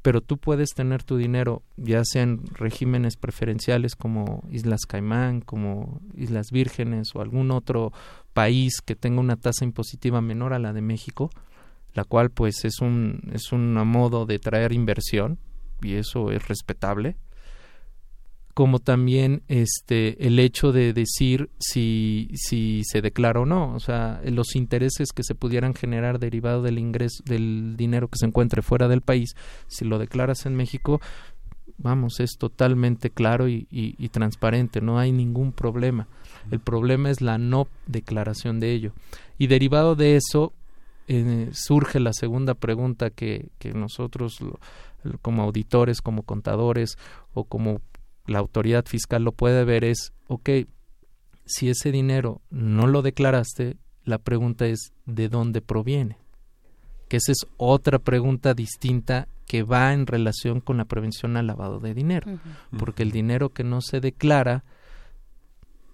[0.08, 6.00] Pero tú puedes tener tu dinero, ya sea en regímenes preferenciales como Islas Caimán, como
[6.16, 7.92] Islas Vírgenes o algún otro
[8.32, 11.30] país que tenga una tasa impositiva menor a la de México,
[11.94, 15.40] la cual pues es un, es un modo de traer inversión
[15.82, 17.18] y eso es respetable
[18.58, 24.20] como también este el hecho de decir si si se declara o no, o sea,
[24.26, 28.88] los intereses que se pudieran generar derivado del ingreso del dinero que se encuentre fuera
[28.88, 29.36] del país,
[29.68, 31.00] si lo declaras en México,
[31.78, 36.08] vamos, es totalmente claro y, y- y transparente, no hay ningún problema.
[36.50, 38.92] El problema es la no declaración de ello.
[39.38, 40.52] Y derivado de eso,
[41.08, 44.60] eh, surge la segunda pregunta que, que nosotros lo-
[45.22, 46.98] como auditores, como contadores
[47.36, 47.82] o como
[48.28, 50.50] la autoridad fiscal lo puede ver es, ok,
[51.46, 56.18] si ese dinero no lo declaraste, la pregunta es ¿de dónde proviene?
[57.08, 61.80] Que esa es otra pregunta distinta que va en relación con la prevención al lavado
[61.80, 62.40] de dinero,
[62.78, 64.66] porque el dinero que no se declara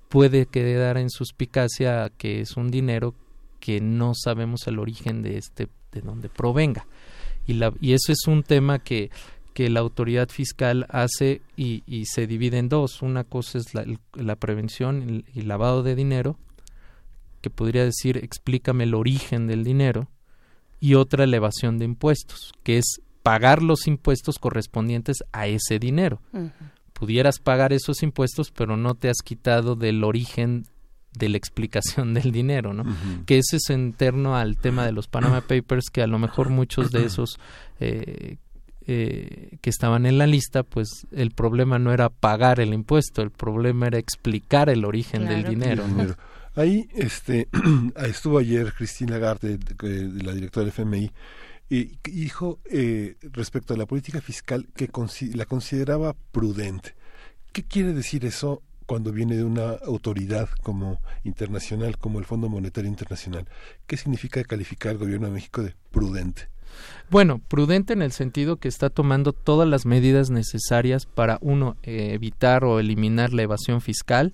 [0.09, 3.13] puede quedar en suspicacia que es un dinero
[3.59, 6.85] que no sabemos el origen de este de dónde provenga
[7.47, 9.09] y la y eso es un tema que
[9.53, 13.01] que la autoridad fiscal hace y, y se divide en dos.
[13.01, 16.37] Una cosa es la, prevención y el lavado de dinero
[17.41, 20.09] que podría decir explícame el origen del dinero
[20.79, 26.21] y otra la evasión de impuestos que es pagar los impuestos correspondientes a ese dinero.
[26.93, 30.65] Pudieras pagar esos impuestos, pero no te has quitado del origen
[31.13, 32.83] de la explicación del dinero, ¿no?
[33.25, 36.49] Que ese es en torno al tema de los Panama Papers, que a lo mejor
[36.49, 37.39] muchos de esos
[37.79, 38.37] eh,
[38.85, 43.31] eh, que estaban en la lista, pues el problema no era pagar el impuesto, el
[43.31, 45.85] problema era explicar el origen del dinero.
[46.55, 47.47] Ahí este,
[48.07, 49.59] estuvo ayer Cristina de
[50.23, 51.11] la directora del FMI,
[51.69, 54.89] y dijo eh, respecto a la política fiscal que
[55.33, 56.95] la consideraba prudente.
[57.51, 62.89] ¿Qué quiere decir eso cuando viene de una autoridad como internacional, como el Fondo Monetario
[62.89, 63.47] Internacional?
[63.87, 66.52] ¿Qué significa calificar al gobierno de México de prudente?
[67.09, 72.63] Bueno, prudente en el sentido que está tomando todas las medidas necesarias para, uno, evitar
[72.63, 74.33] o eliminar la evasión fiscal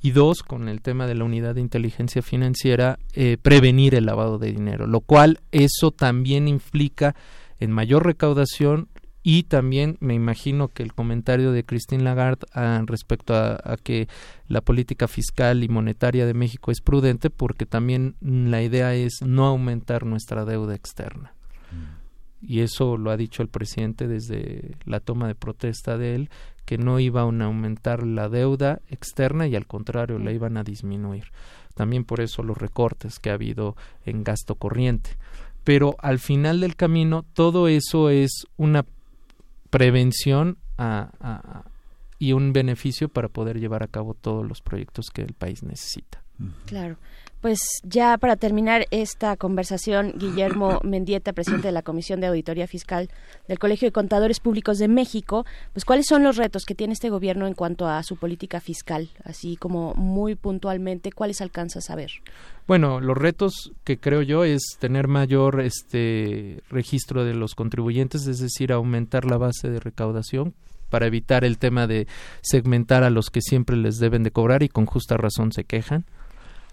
[0.00, 4.38] y dos, con el tema de la unidad de inteligencia financiera, eh, prevenir el lavado
[4.38, 7.14] de dinero, lo cual eso también implica
[7.58, 8.88] en mayor recaudación
[9.22, 14.06] y también me imagino que el comentario de Christine Lagarde ah, respecto a, que
[14.46, 19.46] la política fiscal y monetaria de México es prudente porque también la idea es no
[19.46, 21.34] aumentar nuestra deuda externa
[22.46, 26.30] y eso lo ha dicho el presidente desde la toma de protesta de él,
[26.64, 31.24] que no iban a aumentar la deuda externa y al contrario la iban a disminuir.
[31.74, 33.76] También por eso los recortes que ha habido
[34.06, 35.10] en gasto corriente.
[35.64, 38.84] Pero al final del camino todo eso es una
[39.70, 41.64] prevención a- a- a-
[42.18, 46.22] y un beneficio para poder llevar a cabo todos los proyectos que el país necesita.
[46.66, 46.96] Claro.
[47.44, 53.10] Pues ya para terminar esta conversación, Guillermo Mendieta, presidente de la Comisión de Auditoría Fiscal
[53.48, 55.44] del Colegio de Contadores Públicos de México,
[55.74, 59.10] pues cuáles son los retos que tiene este gobierno en cuanto a su política fiscal,
[59.24, 62.12] así como muy puntualmente, cuáles alcanzas a ver.
[62.66, 68.38] Bueno, los retos que creo yo es tener mayor este registro de los contribuyentes, es
[68.38, 70.54] decir, aumentar la base de recaudación
[70.88, 72.06] para evitar el tema de
[72.40, 76.06] segmentar a los que siempre les deben de cobrar y con justa razón se quejan,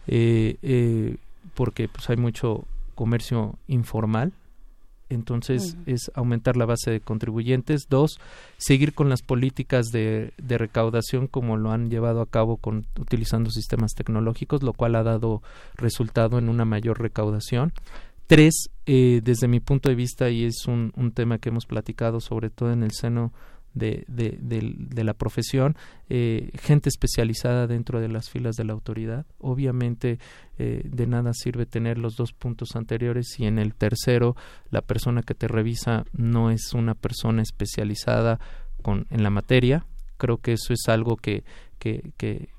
[0.07, 1.17] eh, eh,
[1.53, 2.65] porque pues hay mucho
[2.95, 4.33] comercio informal.
[5.09, 7.87] Entonces es aumentar la base de contribuyentes.
[7.89, 8.17] Dos,
[8.57, 13.49] seguir con las políticas de, de recaudación como lo han llevado a cabo con utilizando
[13.51, 15.41] sistemas tecnológicos, lo cual ha dado
[15.75, 17.73] resultado en una mayor recaudación.
[18.27, 22.21] Tres, eh, desde mi punto de vista, y es un, un tema que hemos platicado
[22.21, 23.33] sobre todo en el seno
[23.73, 25.75] de, de, del- de la profesión,
[26.09, 29.25] eh, gente especializada dentro de las filas de la autoridad.
[29.39, 30.19] Obviamente,
[30.57, 34.35] eh, de nada sirve tener los dos puntos anteriores si en el tercero
[34.69, 38.39] la persona que te revisa no es una persona especializada
[38.81, 39.85] con, en la materia.
[40.17, 41.43] Creo que eso es algo que,
[41.79, 42.49] que, que,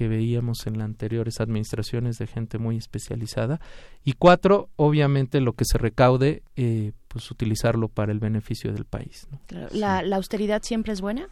[0.00, 3.60] que veíamos en las anteriores administraciones de gente muy especializada.
[4.02, 9.28] Y cuatro, obviamente lo que se recaude, eh, pues utilizarlo para el beneficio del país.
[9.72, 11.28] ¿La, la austeridad siempre es buena?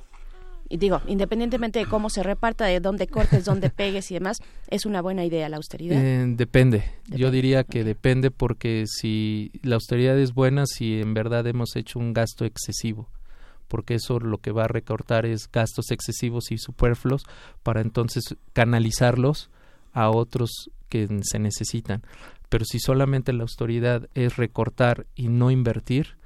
[0.69, 4.37] Y digo, independientemente de cómo se reparta, de dónde cortes, dónde pegues y demás,
[4.69, 5.99] es una buena idea la austeridad.
[5.99, 6.85] Eh, depende.
[7.07, 11.99] Yo diría que depende porque si la austeridad es buena, si en verdad hemos hecho
[11.99, 13.09] un gasto excesivo.
[13.69, 17.23] Porque eso lo que va a recortar es gastos excesivos y superfluos
[17.63, 19.51] para entonces canalizarlos
[19.93, 22.03] a otros que se necesitan.
[22.49, 26.17] Pero si solamente la autoridad es recortar y no invertir,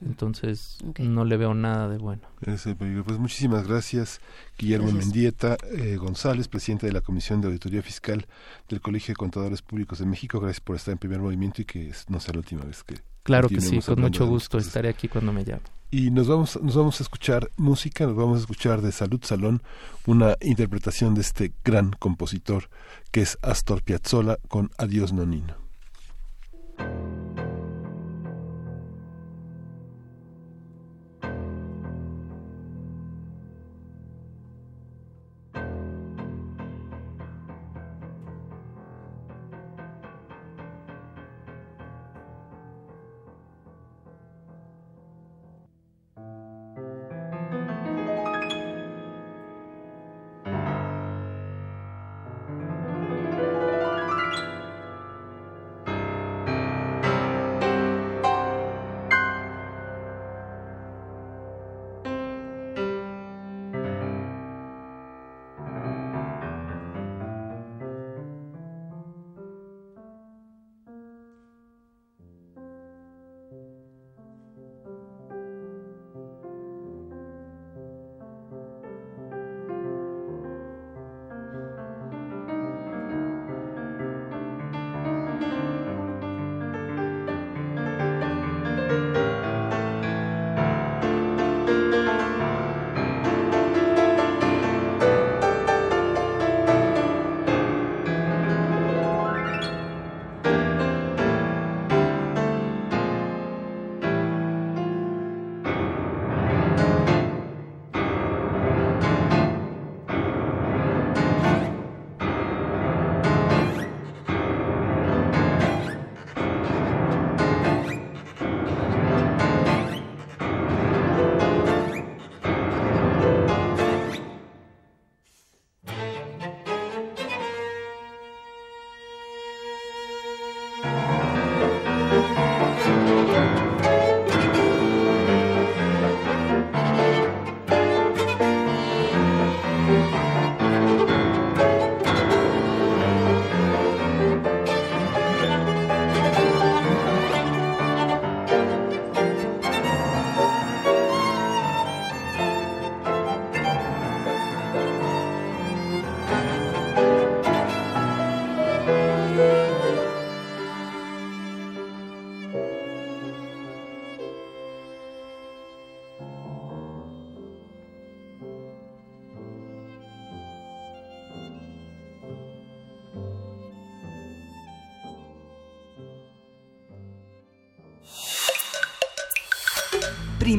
[0.00, 2.22] entonces no le veo nada de bueno.
[2.40, 4.20] Pues muchísimas gracias,
[4.58, 5.06] Guillermo Gracias.
[5.06, 8.26] Mendieta eh, González, presidente de la Comisión de Auditoría Fiscal
[8.68, 10.40] del Colegio de Contadores Públicos de México.
[10.40, 12.94] Gracias por estar en primer movimiento y que no sea la última vez que.
[13.22, 15.62] Claro que sí, con mucho gusto estaré aquí cuando me llame.
[15.94, 19.62] Y nos vamos, nos vamos a escuchar música, nos vamos a escuchar de Salud Salón,
[20.06, 22.70] una interpretación de este gran compositor
[23.10, 25.61] que es Astor Piazzolla con Adiós Nonino.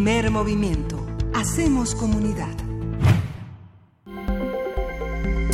[0.03, 1.07] Primer movimiento.
[1.33, 2.53] Hacemos comunidad.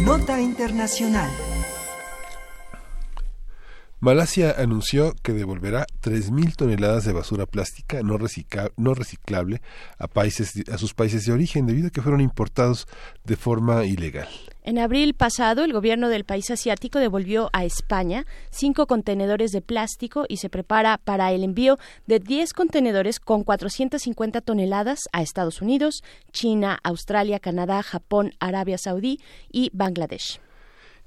[0.02, 1.30] Nota Internacional.
[4.00, 9.62] Malasia anunció que devolverá 3.000 toneladas de basura plástica no, recicla- no reciclable
[10.00, 12.88] a, países, a sus países de origen debido a que fueron importados
[13.24, 14.30] de forma ilegal.
[14.70, 20.26] En abril pasado, el gobierno del país asiático devolvió a España cinco contenedores de plástico
[20.30, 26.04] y se prepara para el envío de 10 contenedores con 450 toneladas a Estados Unidos,
[26.32, 29.20] China, Australia, Canadá, Japón, Arabia Saudí
[29.52, 30.40] y Bangladesh.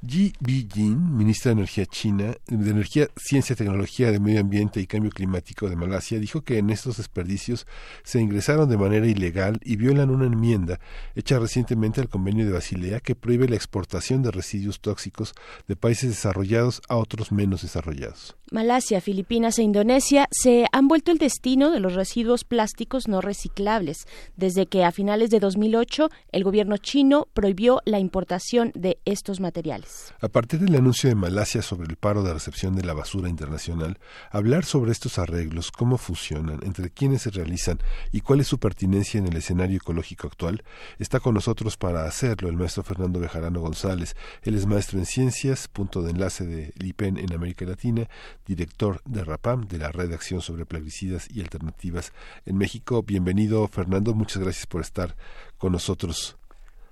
[0.05, 5.13] Yi Bijin, ministra de Energía China, de Energía, Ciencia, Tecnología de Medio Ambiente y Cambio
[5.13, 7.69] Climático de Malasia, dijo que en estos desperdicios
[8.03, 10.81] se ingresaron de manera ilegal y violan una enmienda
[11.15, 15.35] hecha recientemente al Convenio de Basilea que prohíbe la exportación de residuos tóxicos
[15.69, 18.35] de países desarrollados a otros menos desarrollados.
[18.51, 24.07] Malasia, Filipinas e Indonesia se han vuelto el destino de los residuos plásticos no reciclables,
[24.37, 29.92] desde que a finales de 2008 el gobierno chino prohibió la importación de estos materiales.
[30.21, 33.99] A partir del anuncio de Malasia sobre el paro de recepción de la basura internacional,
[34.31, 37.81] hablar sobre estos arreglos, cómo funcionan, entre quiénes se realizan
[38.13, 40.63] y cuál es su pertinencia en el escenario ecológico actual,
[40.99, 44.15] está con nosotros para hacerlo el maestro Fernando Bejarano González.
[44.43, 48.09] Él es maestro en ciencias, punto de enlace de LIPEN en América Latina,
[48.47, 52.13] director de RAPAM, de la Red de Acción sobre Plaguicidas y Alternativas
[52.47, 53.03] en México.
[53.03, 54.15] Bienvenido, Fernando.
[54.15, 55.17] Muchas gracias por estar
[55.59, 56.37] con nosotros.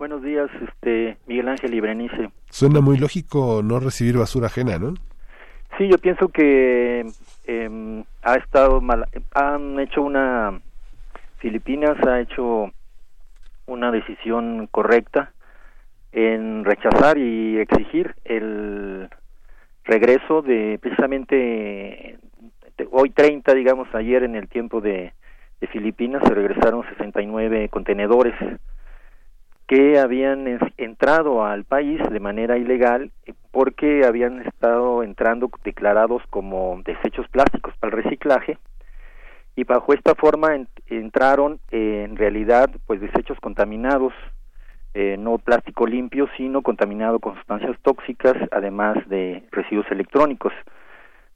[0.00, 2.30] Buenos días, este Miguel Ángel y Berenice.
[2.48, 4.94] Suena muy lógico no recibir basura ajena, ¿no?
[5.76, 7.04] Sí, yo pienso que
[7.44, 9.04] em, ha estado mal,
[9.34, 10.58] han hecho una
[11.36, 12.70] Filipinas ha hecho
[13.66, 15.32] una decisión correcta
[16.12, 19.06] en rechazar y exigir el
[19.84, 22.18] regreso de precisamente
[22.78, 25.12] de hoy 30, digamos, ayer en el tiempo de,
[25.60, 28.34] de Filipinas se regresaron 69 contenedores
[29.70, 36.82] que habían entrado al país de manera ilegal eh, porque habían estado entrando declarados como
[36.84, 38.58] desechos plásticos para el reciclaje
[39.54, 44.12] y bajo esta forma en- entraron en realidad pues desechos contaminados
[44.94, 50.52] eh, no plástico limpio sino contaminado con sustancias tóxicas además de residuos electrónicos.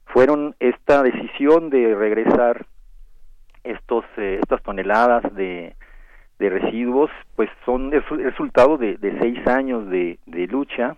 [0.07, 2.65] Fueron esta decisión de regresar
[3.63, 5.73] estos eh, estas toneladas de
[6.39, 10.95] de residuos, pues son el resu- resultado de, de seis años de, de lucha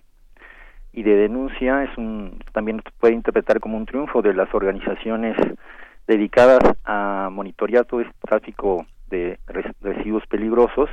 [0.93, 1.83] y de denuncia.
[1.83, 5.37] Es un también se puede interpretar como un triunfo de las organizaciones
[6.07, 10.89] dedicadas a monitorear todo este tráfico de res- residuos peligrosos.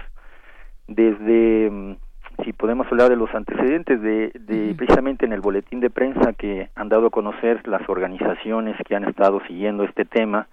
[0.86, 1.96] Desde, mm,
[2.44, 6.68] si podemos hablar de los antecedentes, de, de precisamente en el boletín de prensa que
[6.74, 10.48] han dado a conocer las organizaciones que han estado siguiendo este tema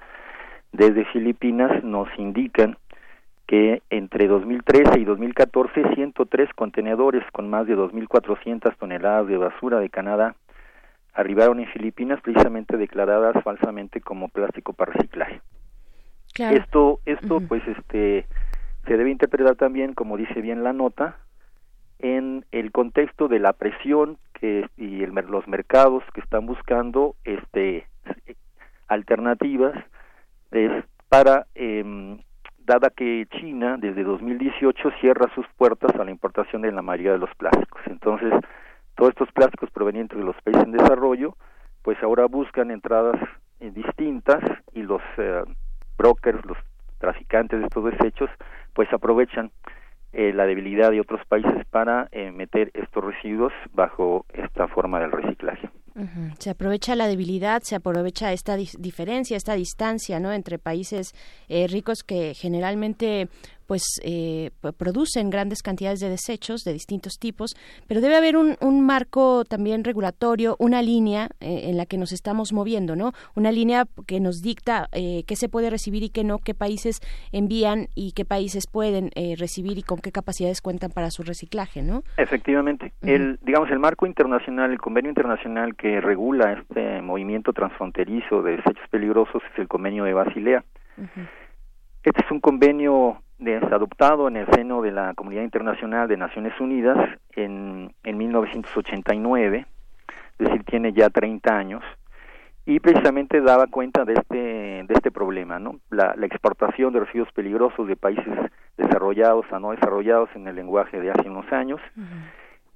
[0.72, 2.77] desde Filipinas, nos indican
[3.52, 9.90] que entre 2013 y 2014 103 contenedores con más de 2.400 toneladas de basura de
[9.90, 10.36] Canadá
[11.14, 15.41] arribaron en Filipinas precisamente declaradas falsamente como plástico para reciclaje.
[16.34, 16.56] Claro.
[16.56, 18.26] Esto, esto pues este
[18.88, 21.18] se debe interpretar también, como dice bien la nota,
[21.99, 27.86] en el contexto de la presión que y el los mercados que están buscando este
[28.88, 29.76] alternativas
[30.52, 32.19] es para em,
[32.66, 37.18] dada que China desde 2018 cierra sus puertas a la importación de la mayoría de
[37.18, 37.82] los plásticos.
[37.88, 38.34] Entonces,
[38.96, 41.36] todos estos plásticos provenientes de los países en desarrollo,
[41.82, 43.16] pues ahora buscan entradas
[43.60, 44.44] eh, distintas
[44.74, 45.44] y los eh,
[45.98, 46.58] brokers, los
[47.00, 48.30] traficantes de estos desechos,
[48.74, 49.52] pues aprovechan
[50.14, 55.12] eh, la debilidad de otros países para eh, meter estos residuos bajo esta forma del
[55.12, 55.70] reciclaje.
[56.39, 60.31] Se aprovecha la debilidad, se aprovecha esta diferencia, esta distancia, ¿no?
[60.31, 61.13] Entre países
[61.49, 63.27] eh, ricos que generalmente
[63.68, 67.56] pues eh, producen grandes cantidades de desechos de distintos tipos,
[67.88, 72.12] pero debe haber un, un marco también regulatorio, una línea eh, en la que nos
[72.12, 73.14] estamos moviendo, ¿no?
[73.36, 77.00] Una línea que nos dicta eh, qué se puede recibir y qué no, qué países
[77.32, 81.82] envían y qué países pueden eh, recibir y con qué capacidades cuentan para su reciclaje,
[81.82, 82.04] ¿no?
[82.18, 88.58] Efectivamente, el digamos el marco internacional, el convenio internacional que regula este movimiento transfronterizo de
[88.58, 90.64] desechos peligrosos es el convenio de Basilea.
[92.04, 93.22] Este es un convenio
[93.72, 96.97] adoptado en el seno de la Comunidad Internacional de Naciones Unidas
[97.35, 99.65] en, en 1989,
[100.39, 101.84] es decir, tiene ya 30 años,
[102.65, 105.80] y precisamente daba cuenta de este, de este problema, ¿no?
[105.89, 108.34] La, la exportación de residuos peligrosos de países
[108.77, 111.81] desarrollados a no desarrollados en el lenguaje de hace unos años,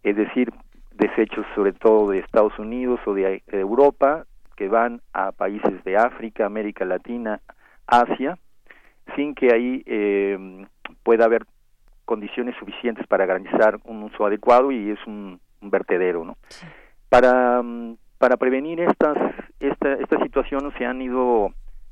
[0.04, 0.52] es decir,
[0.92, 4.26] desechos sobre todo de Estados Unidos o de, de Europa
[4.56, 7.42] que van a países de África, América Latina,
[7.88, 8.38] Asia,
[9.16, 10.66] sin que ahí eh,
[11.04, 11.46] pueda haber
[12.06, 16.38] condiciones suficientes para garantizar un uso adecuado y es un, un vertedero, ¿no?
[17.10, 19.18] Para mm, para prevenir estas
[19.60, 21.52] esta esta situación se han ido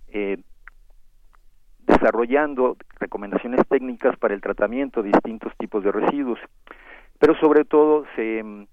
[0.10, 0.38] eh,
[1.86, 6.40] desarrollando recomendaciones técnicas para el tratamiento de distintos tipos de residuos,
[7.20, 8.66] pero sobre todo se mm,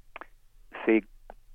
[0.85, 1.05] se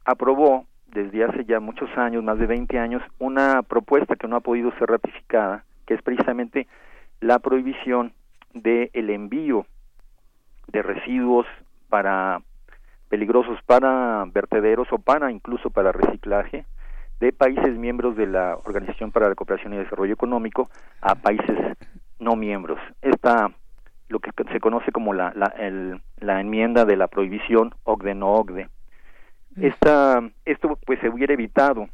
[0.03, 4.41] aprobó desde hace ya muchos años, más de 20 años, una propuesta que no ha
[4.41, 6.67] podido ser ratificada, que es precisamente
[7.21, 8.13] la prohibición
[8.53, 9.65] del el envío
[10.67, 11.45] de residuos
[11.89, 12.41] para
[13.09, 16.65] peligrosos para vertederos o para incluso para reciclaje
[17.19, 20.69] de países miembros de la Organización para la Cooperación y Desarrollo Económico
[21.01, 21.77] a países
[22.19, 22.79] no miembros.
[23.01, 23.51] Esta
[24.09, 28.33] lo que se conoce como la, la, el- la enmienda de la prohibición OCDE no
[28.33, 28.69] OCDE.
[29.57, 31.87] Esta, esto pues se hubiera evitado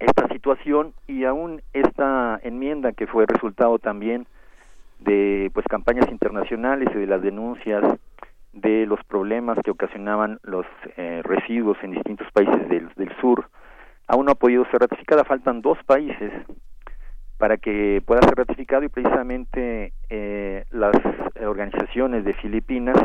[0.00, 4.26] esta situación y aún esta enmienda que fue resultado también
[5.00, 7.82] de pues campañas internacionales y de las denuncias
[8.52, 10.66] de los problemas que ocasionaban los
[10.96, 13.48] eh, residuos en distintos países del, del sur
[14.06, 15.24] aún no ha podido ser ratificada.
[15.24, 16.32] Faltan dos países
[17.38, 20.96] para que pueda ser ratificado y precisamente eh, las
[21.34, 22.96] eh, organizaciones de Filipinas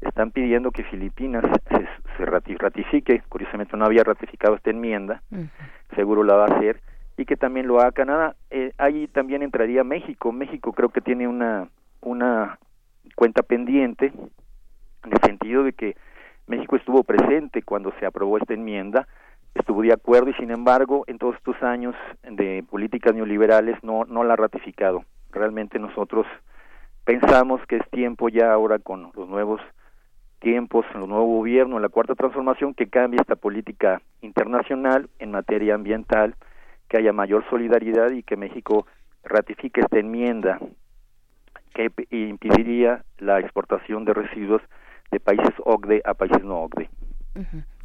[0.00, 5.22] están pidiendo que Filipinas se, se rati- ratifique, curiosamente no había ratificado esta enmienda,
[5.94, 6.80] seguro la va a hacer,
[7.16, 8.36] y que también lo haga Canadá.
[8.50, 10.32] Eh, ahí también entraría México.
[10.32, 11.68] México creo que tiene una,
[12.00, 12.58] una
[13.14, 14.06] cuenta pendiente
[15.04, 15.96] en el sentido de que
[16.46, 19.06] México estuvo presente cuando se aprobó esta enmienda,
[19.54, 24.24] estuvo de acuerdo y sin embargo en todos estos años de políticas neoliberales no, no
[24.24, 25.04] la ha ratificado.
[25.30, 26.26] Realmente nosotros
[27.04, 29.60] pensamos que es tiempo ya ahora con los nuevos
[30.40, 36.34] tiempos, el nuevo gobierno, la cuarta transformación, que cambie esta política internacional en materia ambiental,
[36.88, 38.86] que haya mayor solidaridad y que México
[39.22, 40.58] ratifique esta enmienda
[41.74, 44.62] que impediría la exportación de residuos
[45.12, 46.88] de países OCDE a países no OCDE.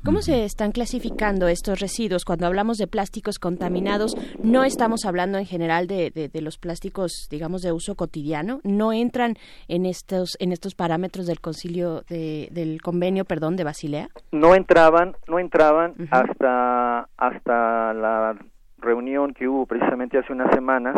[0.03, 2.25] ¿Cómo se están clasificando estos residuos?
[2.25, 7.27] Cuando hablamos de plásticos contaminados, no estamos hablando en general de, de- de los plásticos,
[7.31, 8.59] digamos, de uso cotidiano.
[8.63, 9.35] No entran
[9.67, 14.09] en estos en estos parámetros del concilio de- del convenio, perdón, de Basilea.
[14.31, 18.37] no entraban no entraban hasta hasta la
[18.77, 20.95] reunión que hubo precisamente hace unas semanas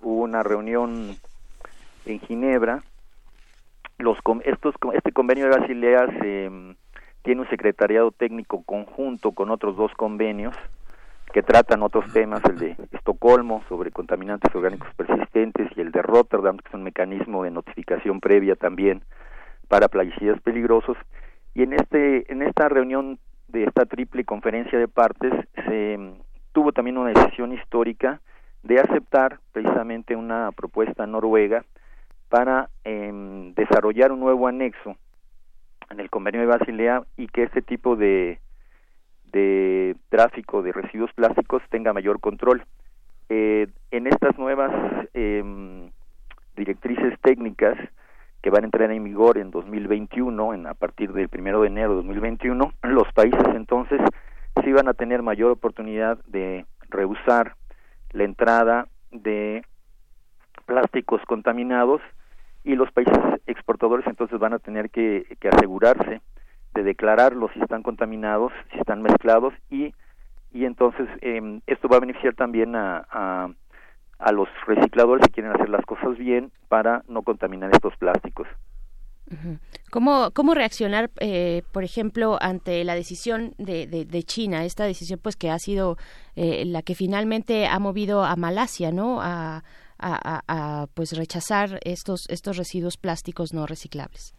[0.00, 1.14] hubo una reunión
[2.06, 2.82] en Ginebra
[3.98, 6.50] los estos este convenio de Basilea se,
[7.22, 10.54] tiene un secretariado técnico conjunto con otros dos convenios
[11.32, 16.56] que tratan otros temas, el de Estocolmo sobre contaminantes orgánicos persistentes y el de Rotterdam,
[16.56, 19.02] que es un mecanismo de notificación previa también
[19.68, 20.96] para plaguicidas peligrosos.
[21.54, 23.18] Y en este en esta reunión
[23.48, 25.32] de esta triple conferencia de partes
[25.66, 26.14] se mm,
[26.52, 28.20] tuvo también una decisión histórica
[28.62, 31.64] de aceptar precisamente una propuesta noruega
[32.28, 34.96] para em, desarrollar un nuevo anexo
[35.90, 38.40] en el convenio de Basilea y que este tipo de
[39.32, 42.64] de tráfico de residuos plásticos tenga mayor control.
[43.28, 44.72] Eh, en estas nuevas
[45.14, 45.90] em,
[46.56, 47.78] directrices técnicas
[48.42, 51.90] que van a entrar en vigor en 2021, en, a partir del primero de enero
[51.90, 54.00] de 2021, los países entonces
[54.64, 57.54] sí van a tener mayor oportunidad de rehusar
[58.12, 59.64] la entrada de
[60.66, 62.00] plásticos contaminados
[62.64, 66.20] y los países exportadores entonces van a tener que, asegurarse
[66.74, 69.94] de declararlos si están contaminados, si están mezclados y,
[70.52, 73.48] y entonces em, esto va a beneficiar también a, a,
[74.18, 78.46] a los recicladores que quieren hacer las cosas bien para no contaminar estos plásticos.
[79.90, 85.20] ¿Cómo, cómo reaccionar, eh, por ejemplo, ante la decisión de, de, de China, esta decisión
[85.22, 85.96] pues que ha sido
[86.34, 89.20] eh, la que finalmente ha movido a Malasia, ¿no?
[89.22, 89.62] A,
[90.00, 90.42] a, a-
[90.82, 94.34] a, pues rechazar estos estos residuos plásticos no reciclables.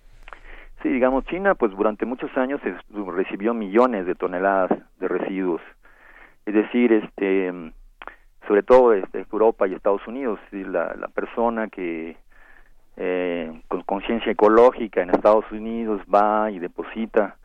[0.82, 2.76] Sí, digamos, China pues durante muchos años es-
[3.16, 5.62] recibió millones de toneladas de residuos.
[6.46, 7.54] Es decir, este
[8.48, 12.18] sobre todo desde Europa y Estados Unidos, y la, la persona que
[12.98, 17.38] eh, con conciencia ecológica en Estados Unidos va y deposita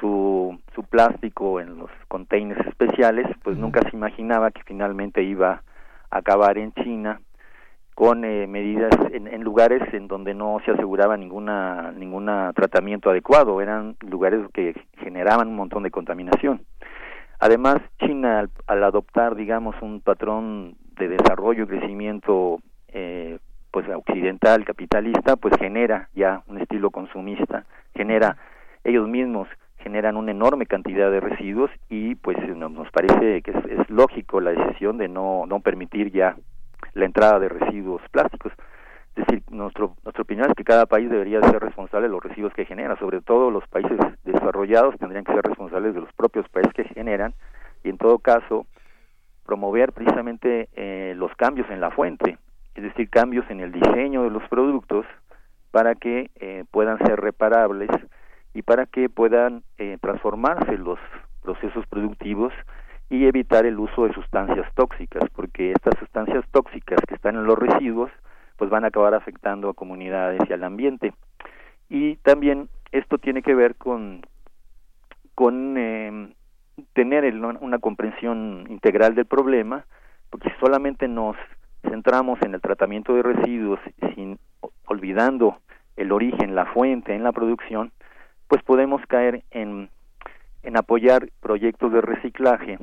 [0.00, 5.62] su, su plástico en los containers especiales, pues nunca se imaginaba que finalmente iba
[6.10, 7.20] a acabar en China
[7.98, 13.60] con eh, medidas en, en lugares en donde no se aseguraba ninguna ninguna tratamiento adecuado.
[13.60, 16.60] Eran lugares que generaban un montón de contaminación.
[17.40, 23.40] Además China al, al adoptar digamos un patrón de desarrollo y crecimiento eh,
[23.72, 27.64] pues occidental capitalista pues genera ya un estilo consumista.
[27.96, 28.36] Genera
[28.84, 29.48] ellos mismos
[29.78, 34.40] generan una enorme cantidad de residuos y pues nos, nos parece que es, es lógico
[34.40, 36.36] la decisión de no no permitir ya
[36.94, 38.52] la entrada de residuos plásticos.
[39.16, 42.52] Es decir, nuestro, nuestra opinión es que cada país debería ser responsable de los residuos
[42.54, 46.72] que genera, sobre todo los países desarrollados tendrían que ser responsables de los propios países
[46.72, 47.34] que generan
[47.82, 48.66] y en todo caso
[49.44, 52.38] promover precisamente eh, los cambios en la fuente,
[52.74, 55.06] es decir, cambios en el diseño de los productos
[55.70, 57.90] para que eh, puedan ser reparables
[58.54, 60.98] y para que puedan eh, transformarse los
[61.42, 62.52] procesos productivos
[63.10, 67.58] y evitar el uso de sustancias tóxicas, porque estas sustancias tóxicas que están en los
[67.58, 68.10] residuos,
[68.56, 71.14] pues van a acabar afectando a comunidades y al ambiente.
[71.88, 74.22] Y también esto tiene que ver con,
[75.34, 76.34] con eh,
[76.92, 77.24] tener
[77.60, 79.86] una comprensión integral del problema,
[80.30, 81.36] porque si solamente nos
[81.82, 83.80] centramos en el tratamiento de residuos
[84.14, 84.38] sin
[84.86, 85.58] olvidando
[85.96, 87.92] el origen, la fuente en la producción,
[88.48, 89.88] pues podemos caer en,
[90.62, 92.78] en apoyar proyectos de reciclaje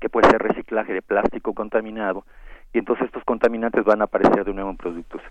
[0.00, 2.24] que puede ser reciclaje de plástico contaminado
[2.72, 5.22] y entonces estos contaminantes van a aparecer de nuevo en productos.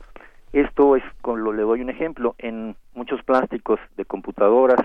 [0.52, 4.80] Esto es, con lo le doy un ejemplo, en muchos plásticos de computadoras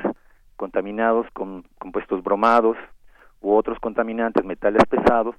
[0.57, 2.77] contaminados con compuestos bromados
[3.41, 5.35] u otros contaminantes, metales pesados,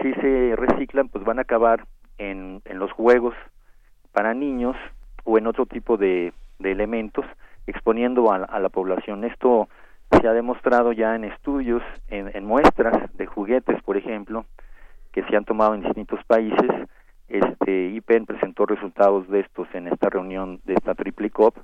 [0.00, 1.86] si se reciclan, pues van a acabar
[2.18, 3.34] en, en los juegos
[4.12, 4.76] para niños
[5.24, 7.24] o en otro tipo de, de elementos,
[7.66, 9.24] exponiendo a, a la población.
[9.24, 9.68] Esto
[10.20, 14.44] se ha demostrado ya en estudios, en, en muestras de juguetes, por ejemplo,
[15.12, 16.70] que se han tomado en distintos países.
[17.28, 21.56] Este IPEN presentó resultados de estos en esta reunión de esta triple COP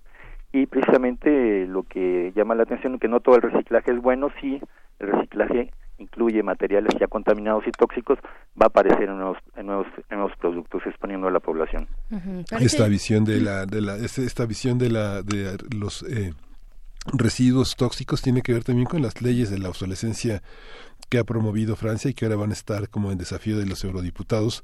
[0.52, 4.30] y precisamente lo que llama la atención es que no todo el reciclaje es bueno,
[4.40, 4.60] sí,
[4.98, 8.18] el reciclaje incluye materiales ya contaminados y tóxicos,
[8.60, 11.86] va a aparecer en nuevos, en nuevos, en nuevos productos, exponiendo a la población.
[12.60, 16.32] esta visión de la, de la, es- esta visión de la, de los eh,
[17.06, 20.42] residuos tóxicos tiene que ver también con las leyes de la obsolescencia
[21.08, 23.82] que ha promovido Francia y que ahora van a estar como en desafío de los
[23.82, 24.62] eurodiputados,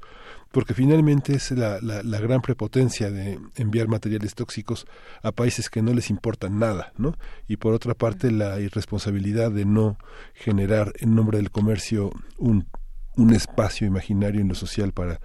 [0.51, 4.85] porque finalmente es la, la, gran prepotencia de enviar materiales tóxicos
[5.23, 7.17] a países que no les importan nada, ¿no?
[7.47, 9.97] Y por otra parte la irresponsabilidad de no
[10.35, 12.67] generar en nombre del comercio un,
[13.15, 15.19] un espacio imaginario en lo social para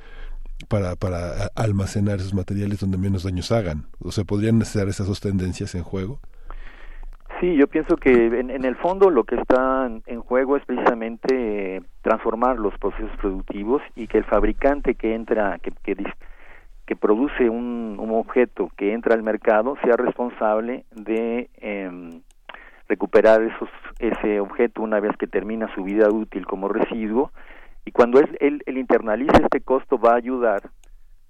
[0.68, 3.88] para, para almacenar esos materiales donde menos daños hagan.
[3.98, 6.20] O sea, podrían estar esas dos tendencias en juego.
[7.40, 11.76] Sí, yo pienso que en, en el fondo lo que está en, juego es precisamente
[11.76, 17.96] eh, transformar los procesos productivos y que el fabricante que entra, que, que, produce un,
[18.10, 22.20] objeto que entra al mercado sea responsable de em,
[22.88, 27.32] recuperar esos, ese objeto una vez que termina su vida útil como residuo
[27.86, 28.36] y cuando él,
[28.66, 30.68] él, internalice este costo va a ayudar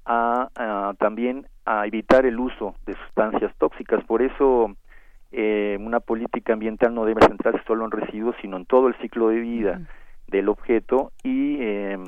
[0.04, 4.02] a también a evitar el uso de sustancias tóxicas.
[4.04, 4.74] Por eso
[5.32, 9.28] eh, una política ambiental no debe centrarse solo en residuos, sino en todo el ciclo
[9.28, 9.80] de vida
[10.26, 11.98] del objeto y eh,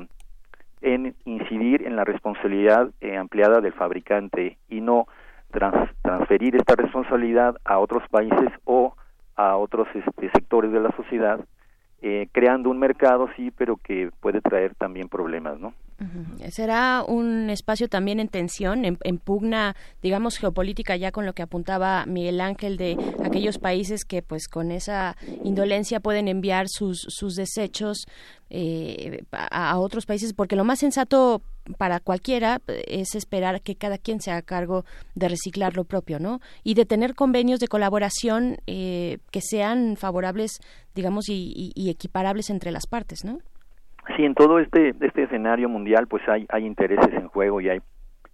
[0.81, 5.07] en incidir en la responsabilidad eh, ampliada del fabricante y no
[5.51, 8.95] trans- transferir esta responsabilidad a otros países o
[9.35, 11.39] a otros este, sectores de la sociedad,
[12.01, 15.73] eh, creando un mercado, sí, pero que puede traer también problemas, ¿no?
[16.51, 22.05] ¿Será un espacio también en tensión, en, pugna, digamos, geopolítica ya con lo que apuntaba
[22.05, 28.05] Miguel Ángel de aquellos países que pues con esa indolencia pueden enviar sus, sus desechos
[28.49, 30.33] eh, a, otros países?
[30.33, 31.41] Porque lo más sensato
[31.77, 34.85] para cualquiera eh, es esperar que cada quien se haga cargo
[35.15, 36.39] de reciclar lo propio, ¿no?
[36.63, 40.59] Y de tener convenios de colaboración eh, que sean favorables,
[40.93, 43.39] digamos, y equiparables entre las partes, ¿no?
[44.15, 47.81] Sí, en todo este este escenario mundial, pues hay hay intereses en juego y hay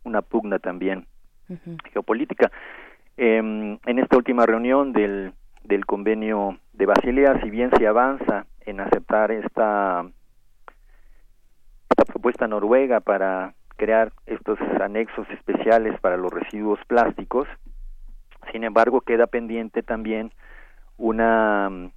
[0.03, 1.05] una pugna también
[1.91, 2.51] geopolítica.
[3.17, 5.33] Em, en esta última reunión del
[5.63, 10.05] del convenio de Basilea, si bien se avanza en aceptar esta
[11.89, 17.47] esta propuesta noruega para crear estos anexos especiales para los residuos plásticos,
[18.51, 20.31] sin embargo queda pendiente también
[20.97, 21.91] una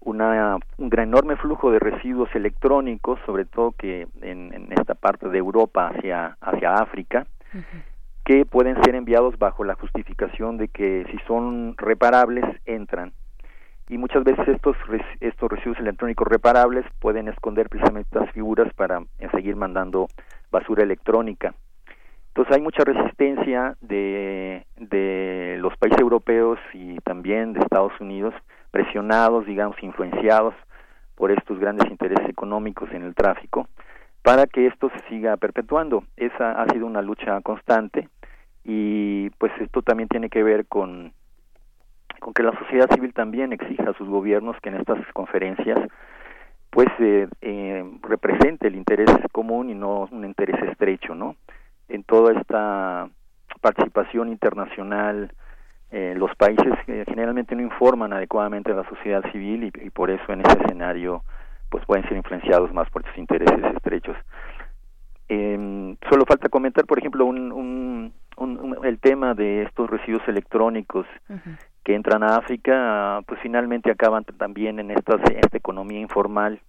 [0.00, 5.28] una, un gran enorme flujo de residuos electrónicos, sobre todo que en, en esta parte
[5.28, 7.26] de Europa hacia, hacia África,
[8.24, 13.12] que pueden ser enviados bajo la justificación de que si son reparables entran.
[13.88, 14.76] Y muchas veces estos,
[15.20, 20.08] estos residuos electrónicos reparables pueden esconder precisamente estas figuras para eh, seguir mandando
[20.50, 21.54] basura electrónica.
[22.28, 28.34] Entonces hay mucha resistencia de, de los países europeos y también de Estados Unidos,
[28.70, 30.54] presionados, digamos, influenciados
[31.14, 33.68] por estos grandes intereses económicos en el tráfico,
[34.22, 36.04] para que esto se siga perpetuando.
[36.16, 38.08] Esa ha sido una lucha constante
[38.64, 41.12] y pues esto también tiene que ver con,
[42.20, 45.78] con que la sociedad civil también exija a sus gobiernos que en estas conferencias
[46.70, 51.36] pues eh, eh, represente el interés común y no un interés estrecho, ¿no?
[51.88, 53.08] En toda esta
[53.60, 55.32] participación internacional,
[55.90, 60.10] eh, los países eh, generalmente no informan adecuadamente a la sociedad civil y, y por
[60.10, 61.22] eso en ese escenario
[61.70, 64.16] pues pueden ser influenciados más por sus intereses estrechos.
[65.28, 70.26] Eh, solo falta comentar, por ejemplo, un, un, un- un- el tema de estos residuos
[70.26, 71.06] electrónicos
[71.84, 76.60] que entran a África, pues finalmente acaban también en esta, esta economía informal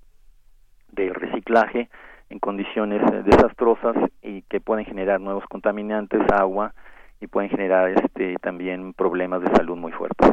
[0.91, 1.89] del reciclaje
[2.29, 6.73] en condiciones eh, desastrosas y que pueden generar nuevos contaminantes, agua
[7.21, 10.31] y pueden generar este también problemas de salud muy fuertes.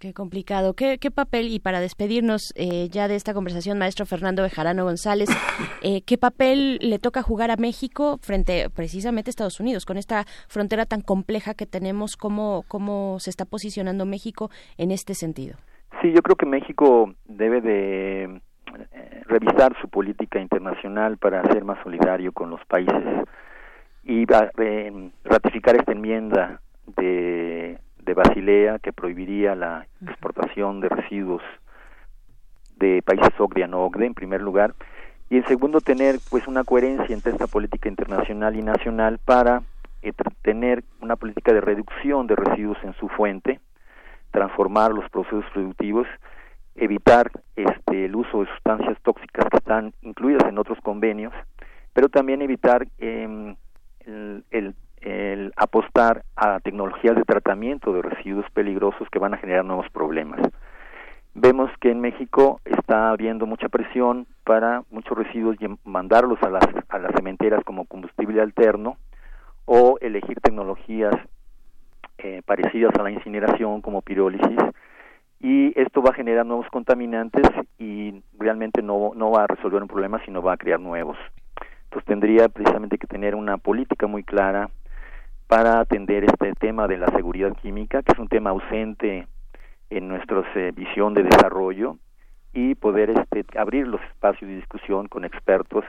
[0.00, 0.74] Qué complicado.
[0.74, 5.28] ¿Qué, qué papel, y para despedirnos eh, ya de esta conversación, maestro Fernando Bejarano González,
[5.82, 10.24] eh, qué papel le toca jugar a México frente precisamente a Estados Unidos, con esta
[10.48, 15.56] frontera tan compleja que tenemos, cómo, cómo se está posicionando México en este sentido?
[16.00, 21.82] Sí, yo creo que México debe de eh, revisar su política internacional para ser más
[21.82, 23.04] solidario con los países
[24.04, 26.60] y va- eh, ratificar esta enmienda
[26.96, 31.42] de, de Basilea que prohibiría la exportación de residuos
[32.76, 34.74] de países OCDE a no OCDE en primer lugar.
[35.30, 39.62] Y en segundo tener pues una coherencia entre esta política internacional y nacional para
[40.02, 40.12] eh,
[40.42, 43.60] tener una política de reducción de residuos en su fuente
[44.32, 46.06] transformar los procesos productivos,
[46.74, 51.34] evitar este, el uso de sustancias tóxicas que están incluidas en otros convenios,
[51.92, 53.54] pero también evitar em,
[54.06, 54.74] el,
[55.56, 60.40] apostar a tecnologías de tratamiento de residuos peligrosos que van a generar nuevos problemas.
[61.34, 66.66] Vemos que en México está habiendo mucha presión para muchos residuos lle- mandarlos a las,
[66.88, 68.96] a las cementeras como combustible alterno
[69.64, 71.14] o elegir tecnologías
[72.18, 74.58] eh, parecidas a la incineración como pirólisis
[75.40, 77.48] y esto va a generar nuevos contaminantes
[77.78, 81.16] y realmente no, no va a resolver un problema sino va a crear nuevos.
[81.92, 84.70] Entonces tendría precisamente que tener una política muy clara
[85.46, 89.26] para atender este tema de la seguridad química, que es un tema ausente
[89.90, 91.98] en nuestra eh, visión de desarrollo
[92.54, 95.84] y poder este, abrir los espacios de discusión con expertos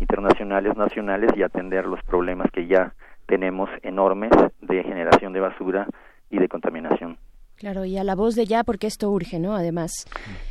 [0.00, 2.94] internacionales, nacionales y atender los problemas que ya
[3.26, 4.30] tenemos enormes
[4.62, 5.86] de generación de basura
[6.30, 7.18] y de contaminación.
[7.62, 9.54] Claro, y a la voz de ya, porque esto urge, ¿no?
[9.54, 9.92] Además.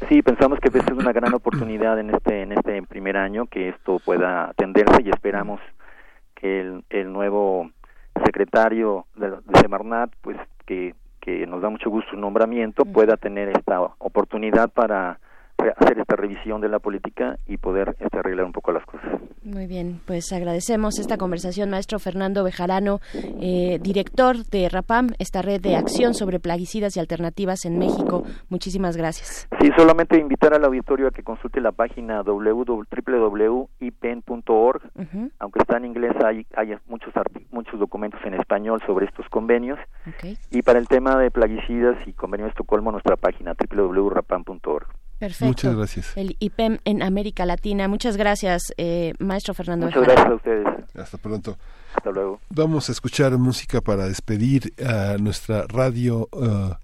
[0.07, 3.99] Sí, pensamos que es una gran oportunidad en este en este primer año que esto
[3.99, 5.59] pueda atenderse y esperamos
[6.35, 7.69] que el, el nuevo
[8.23, 13.49] secretario de, de Semarnat, pues que, que nos da mucho gusto su nombramiento, pueda tener
[13.49, 15.19] esta oportunidad para
[15.69, 19.21] hacer esta revisión de la política y poder este, arreglar un poco las cosas.
[19.43, 25.59] Muy bien, pues agradecemos esta conversación, maestro Fernando Bejarano, eh, director de RAPAM, esta red
[25.59, 28.23] de acción sobre plaguicidas y alternativas en México.
[28.49, 29.47] Muchísimas gracias.
[29.59, 32.91] Sí, solamente invitar al auditorio a que consulte la página www.ipen.org.
[35.39, 37.11] Aunque está en inglés, hay, hay muchos,
[37.51, 39.79] muchos documentos en español sobre estos convenios.
[40.51, 45.00] Y para el tema de plaguicidas y convenio de Estocolmo, nuestra página www.rapam.org.
[45.21, 45.45] Perfecto.
[45.45, 46.17] Muchas gracias.
[46.17, 47.87] El IPEM en América Latina.
[47.87, 50.67] Muchas gracias, eh, maestro Fernando Muchas gracias a ustedes.
[50.95, 51.57] Hasta pronto.
[51.95, 52.41] Hasta luego.
[52.49, 56.27] Vamos a escuchar música para despedir a nuestra radio.
[56.33, 56.79] ah,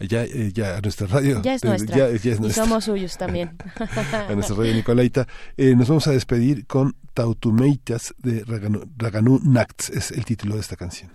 [0.00, 1.42] ya, eh, ya, a nuestra radio.
[1.42, 1.96] Ya es de- nuestra.
[1.96, 2.64] ya- ya es y nuestra.
[2.64, 3.56] somos suyos también.
[4.28, 5.26] a nuestra radio Nicolaita.
[5.58, 10.62] Eh, nos vamos a despedir con Tautumeitas de Raganu, Raganu Nacts, es el título de
[10.62, 11.12] esta canción.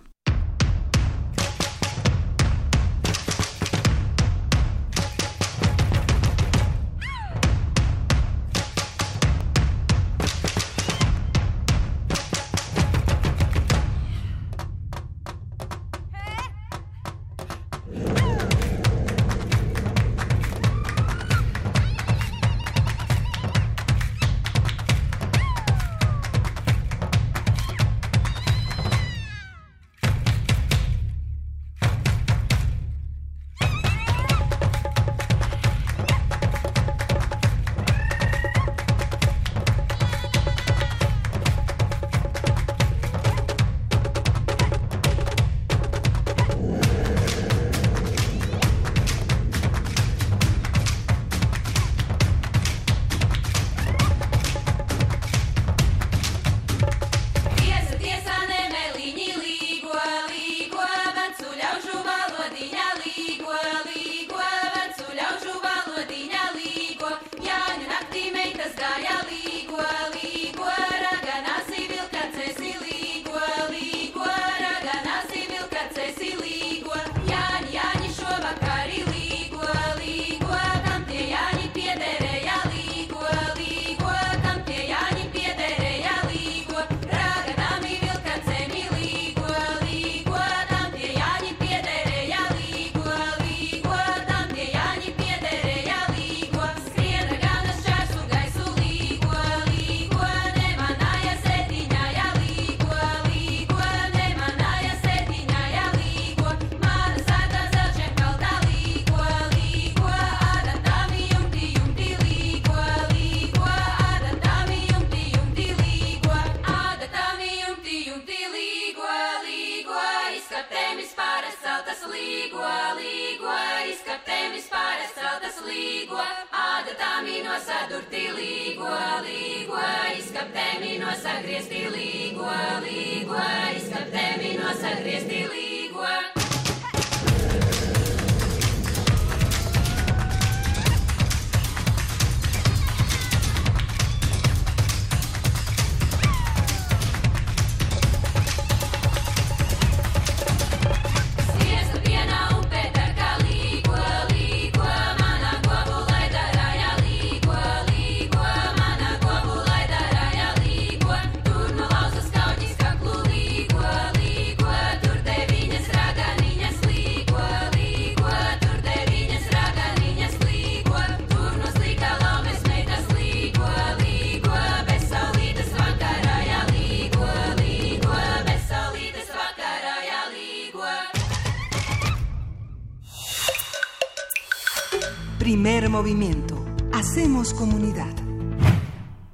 [185.90, 186.56] Movimiento.
[186.92, 188.14] Hacemos comunidad.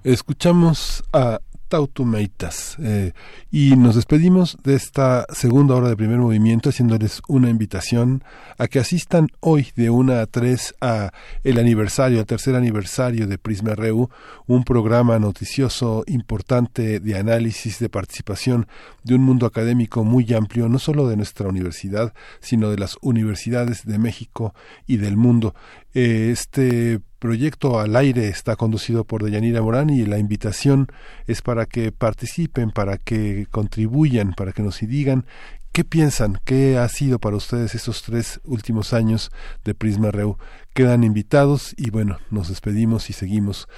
[0.03, 3.12] Escuchamos a Tautumeitas eh,
[3.51, 8.22] y nos despedimos de esta segunda hora de primer movimiento haciéndoles una invitación
[8.59, 11.12] a que asistan hoy de una a tres a
[11.44, 14.10] el aniversario, el tercer aniversario de Prisma RU,
[14.47, 18.66] un programa noticioso importante de análisis, de participación
[19.02, 23.84] de un mundo académico muy amplio, no solo de nuestra universidad, sino de las universidades
[23.84, 24.55] de México
[24.86, 25.55] y del mundo.
[25.94, 30.88] Eh, este proyecto al aire está conducido por Deyanira Morán y la invitación
[31.26, 35.26] es para que participen, para que contribuyan, para que nos digan
[35.72, 39.30] qué piensan, qué ha sido para ustedes estos tres últimos años
[39.64, 40.38] de Prisma Reu.
[40.74, 43.68] Quedan invitados y bueno, nos despedimos y seguimos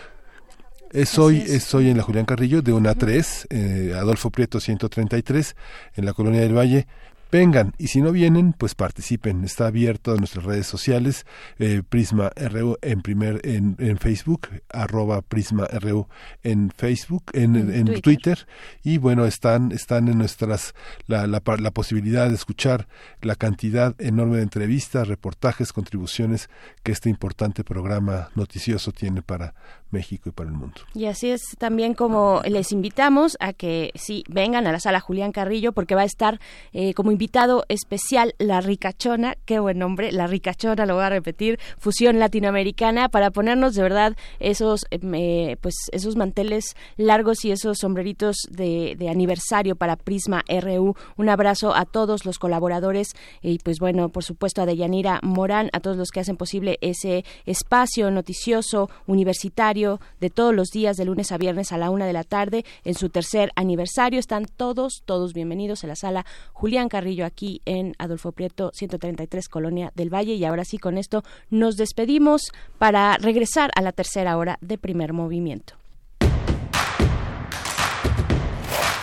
[0.91, 1.75] es hoy, es.
[1.75, 5.55] hoy en la Julián Carrillo de una a 3, eh, Adolfo Prieto 133,
[5.97, 6.87] en la Colonia del Valle
[7.31, 11.27] vengan y si no vienen pues participen está abierto en nuestras redes sociales
[11.59, 16.09] eh, Prisma RU en primer en, en Facebook arroba Prisma RU
[16.43, 18.03] en Facebook en, en, en Twitter.
[18.03, 18.47] Twitter.
[18.83, 20.75] y bueno están están en nuestras
[21.07, 22.89] la, la, la posibilidad de escuchar
[23.21, 26.49] la cantidad enorme de entrevistas reportajes contribuciones
[26.83, 29.55] que este importante programa noticioso tiene para
[29.91, 30.81] México y para el mundo.
[30.95, 35.33] Y así es también como les invitamos a que sí vengan a la sala Julián
[35.33, 36.41] Carrillo porque va a estar
[36.73, 41.59] eh, como invitado especial La Ricachona, qué buen nombre, La Ricachona, lo voy a repetir,
[41.79, 48.37] fusión latinoamericana para ponernos de verdad esos eh, pues esos manteles largos y esos sombreritos
[48.51, 50.95] de, de, aniversario para Prisma RU.
[51.17, 55.81] Un abrazo a todos los colaboradores y pues bueno, por supuesto a Deyanira Morán, a
[55.81, 61.31] todos los que hacen posible ese espacio noticioso universitario de todos los días de lunes
[61.31, 64.19] a viernes a la una de la tarde en su tercer aniversario.
[64.19, 69.93] Están todos, todos bienvenidos en la sala Julián Carrillo aquí en Adolfo Prieto 133 Colonia
[69.95, 70.35] del Valle.
[70.35, 75.13] Y ahora sí, con esto nos despedimos para regresar a la tercera hora de primer
[75.13, 75.75] movimiento.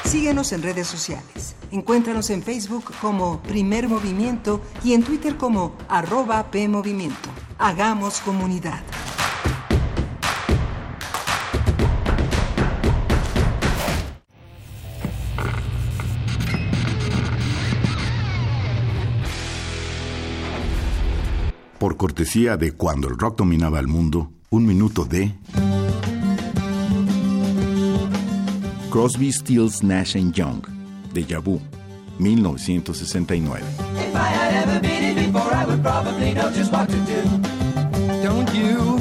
[0.03, 1.55] Síguenos en redes sociales.
[1.71, 7.29] Encuéntranos en Facebook como Primer Movimiento y en Twitter como arroba PMovimiento.
[7.57, 8.81] Hagamos comunidad.
[21.85, 25.35] Por cortesía de Cuando el rock dominaba el mundo, un minuto de
[28.89, 30.63] Crosby, Stills, Nash Young,
[31.13, 31.61] Deja Vu,
[32.17, 33.61] 1969.
[33.99, 37.21] If I had ever been it before, I would probably know just what to do.
[38.23, 38.97] Don't you?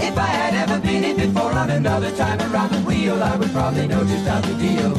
[0.00, 3.50] If I had ever been it before on another time around the wheel, I would
[3.50, 4.92] probably know just how to deal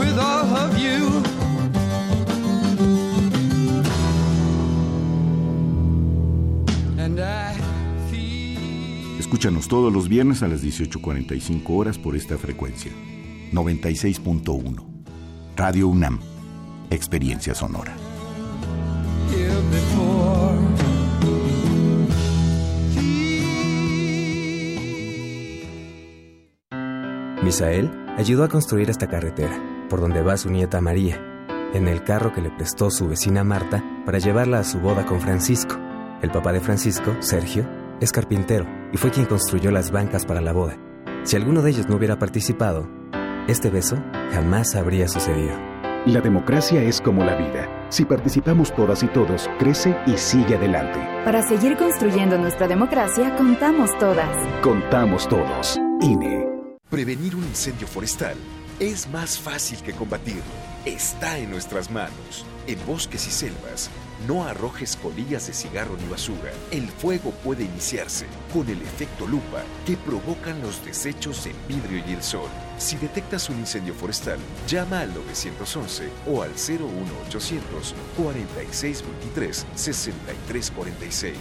[0.00, 1.39] with all of you.
[9.40, 12.92] Escúchanos todos los viernes a las 18.45 horas por esta frecuencia.
[13.54, 14.84] 96.1.
[15.56, 16.20] Radio UNAM.
[16.90, 17.96] Experiencia sonora.
[27.42, 31.18] Misael ayudó a construir esta carretera, por donde va su nieta María,
[31.72, 35.18] en el carro que le prestó su vecina Marta para llevarla a su boda con
[35.18, 35.78] Francisco.
[36.20, 40.52] El papá de Francisco, Sergio, es carpintero y fue quien construyó las bancas para la
[40.52, 40.76] boda.
[41.22, 42.88] Si alguno de ellos no hubiera participado,
[43.46, 43.96] este beso
[44.32, 45.56] jamás habría sucedido.
[46.06, 47.68] La democracia es como la vida.
[47.90, 50.98] Si participamos todas y todos, crece y sigue adelante.
[51.24, 54.28] Para seguir construyendo nuestra democracia, contamos todas.
[54.62, 55.78] Contamos todos.
[56.00, 56.46] INE.
[56.88, 58.36] Prevenir un incendio forestal
[58.78, 60.69] es más fácil que combatirlo.
[60.86, 62.46] Está en nuestras manos.
[62.66, 63.90] En bosques y selvas,
[64.26, 66.52] no arrojes colillas de cigarro ni basura.
[66.70, 72.14] El fuego puede iniciarse con el efecto lupa que provocan los desechos en vidrio y
[72.14, 72.48] el sol.
[72.78, 81.36] Si detectas un incendio forestal, llama al 911 o al 01800 4623 6346.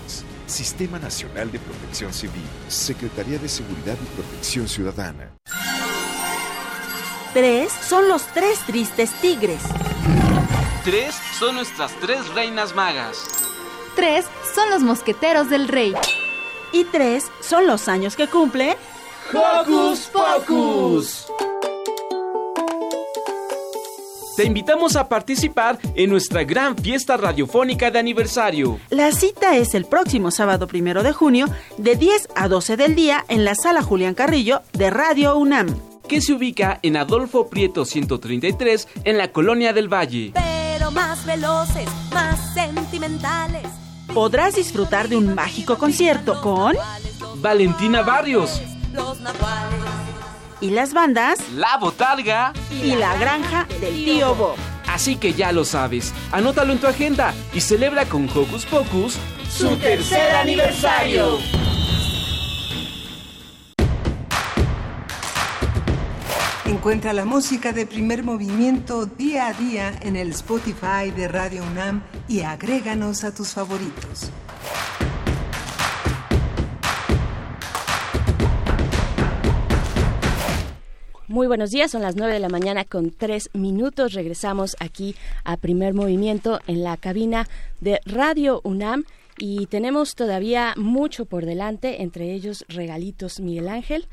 [0.48, 2.44] Sistema Nacional de Protección Civil.
[2.68, 5.32] Secretaría de Seguridad y Protección Ciudadana.
[7.34, 9.62] Tres son los tres tristes tigres.
[10.84, 13.24] Tres son nuestras tres reinas magas.
[13.96, 14.26] Tres
[14.56, 15.94] son los mosqueteros del rey.
[16.74, 18.78] Y tres son los años que cumple.
[19.32, 21.28] ¡Hocus Pocus!
[24.36, 28.80] Te invitamos a participar en nuestra gran fiesta radiofónica de aniversario.
[28.90, 31.46] La cita es el próximo sábado primero de junio,
[31.78, 36.20] de 10 a 12 del día, en la sala Julián Carrillo de Radio UNAM que
[36.22, 40.32] se ubica en Adolfo Prieto 133 en la Colonia del Valle.
[40.34, 43.68] Pero más veloces, más sentimentales,
[44.14, 46.76] podrás disfrutar de un mágico concierto con
[47.36, 48.60] Valentina Barrios.
[50.60, 52.52] y las bandas La Botarga.
[52.84, 54.56] y la granja del tío Bob.
[54.92, 59.18] Así que ya lo sabes, anótalo en tu agenda y celebra con Hocus Pocus
[59.50, 61.38] Su tercer aniversario.
[66.70, 72.04] Encuentra la música de primer movimiento día a día en el Spotify de Radio UNAM
[72.28, 74.30] y agréganos a tus favoritos.
[81.28, 84.14] Muy buenos días, son las 9 de la mañana con 3 minutos.
[84.14, 87.48] Regresamos aquí a primer movimiento en la cabina
[87.82, 89.06] de Radio UNAM
[89.40, 94.08] y tenemos todavía mucho por delante, entre ellos regalitos Miguel Ángel.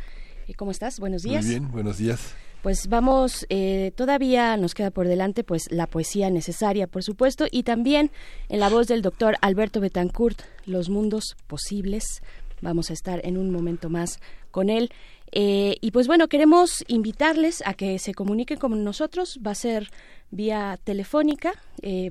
[0.49, 0.99] Eh, ¿Cómo estás?
[0.99, 1.45] Buenos días.
[1.45, 2.35] Muy bien, buenos días.
[2.67, 7.63] Pues vamos, eh, todavía nos queda por delante pues la poesía necesaria, por supuesto, y
[7.63, 8.11] también
[8.49, 12.23] en la voz del doctor Alberto Betancourt, Los Mundos Posibles.
[12.61, 14.19] Vamos a estar en un momento más
[14.51, 14.91] con él.
[15.31, 19.39] Eh, y pues bueno, queremos invitarles a que se comuniquen con nosotros.
[19.47, 19.89] Va a ser
[20.33, 21.53] vía telefónica.
[21.83, 22.11] eh,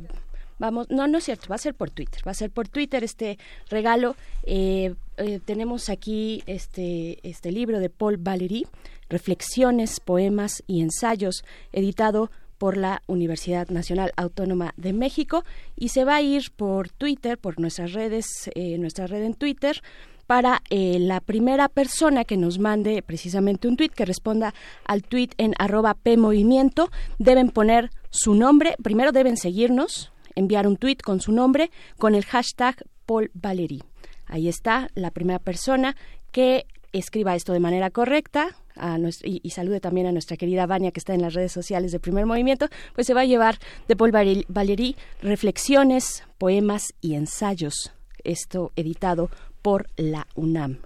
[0.58, 2.22] vamos, no, no es cierto, va a ser por Twitter.
[2.26, 3.38] Va a ser por Twitter este
[3.70, 4.16] regalo.
[4.44, 8.68] Eh, eh, tenemos aquí este, este libro de Paul Valéry,
[9.10, 15.44] Reflexiones, Poemas y Ensayos, editado por la Universidad Nacional Autónoma de México
[15.76, 19.82] y se va a ir por Twitter, por nuestras redes, eh, nuestra red en Twitter,
[20.28, 24.54] para eh, la primera persona que nos mande precisamente un tweet que responda
[24.86, 26.90] al tweet en arroba PMovimiento.
[27.20, 32.26] Deben poner su nombre, primero deben seguirnos, enviar un tweet con su nombre con el
[32.26, 32.76] hashtag
[33.06, 33.84] Paul Valery.
[34.26, 35.96] Ahí está la primera persona
[36.32, 40.66] que escriba esto de manera correcta a nuestro- y, y salude también a nuestra querida
[40.66, 43.58] Vania que está en las redes sociales de Primer Movimiento, pues se va a llevar
[43.88, 47.92] de Paul Valéry reflexiones, poemas y ensayos.
[48.24, 49.30] Esto editado
[49.62, 50.80] por la UNAM.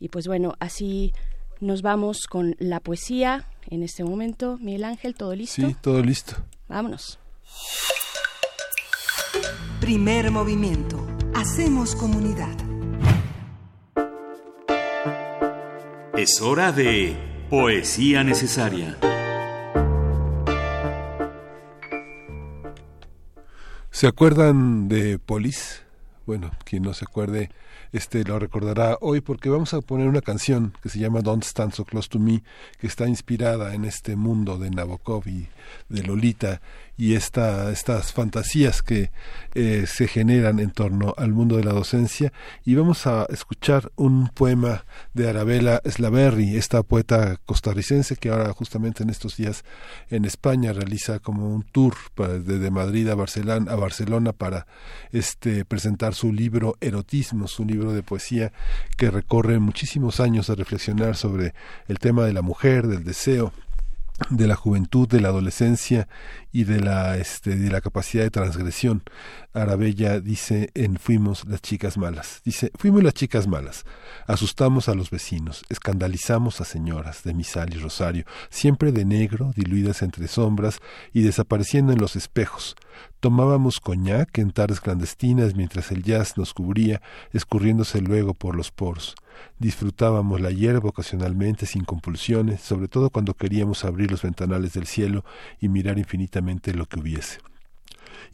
[0.00, 1.12] Y pues bueno, así
[1.60, 4.58] nos vamos con la poesía en este momento.
[4.60, 5.66] Miguel Ángel, ¿todo listo?
[5.66, 6.36] Sí, todo listo.
[6.68, 7.18] Vámonos.
[9.80, 11.04] Primer movimiento.
[11.34, 12.56] Hacemos comunidad.
[16.16, 17.16] Es hora de
[17.48, 18.98] Poesía Necesaria.
[23.90, 25.82] ¿Se acuerdan de Polis?
[26.26, 27.48] Bueno, quien no se acuerde,
[27.92, 31.72] este lo recordará hoy porque vamos a poner una canción que se llama Don't Stand
[31.72, 32.42] So Close to Me,
[32.78, 35.48] que está inspirada en este mundo de Nabokov y
[35.88, 36.60] de Lolita
[36.96, 39.10] y esta, estas fantasías que
[39.54, 42.32] eh, se generan en torno al mundo de la docencia.
[42.64, 49.02] Y vamos a escuchar un poema de Arabella Slaverry, esta poeta costarricense que ahora justamente
[49.02, 49.64] en estos días
[50.10, 54.66] en España realiza como un tour desde Madrid a Barcelona, a Barcelona para
[55.12, 58.52] este presentar su libro Erotismo, su libro de poesía
[58.96, 61.54] que recorre muchísimos años a reflexionar sobre
[61.88, 63.52] el tema de la mujer, del deseo,
[64.30, 66.08] de la juventud, de la adolescencia
[66.52, 69.02] y de la este de la capacidad de transgresión.
[69.52, 72.40] Arabella dice en Fuimos las chicas malas.
[72.44, 73.84] Dice, fuimos las chicas malas.
[74.26, 80.02] Asustamos a los vecinos, escandalizamos a señoras de misal y rosario, siempre de negro, diluidas
[80.02, 80.80] entre sombras
[81.12, 82.76] y desapareciendo en los espejos.
[83.20, 87.00] Tomábamos coñac en tardes clandestinas mientras el jazz nos cubría,
[87.32, 89.14] escurriéndose luego por los poros.
[89.58, 95.24] Disfrutábamos la hierba ocasionalmente sin compulsiones, sobre todo cuando queríamos abrir los ventanales del cielo
[95.60, 97.38] y mirar infinitamente lo que hubiese.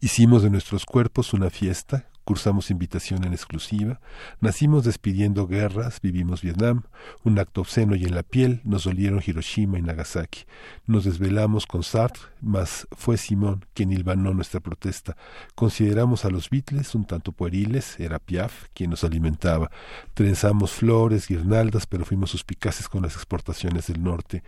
[0.00, 4.02] Hicimos de nuestros cuerpos una fiesta, cursamos invitación en exclusiva,
[4.42, 6.82] nacimos despidiendo guerras, vivimos Vietnam,
[7.24, 10.44] un acto obsceno y en la piel nos dolieron Hiroshima y Nagasaki.
[10.86, 15.16] Nos desvelamos con Sartre, mas fue Simón quien hilvanó nuestra protesta.
[15.54, 19.70] Consideramos a los Beatles un tanto pueriles, era Piaf quien nos alimentaba.
[20.12, 24.42] Trenzamos flores, guirnaldas, pero fuimos suspicaces con las exportaciones del norte.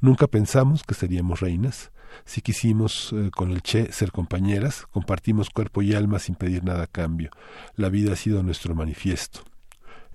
[0.00, 1.90] Nunca pensamos que seríamos reinas.
[2.24, 6.84] Si quisimos eh, con el Che ser compañeras, compartimos cuerpo y alma sin pedir nada
[6.84, 7.30] a cambio.
[7.76, 9.40] La vida ha sido nuestro manifiesto.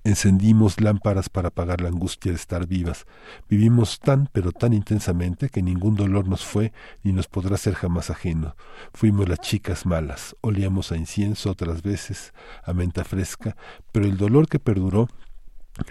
[0.04, 3.06] Encendimos lámparas para apagar la angustia de estar vivas.
[3.50, 6.72] Vivimos tan pero tan intensamente que ningún dolor nos fue
[7.04, 8.56] ni nos podrá ser jamás ajeno.
[8.94, 13.58] Fuimos las chicas malas, olíamos a incienso otras veces, a menta fresca,
[13.92, 15.10] pero el dolor que perduró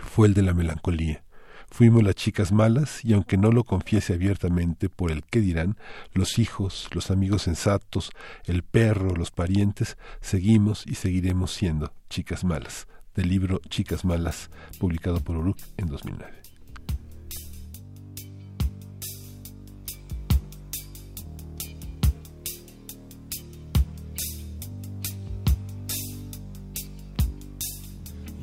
[0.03, 1.23] fue el de la melancolía.
[1.71, 5.77] Fuimos las chicas malas y aunque no lo confiese abiertamente por el qué dirán,
[6.13, 8.11] los hijos, los amigos sensatos,
[8.45, 12.89] el perro, los parientes, seguimos y seguiremos siendo chicas malas.
[13.15, 16.39] Del libro Chicas Malas, publicado por Uruk en 2009.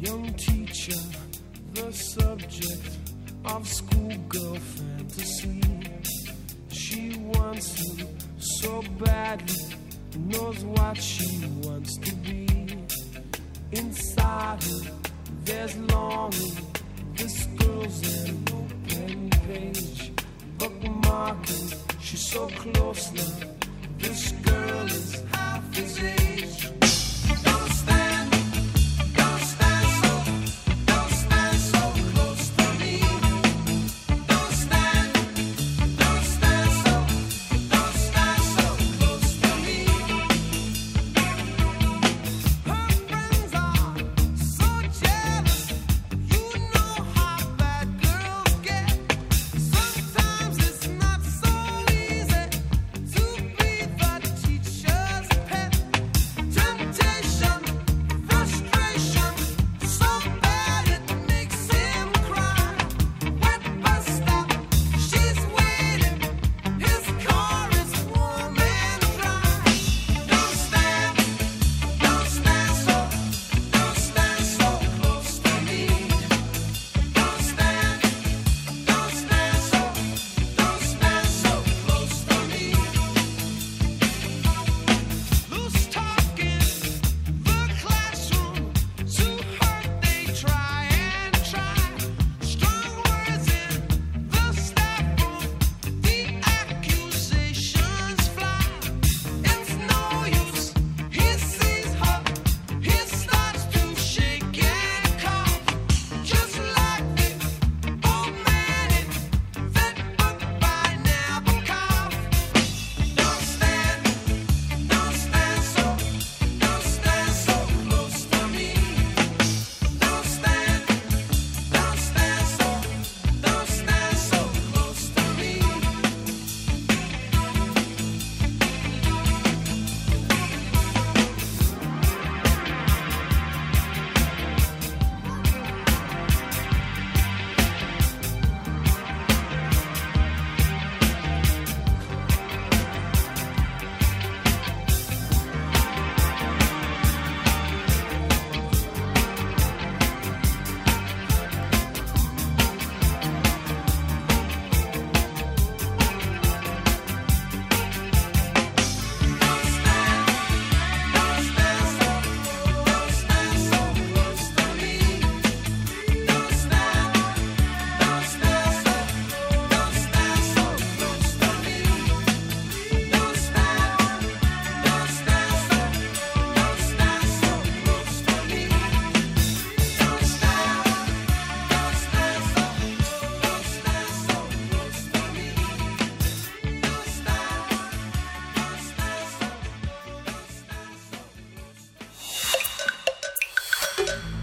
[0.05, 0.93] young teacher,
[1.73, 2.94] the subject
[3.47, 5.61] of schoolgirl fantasy.
[6.69, 8.07] She wants him
[8.39, 9.55] so badly,
[10.17, 12.47] knows what she wants to be.
[13.71, 14.91] Inside her,
[15.43, 16.57] there's longing.
[17.15, 20.11] This girl's an open page,
[20.57, 22.01] bookmarking.
[22.01, 23.49] She's so close now.
[23.97, 26.84] This girl is half his age.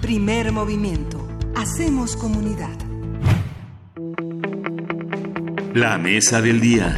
[0.02, 1.18] Primer movimiento.
[1.54, 2.76] Hacemos comunidad.
[5.74, 6.96] La mesa del día.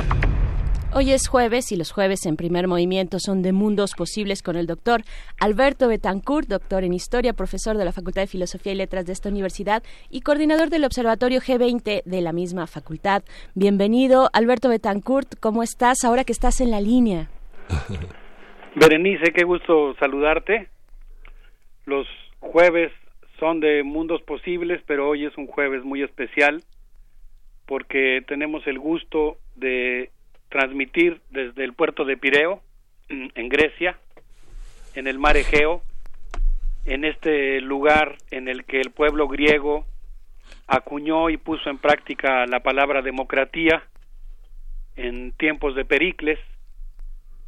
[0.95, 4.67] Hoy es jueves y los jueves en primer movimiento son de mundos posibles con el
[4.67, 5.03] doctor
[5.39, 9.29] Alberto Betancourt, doctor en historia, profesor de la Facultad de Filosofía y Letras de esta
[9.29, 13.23] universidad y coordinador del Observatorio G20 de la misma facultad.
[13.55, 17.29] Bienvenido, Alberto Betancourt, ¿cómo estás ahora que estás en la línea?
[18.77, 20.71] Berenice, qué gusto saludarte.
[21.85, 22.07] Los
[22.45, 22.93] jueves
[23.39, 26.63] son de mundos posibles, pero hoy es un jueves muy especial
[27.67, 30.11] porque tenemos el gusto de
[30.51, 32.61] transmitir desde el puerto de Pireo,
[33.09, 33.99] en Grecia,
[34.95, 35.83] en el mar Egeo,
[36.85, 39.87] en este lugar en el que el pueblo griego
[40.67, 43.83] acuñó y puso en práctica la palabra democratía
[44.97, 46.39] en tiempos de Pericles.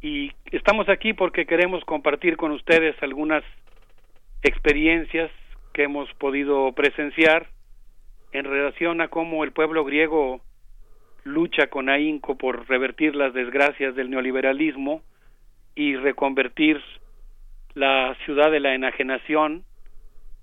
[0.01, 3.43] Y estamos aquí porque queremos compartir con ustedes algunas
[4.43, 5.31] experiencias
[5.73, 7.47] que hemos podido presenciar
[8.31, 10.41] en relación a cómo el pueblo griego
[11.23, 15.01] lucha con ahínco por revertir las desgracias del neoliberalismo
[15.75, 16.81] y reconvertir
[17.73, 19.63] la ciudad de la enajenación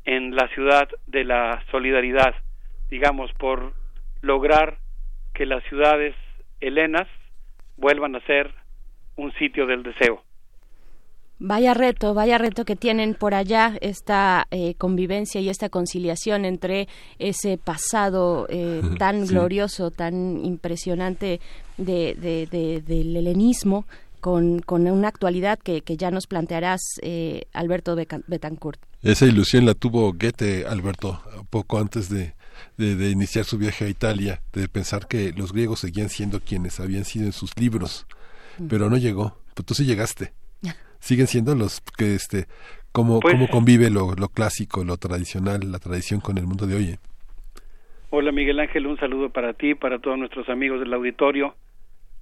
[0.04, 2.34] en la ciudad de la solidaridad,
[2.90, 3.72] digamos, por
[4.20, 4.78] lograr
[5.34, 6.14] que las ciudades
[6.60, 7.08] helenas
[7.76, 8.52] vuelvan a ser
[9.16, 10.22] un sitio del deseo.
[11.46, 16.88] Vaya reto, vaya reto que tienen por allá esta eh, convivencia y esta conciliación entre
[17.18, 19.34] ese pasado eh, tan Sí.
[19.34, 21.40] glorioso, tan impresionante
[21.76, 23.84] de, de- de- del helenismo
[24.20, 27.94] con, con una actualidad que, que ya nos plantearás, eh, Alberto
[28.26, 28.80] Betancourt.
[29.02, 32.32] Esa ilusión la tuvo Goethe, Alberto, poco antes de,
[32.78, 36.80] de, de iniciar su viaje a Italia, de pensar que los griegos seguían siendo quienes
[36.80, 38.06] habían sido en sus libros,
[38.56, 38.68] Mm.
[38.68, 39.36] pero no llegó.
[39.52, 40.32] Pues tú sí llegaste.
[41.04, 42.46] Siguen siendo los que, este,
[42.90, 46.76] cómo, Pues- cómo convive lo, lo clásico, lo tradicional, la tradición con el mundo de
[46.76, 46.84] hoy.
[46.92, 46.98] ¿eh?
[48.08, 51.56] Hola Miguel Ángel, un saludo para ti, para todos nuestros amigos del auditorio.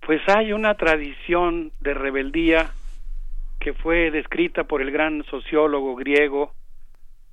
[0.04, 2.72] Pues hay una tradición de rebeldía
[3.60, 6.52] que fue descrita por el gran sociólogo griego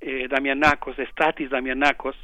[0.00, 2.14] eh, Damianakos, Statis Damianakos,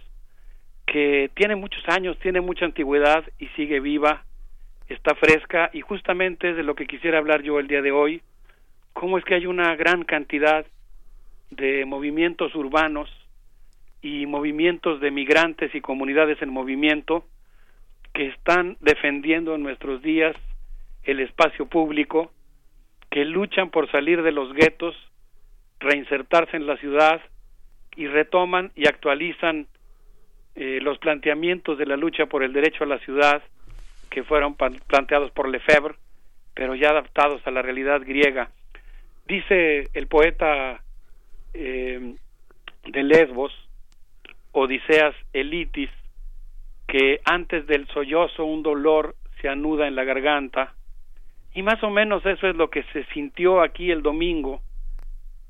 [0.87, 4.23] que tiene muchos años, tiene mucha antigüedad y sigue viva,
[4.89, 8.23] está fresca y justamente es de lo que quisiera hablar yo el día de hoy,
[8.97, 10.65] cómo es que hay una gran cantidad
[11.51, 13.11] de movimientos urbanos
[14.01, 17.27] y movimientos de migrantes y comunidades en movimiento
[18.15, 20.35] que están defendiendo en nuestros días
[21.03, 22.33] el espacio público,
[23.11, 24.97] que luchan por salir de los guetos,
[25.79, 27.21] reinsertarse en la ciudad
[27.97, 29.67] y retoman y actualizan
[30.55, 33.43] eh, los planteamientos de la lucha por el derecho a la ciudad
[34.09, 35.97] que fueron planteados por Lefebvre,
[36.55, 38.49] pero ya adaptados a la realidad griega.
[39.27, 40.81] Dice el poeta
[41.53, 42.15] eh,
[42.87, 43.53] de Lesbos,
[44.53, 45.91] Odiseas Elitis,
[46.87, 50.75] que antes del sollozo un dolor se anuda en la garganta,
[51.55, 54.61] y más o menos eso es lo que se sintió aquí el domingo,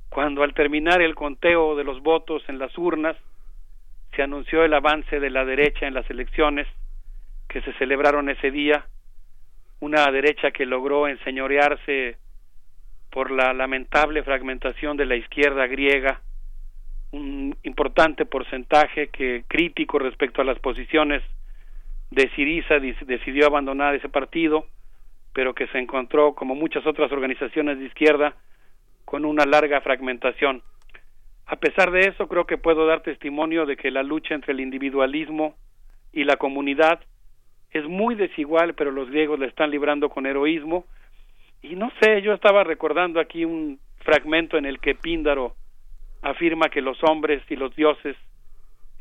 [0.08, 3.16] cuando al terminar el conteo de los votos en las urnas,
[4.14, 6.66] se anunció el avance de la derecha en las elecciones
[7.46, 8.86] que se celebraron ese día,
[9.80, 12.16] una derecha que logró enseñorearse
[13.16, 16.20] por la lamentable fragmentación de la izquierda griega,
[17.12, 21.22] un importante porcentaje que crítico respecto a las posiciones
[22.10, 24.66] de Siriza decidió abandonar ese partido,
[25.32, 28.34] pero que se encontró, como muchas otras organizaciones de izquierda,
[29.06, 30.60] con una larga fragmentación.
[31.46, 34.60] A pesar de eso, creo que puedo dar testimonio de que la lucha entre el
[34.60, 35.54] individualismo
[36.12, 37.00] y la comunidad
[37.70, 40.84] es muy desigual, pero los griegos la están librando con heroísmo.
[41.62, 45.54] Y no sé, yo estaba recordando aquí un fragmento en el que Píndaro
[46.22, 48.16] afirma que los hombres y los dioses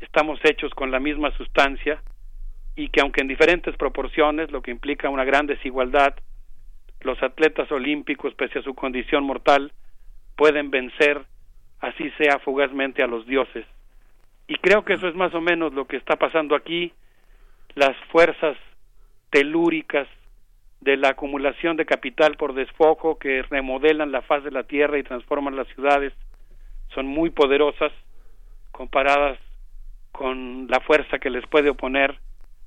[0.00, 2.02] estamos hechos con la misma sustancia
[2.74, 6.14] y que aunque en diferentes proporciones, lo que implica una gran desigualdad,
[7.00, 9.72] los atletas olímpicos, pese a su condición mortal,
[10.36, 11.24] pueden vencer,
[11.80, 13.64] así sea fugazmente, a los dioses.
[14.46, 16.92] Y creo que eso es más o menos lo que está pasando aquí.
[17.74, 18.56] Las fuerzas
[19.30, 20.06] telúricas
[20.80, 25.02] de la acumulación de capital por desfojo que remodelan la faz de la tierra y
[25.02, 26.12] transforman las ciudades
[26.94, 27.92] son muy poderosas
[28.72, 29.38] comparadas
[30.12, 32.18] con la fuerza que les puede oponer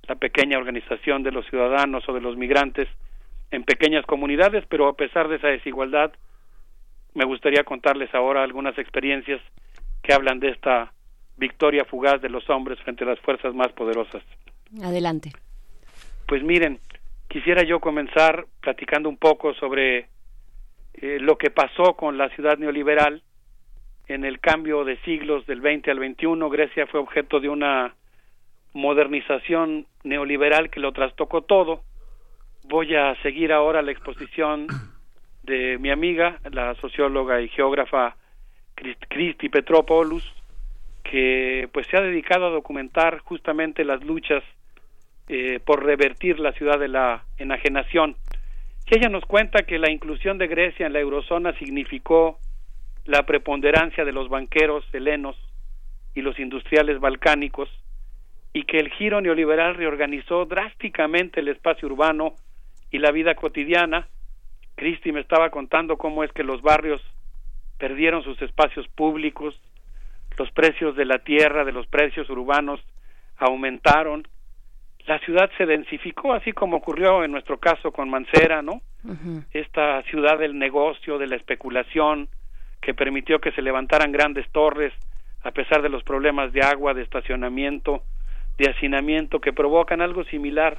[0.08, 2.88] la pequeña organización de los ciudadanos o de los migrantes
[3.52, 6.12] en pequeñas comunidades, pero a pesar de esa desigualdad,
[7.14, 9.42] me gustaría contarles ahora algunas experiencias
[10.04, 10.94] que hablan de esta
[11.38, 14.24] victoria fugaz de los hombres frente a las fuerzas más poderosas.
[14.84, 15.32] Adelante.
[16.28, 16.80] Pues miren,
[17.30, 20.10] quisiera yo comenzar platicando un poco sobre
[20.96, 23.24] eh, lo que pasó con la ciudad neoliberal
[24.08, 26.50] en el cambio de siglos del 20 al 21.
[26.50, 27.96] Grecia fue objeto de una
[28.74, 31.84] modernización neoliberal que lo trastocó todo.
[32.64, 34.68] Voy a seguir ahora la exposición
[35.44, 38.16] de mi amiga, la socióloga y geógrafa
[39.10, 40.24] Christy Petropoulos,
[41.04, 44.44] que pues se ha dedicado a documentar justamente las luchas
[45.30, 48.16] eh, por revertir la ciudad de la enajenación.
[48.88, 52.40] Y ella nos cuenta que la inclusión de Grecia en la eurozona significó
[53.06, 55.36] la preponderancia de los banqueros helenos
[56.16, 57.70] y los industriales balcánicos
[58.54, 62.34] y que el giro neoliberal reorganizó drásticamente el espacio urbano
[62.90, 64.08] y la vida cotidiana.
[64.76, 67.02] Cristi me estaba contando cómo es que los barrios
[67.78, 69.54] perdieron sus espacios públicos,
[70.38, 72.80] los precios de la tierra, de los precios urbanos
[73.38, 74.28] aumentaron,
[75.06, 78.82] la ciudad se densificó, así como ocurrió en nuestro caso con Mancera, ¿no?
[79.52, 82.28] Esta ciudad del negocio, de la especulación,
[82.82, 84.94] que permitió que se levantaran grandes torres
[85.44, 88.04] a pesar de los problemas de agua, de estacionamiento,
[88.58, 90.78] de hacinamiento que provocan algo similar.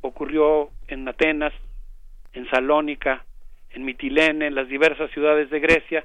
[0.00, 1.52] Ocurrió en Atenas,
[2.32, 3.24] en Salónica,
[3.70, 6.04] en Mitilene, en las diversas ciudades de Grecia,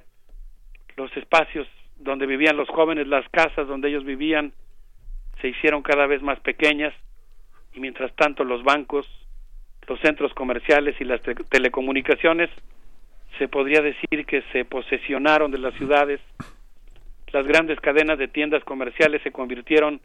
[0.96, 4.54] los espacios donde vivían los jóvenes, las casas donde ellos vivían,
[5.42, 6.94] se hicieron cada vez más pequeñas
[7.74, 9.06] y mientras tanto los bancos,
[9.88, 12.50] los centros comerciales y las te- telecomunicaciones
[13.38, 16.20] se podría decir que se posesionaron de las ciudades.
[17.32, 20.02] Las grandes cadenas de tiendas comerciales se convirtieron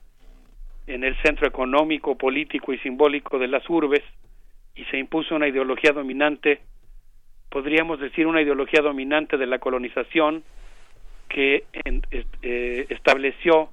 [0.87, 4.03] en el centro económico, político y simbólico de las urbes
[4.77, 6.61] y se impuso una ideología dominante
[7.49, 10.43] podríamos decir, una ideología dominante de la colonización
[11.29, 12.03] que en-
[12.43, 13.71] eh, estableció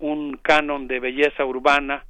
[0.00, 2.04] un canon de belleza urbana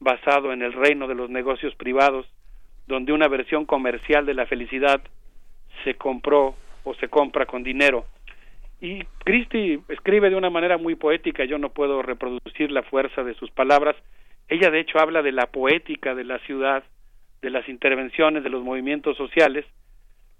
[0.00, 2.26] basado en el reino de los negocios privados,
[2.86, 5.00] donde una versión comercial de la felicidad
[5.84, 8.06] se compró o se compra con dinero.
[8.80, 13.34] Y Christie escribe de una manera muy poética, yo no puedo reproducir la fuerza de
[13.34, 13.94] sus palabras.
[14.48, 16.82] Ella de hecho habla de la poética de la ciudad,
[17.42, 19.66] de las intervenciones, de los movimientos sociales,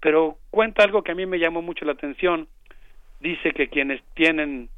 [0.01, 2.47] pero cuenta algo que a mí me llamó mucho la atención.
[3.19, 4.69] Dice que quienes tienen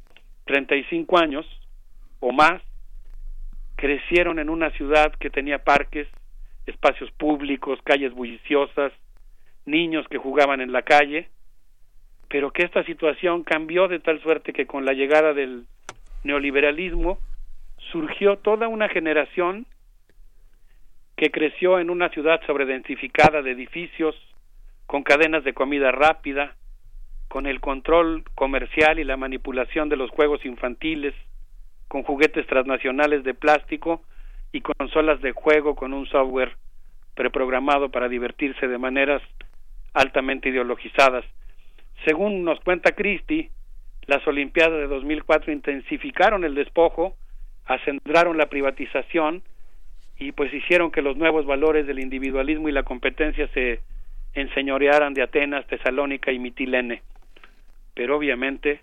[0.44, 1.46] 35 años
[2.20, 2.62] o más
[3.84, 6.08] crecieron en una ciudad que tenía parques,
[6.64, 8.94] espacios públicos, calles bulliciosas,
[9.66, 11.28] niños que jugaban en la calle,
[12.30, 15.66] pero que esta situación cambió de tal suerte que con la llegada del
[16.22, 17.18] neoliberalismo
[17.92, 19.66] surgió toda una generación
[21.14, 24.16] que creció en una ciudad sobredensificada de edificios,
[24.86, 26.56] con cadenas de comida rápida,
[27.28, 31.12] con el control comercial y la manipulación de los juegos infantiles,
[31.94, 34.02] con juguetes transnacionales de plástico
[34.50, 36.56] y consolas de juego con un software
[37.14, 39.22] preprogramado para divertirse de maneras
[39.92, 41.24] altamente ideologizadas.
[42.04, 43.50] Según nos cuenta Christie,
[44.06, 47.14] las Olimpiadas de 2004 intensificaron el despojo,
[47.64, 49.44] acendraron la privatización
[50.18, 53.82] y pues hicieron que los nuevos valores del individualismo y la competencia se
[54.32, 57.02] enseñorearan de Atenas, Tesalónica y Mitilene.
[57.94, 58.80] Pero obviamente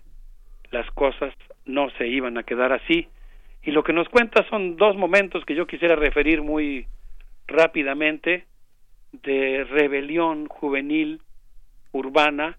[0.72, 1.32] las cosas
[1.64, 3.06] no se iban a quedar así.
[3.62, 6.86] Y lo que nos cuenta son dos momentos que yo quisiera referir muy
[7.46, 8.46] rápidamente
[9.12, 11.20] de rebelión juvenil
[11.92, 12.58] urbana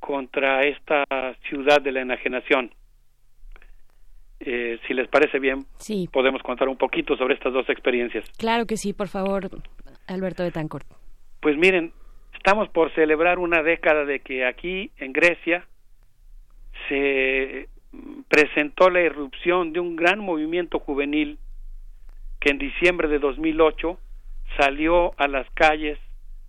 [0.00, 1.04] contra esta
[1.48, 2.74] ciudad de la enajenación.
[4.40, 6.08] Eh, si les parece bien, Sí.
[6.12, 8.28] podemos contar un poquito sobre estas dos experiencias.
[8.36, 9.48] Claro que sí, por favor,
[10.08, 10.86] Alberto Betancourt.
[11.40, 11.92] Pues miren,
[12.34, 15.66] estamos por celebrar una década de que aquí en Grecia
[16.88, 17.68] se
[18.28, 21.38] presentó la irrupción de un gran movimiento juvenil
[22.40, 23.98] que en diciembre de 2008
[24.58, 25.98] salió a las calles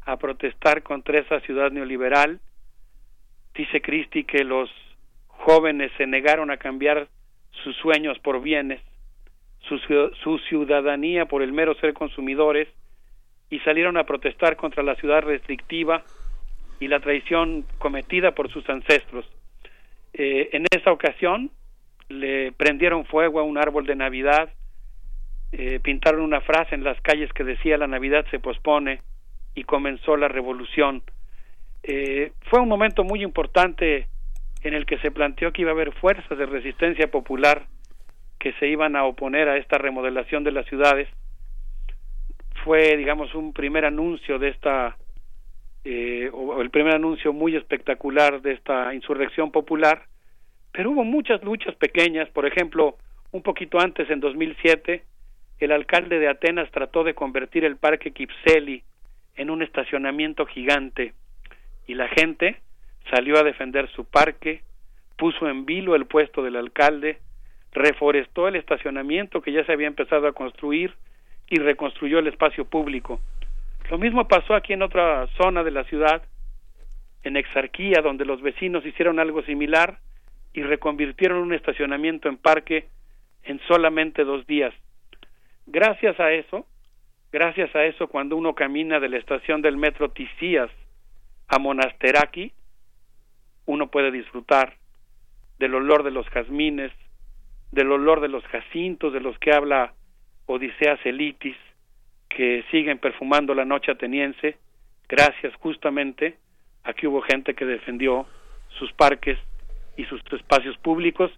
[0.06, 2.40] a protestar contra esa ciudad neoliberal.
[3.53, 4.70] Dice Cristi que los
[5.28, 7.07] jóvenes se negaron a cambiar
[7.64, 8.82] sus sueños por bienes,
[9.62, 9.80] su,
[10.24, 12.68] su ciudadanía por el mero ser consumidores
[13.49, 16.03] y salieron a protestar contra la ciudad restrictiva
[16.80, 19.26] y la traición cometida por sus ancestros.
[20.18, 21.52] Eh, en esa ocasión
[22.08, 24.50] le prendieron fuego a un árbol de Navidad,
[25.52, 29.02] eh, pintaron una frase en las calles que decía la Navidad se pospone
[29.56, 31.04] y comenzó la revolución.
[31.84, 34.08] Eh, fue un momento muy importante
[34.64, 37.66] en el que se planteó que iba a haber fuerzas de resistencia popular
[38.40, 41.10] que se iban a oponer a esta remodelación de las ciudades.
[42.64, 44.96] Fue, digamos, un primer anuncio de esta,
[45.86, 50.07] eh, o el primer anuncio muy espectacular de esta insurrección popular,
[50.72, 52.98] pero hubo muchas luchas pequeñas, por ejemplo,
[53.32, 55.03] un poquito antes, en 2007,
[55.60, 58.84] el alcalde de Atenas trató de convertir el parque Kipseli
[59.36, 61.14] en un estacionamiento gigante
[61.88, 62.57] y la gente
[63.12, 64.62] salió a defender su parque,
[65.18, 67.20] puso en vilo el puesto del alcalde,
[67.72, 70.96] reforestó el estacionamiento que ya se había empezado a construir
[71.47, 73.20] y reconstruyó el espacio público.
[73.89, 76.23] Lo mismo pasó aquí en otra zona de la ciudad,
[77.23, 79.99] en Exarquía, donde los vecinos hicieron algo similar
[80.54, 82.88] y reconvirtieron un estacionamiento en parque
[83.44, 84.73] en solamente dos días.
[85.68, 86.65] Gracias a eso,
[87.31, 90.70] gracias a eso, cuando uno camina de la estación del metro Tisías
[91.47, 92.52] a Monasteraki,
[93.65, 94.78] uno puede disfrutar
[95.60, 96.91] del olor de los jazmines,
[97.72, 99.94] del olor de los jacintos de los que habla
[100.46, 101.57] Odiseas Elitis,
[102.36, 104.57] que siguen perfumando la noche ateniense,
[105.07, 106.36] gracias justamente
[106.84, 108.28] a que hubo gente que defendió
[108.78, 109.39] sus parques
[109.96, 111.31] y sus espacios públicos,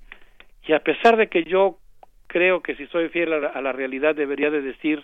[0.68, 1.78] y a pesar de que yo
[2.26, 5.04] creo que si soy fiel a la, a la realidad debería de decir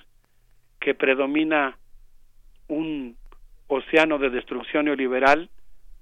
[0.79, 1.77] que predomina
[2.67, 3.15] un
[3.67, 5.51] océano de destrucción neoliberal,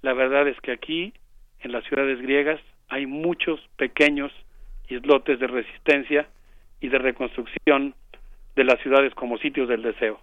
[0.00, 1.12] la verdad es que aquí,
[1.60, 4.32] en las ciudades griegas, hay muchos pequeños
[4.88, 6.28] islotes de resistencia
[6.80, 7.94] y de reconstrucción
[8.56, 10.20] de las ciudades como sitios del deseo.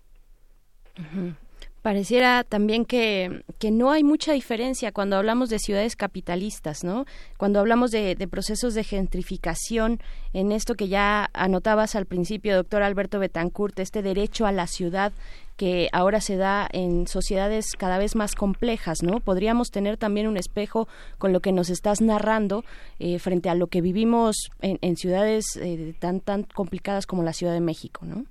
[1.82, 7.06] Pareciera también que, que no hay mucha diferencia cuando hablamos de ciudades capitalistas, ¿no?
[7.38, 9.99] Cuando hablamos de, de procesos de gentrificación,
[10.33, 15.14] en esto que ya anotabas al principio, doctor Alberto Betancourt, este derecho a la ciudad
[15.59, 19.19] que ahora se da en sociedades cada vez más complejas, ¿no?
[19.19, 22.63] Podríamos tener también un espejo con lo que nos estás narrando
[22.97, 27.33] eh, frente a lo que vivimos en, en ciudades eh, tan tan complicadas como la
[27.33, 28.23] Ciudad de México, ¿no?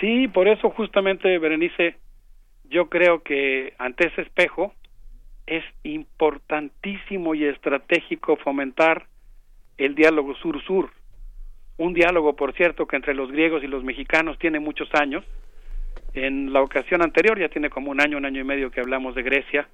[0.00, 1.96] Sí, por eso justamente, Berenice,
[2.70, 4.72] yo creo que ante ese espejo
[5.46, 9.04] es importantísimo y estratégico fomentar
[9.76, 10.90] el diálogo sur-sur.
[11.76, 15.22] Un diálogo, por cierto, que entre los griegos y los mexicanos tiene muchos años.
[16.14, 19.14] En la ocasión anterior, ya tiene como un año, un año y medio que hablamos
[19.14, 19.68] de Grecia,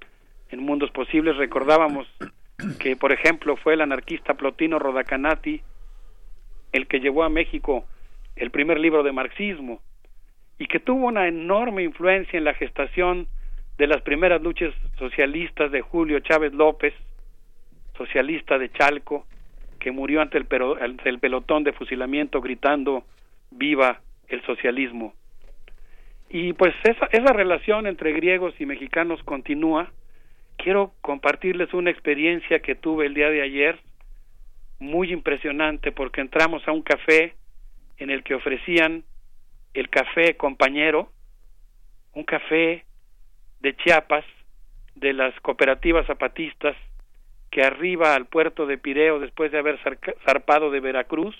[0.50, 2.06] en Mundos Posibles, recordábamos
[2.78, 5.62] que, por ejemplo, fue el anarquista Plotino Rodacanati
[6.72, 7.86] el que llevó a México
[8.36, 9.80] el primer libro de marxismo
[10.58, 13.28] y que tuvo una enorme influencia en la gestación
[13.78, 16.94] de las primeras luchas socialistas de Julio Chávez López,
[17.96, 19.26] socialista de Chalco,
[19.78, 20.46] que murió ante el,
[20.80, 23.04] ante el pelotón de fusilamiento gritando
[23.50, 25.14] viva el socialismo.
[26.28, 29.92] Y pues esa, esa relación entre griegos y mexicanos continúa.
[30.56, 33.78] Quiero compartirles una experiencia que tuve el día de ayer,
[34.78, 37.34] muy impresionante, porque entramos a un café
[37.98, 39.04] en el que ofrecían
[39.74, 41.10] el café compañero,
[42.14, 42.84] un café
[43.60, 44.24] de Chiapas,
[44.94, 46.76] de las cooperativas zapatistas,
[47.50, 49.78] que arriba al puerto de Pireo después de haber
[50.24, 51.36] zarpado de Veracruz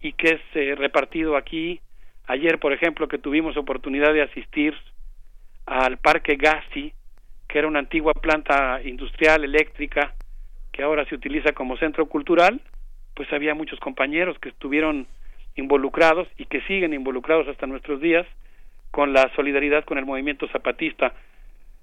[0.00, 1.80] y que es eh, repartido aquí.
[2.26, 4.74] Ayer, por ejemplo, que tuvimos oportunidad de asistir
[5.66, 6.92] al Parque Gassi,
[7.48, 10.14] que era una antigua planta industrial eléctrica
[10.72, 12.60] que ahora se utiliza como centro cultural,
[13.14, 15.06] pues había muchos compañeros que estuvieron
[15.54, 18.26] involucrados y que siguen involucrados hasta nuestros días
[18.90, 21.12] con la solidaridad con el movimiento zapatista.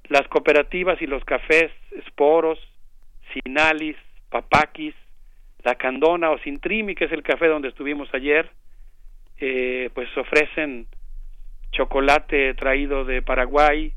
[0.08, 2.60] Las cooperativas y los cafés Esporos,
[3.34, 3.98] Sinalis,
[4.30, 4.96] Papaquis,
[5.64, 8.50] La Candona o Sintrimi, que es el café donde estuvimos ayer,
[9.40, 10.88] eh, pues ofrecen
[11.72, 13.94] chocolate traído de Paraguay,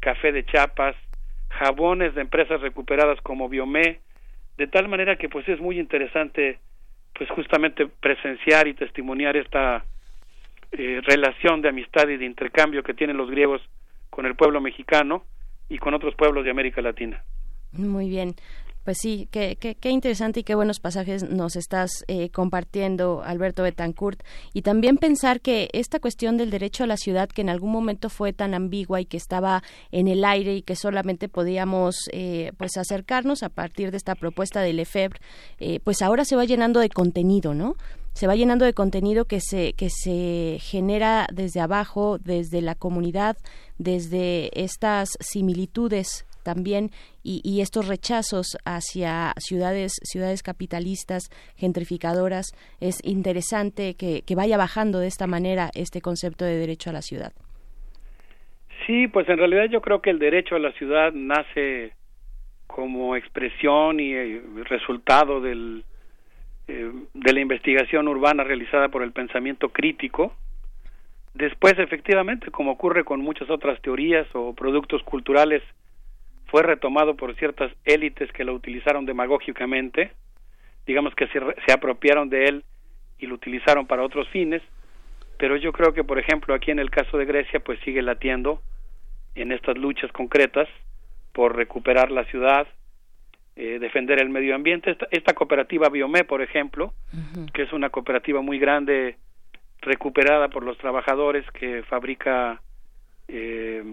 [0.00, 0.96] café de Chiapas,
[1.50, 4.00] jabones de empresas recuperadas como Biomé,
[4.56, 6.58] de tal manera que pues es muy interesante
[7.14, 9.84] pues justamente presenciar y testimoniar esta
[10.72, 13.60] eh, relación de amistad y de intercambio que tienen los griegos
[14.10, 15.24] con el pueblo mexicano
[15.68, 17.22] y con otros pueblos de América Latina.
[17.72, 18.34] Muy bien.
[18.88, 23.62] Pues sí, qué, qué, qué interesante y qué buenos pasajes nos estás eh, compartiendo, Alberto
[23.62, 24.22] Betancourt.
[24.54, 28.08] Y también pensar que esta cuestión del derecho a la ciudad, que en algún momento
[28.08, 32.78] fue tan ambigua y que estaba en el aire y que solamente podíamos eh, pues
[32.78, 35.20] acercarnos a partir de esta propuesta del Lefebvre,
[35.58, 37.76] eh, pues ahora se va llenando de contenido, ¿no?
[38.14, 43.36] se va llenando de contenido que se que se genera desde abajo, desde la comunidad,
[43.76, 46.88] desde estas similitudes también
[47.22, 52.46] y, y estos rechazos hacia ciudades ciudades capitalistas gentrificadoras
[52.80, 57.32] es interesante que, vaya bajando de esta manera este concepto de derecho a la ciudad
[58.86, 61.92] Sí, pues en realidad yo creo que el derecho a la ciudad nace
[62.66, 65.84] como expresión y eh, resultado del,
[66.68, 70.32] eh, de la investigación urbana realizada por el pensamiento crítico.
[71.34, 75.62] Después, efectivamente, como ocurre con muchas otras teorías o productos culturales,
[76.48, 80.12] fue retomado por ciertas élites que lo utilizaron demagógicamente,
[80.86, 82.64] digamos que se, se apropiaron de él
[83.18, 84.62] y lo utilizaron para otros fines,
[85.38, 88.60] pero yo creo que, por ejemplo, aquí en el caso de Grecia, pues sigue latiendo
[89.34, 90.68] en estas luchas concretas
[91.32, 92.66] por recuperar la ciudad,
[93.54, 94.90] eh, defender el medio ambiente.
[94.90, 96.92] Esta, esta cooperativa Biomé, por ejemplo,
[97.52, 99.16] que es una cooperativa muy grande,
[99.80, 102.60] recuperada por los trabajadores, que fabrica
[103.28, 103.84] eh,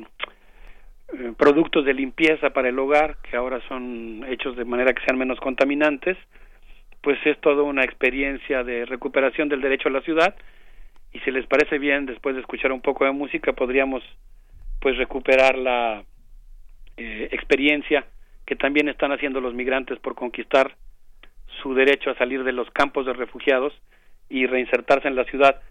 [1.13, 5.17] eh, productos de limpieza para el hogar, que ahora son hechos de manera que sean
[5.17, 6.17] menos contaminantes,
[7.01, 10.35] pues es toda una experiencia de recuperación del derecho a la ciudad.
[11.13, 14.03] Y si les parece bien, después de escuchar un poco de música, podríamos
[14.81, 16.03] pues recuperar la
[16.97, 18.05] eh, experiencia
[18.45, 20.75] que también están haciendo los migrantes por conquistar
[21.61, 23.73] su derecho a salir de los campos de refugiados
[24.29, 25.61] y reinsertarse en la ciudad.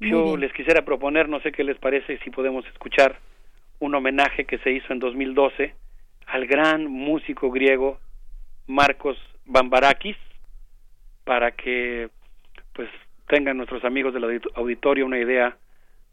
[0.00, 3.18] Yo les quisiera proponer, no sé qué les parece, si podemos escuchar
[3.80, 5.74] un homenaje que se hizo en 2012
[6.26, 7.98] al gran músico griego
[8.66, 9.16] Marcos
[9.46, 10.16] Bambarakis
[11.24, 12.08] para que
[12.74, 12.88] pues
[13.28, 15.56] tengan nuestros amigos del audit- auditorio una idea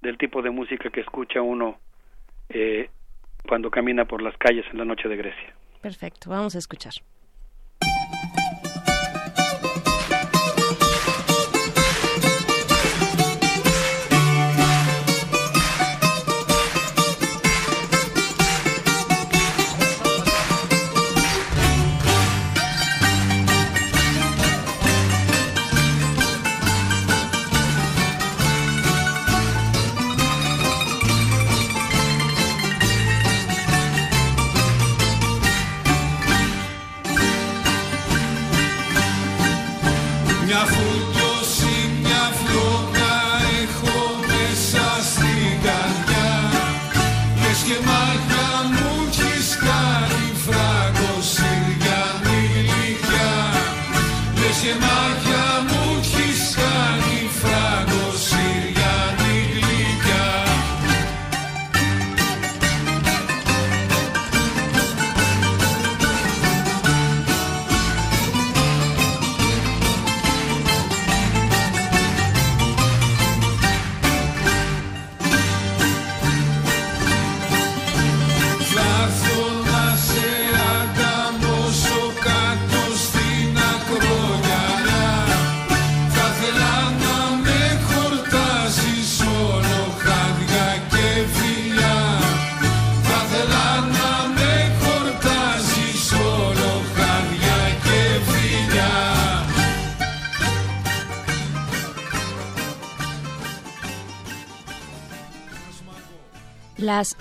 [0.02, 1.80] del tipo de música que escucha uno
[2.50, 2.90] eh,
[3.48, 5.54] cuando camina por las calles en la noche de Grecia.
[5.82, 6.94] perfecto vamos a escuchar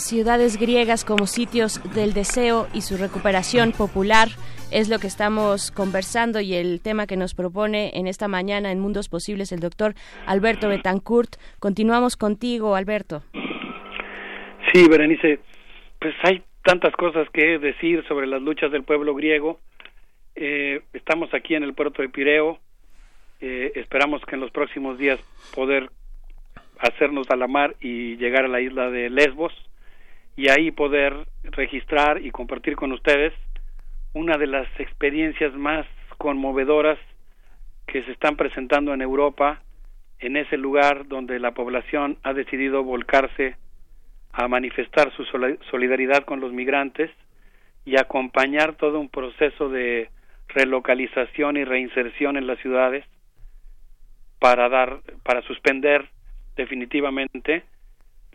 [0.04, 4.28] ciudades griegas como sitios del deseo y su recuperación popular
[4.70, 8.80] es lo que estamos conversando y el tema que nos propone en esta mañana en
[8.80, 9.94] Mundos Posibles el doctor
[10.26, 11.36] Alberto Betancourt.
[11.58, 13.22] Continuamos contigo, Alberto.
[14.72, 15.38] Sí, Berenice,
[15.98, 19.58] pues hay tantas cosas que decir sobre las luchas del pueblo griego.
[20.34, 22.58] Eh, estamos aquí en el puerto de Pireo.
[23.40, 25.18] Eh, esperamos que en los próximos días
[25.54, 25.88] poder
[26.78, 29.52] hacernos a la mar y llegar a la isla de Lesbos
[30.36, 33.32] y ahí poder registrar y compartir con ustedes
[34.12, 35.86] una de las experiencias más
[36.18, 36.98] conmovedoras
[37.86, 39.62] que se están presentando en Europa,
[40.18, 43.56] en ese lugar donde la población ha decidido volcarse
[44.32, 47.10] a manifestar su soli- solidaridad con los migrantes
[47.84, 50.08] y acompañar todo un proceso de
[50.48, 53.04] relocalización y reinserción en las ciudades
[54.38, 56.08] para dar para suspender
[56.56, 57.64] definitivamente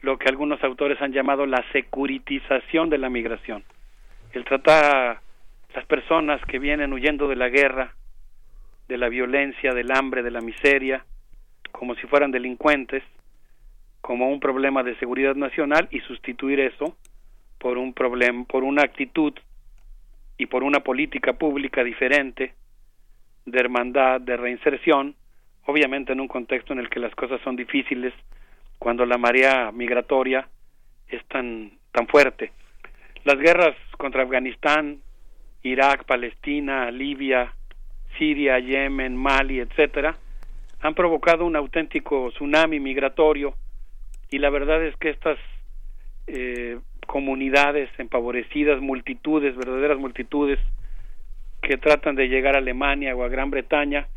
[0.02, 3.64] lo que algunos autores han llamado la securitización de la migración.
[4.34, 5.22] El tratar a
[5.74, 7.94] las personas que vienen huyendo de la guerra,
[8.88, 11.06] de la violencia, del hambre, de la miseria,
[11.72, 13.04] como si fueran delincuentes,
[14.02, 16.96] como un problema de seguridad nacional y sustituir eso
[17.60, 19.34] por un problema, por una actitud
[20.38, 22.54] y por una política pública diferente
[23.46, 25.16] de hermandad, de reinserción,
[25.66, 28.14] obviamente en un contexto en el que las cosas son difíciles
[28.80, 30.48] cuando la marea migratoria
[31.08, 32.52] es tan tan fuerte.
[33.26, 35.00] Las guerras contra Afganistán,
[35.64, 37.54] Irak, Palestina, Libia,
[38.18, 40.18] Siria, Yemen, Mali, etcétera,
[40.82, 43.56] han provocado un auténtico tsunami migratorio
[44.32, 45.38] y la verdad es que estas
[46.28, 50.60] eh, comunidades empobrecidas, multitudes, verdaderas multitudes
[51.62, 54.08] que tratan de llegar a Alemania o a Gran Bretaña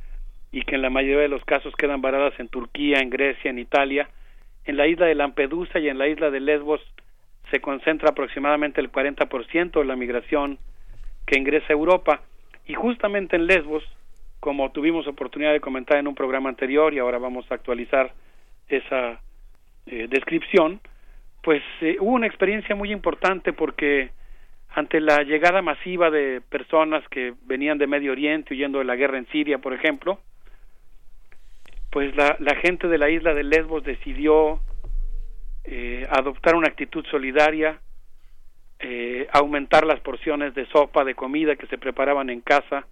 [0.53, 3.59] y que en la mayoría de los casos quedan varadas en Turquía, en Grecia, en
[3.59, 4.09] Italia,
[4.65, 6.81] en la isla de Lampedusa y en la isla de Lesbos
[7.51, 10.59] se concentra aproximadamente el 40% de la migración
[11.27, 12.23] que ingresa a Europa.
[12.67, 13.83] Y justamente en Lesbos,
[14.41, 18.13] como tuvimos oportunidad de comentar en un programa anterior y ahora vamos a actualizar
[18.69, 19.21] esa
[19.87, 20.81] eh, descripción,
[21.43, 24.11] pues eh, hubo una experiencia muy importante porque
[24.75, 29.19] ante la llegada masiva de personas que venían de Medio Oriente huyendo de la guerra
[29.19, 30.19] en Siria, por ejemplo,
[31.93, 34.61] pues la, la gente de la isla de Lesbos decidió
[35.65, 37.81] eh, adoptar una actitud solidaria,
[38.79, 42.87] eh, aumentar las porciones de sopa, de comida que se preparaban en casa,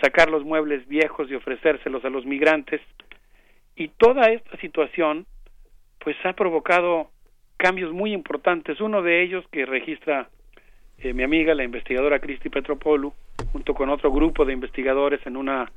[0.00, 2.80] sacar los muebles viejos y ofrecérselos a los migrantes.
[3.76, 5.26] Y toda esta situación
[5.98, 7.10] pues ha provocado
[7.58, 8.80] cambios muy importantes.
[8.80, 10.30] Uno de ellos que registra
[10.96, 13.12] eh, mi amiga, la investigadora Cristi Petropoulou,
[13.52, 15.70] junto con otro grupo de investigadores en una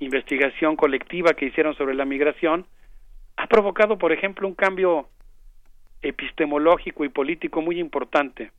[0.00, 2.66] investigación colectiva que hicieron sobre la migración,
[3.36, 5.08] ha provocado, por ejemplo, un cambio
[6.02, 8.52] epistemológico y político muy importante.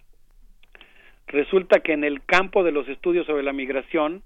[1.28, 4.24] Resulta que en el campo de los estudios sobre la migración,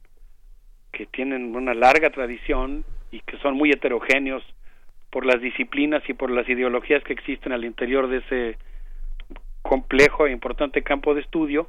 [0.91, 4.43] que tienen una larga tradición y que son muy heterogéneos
[5.09, 8.57] por las disciplinas y por las ideologías que existen al interior de ese
[9.61, 11.67] complejo e importante campo de estudio,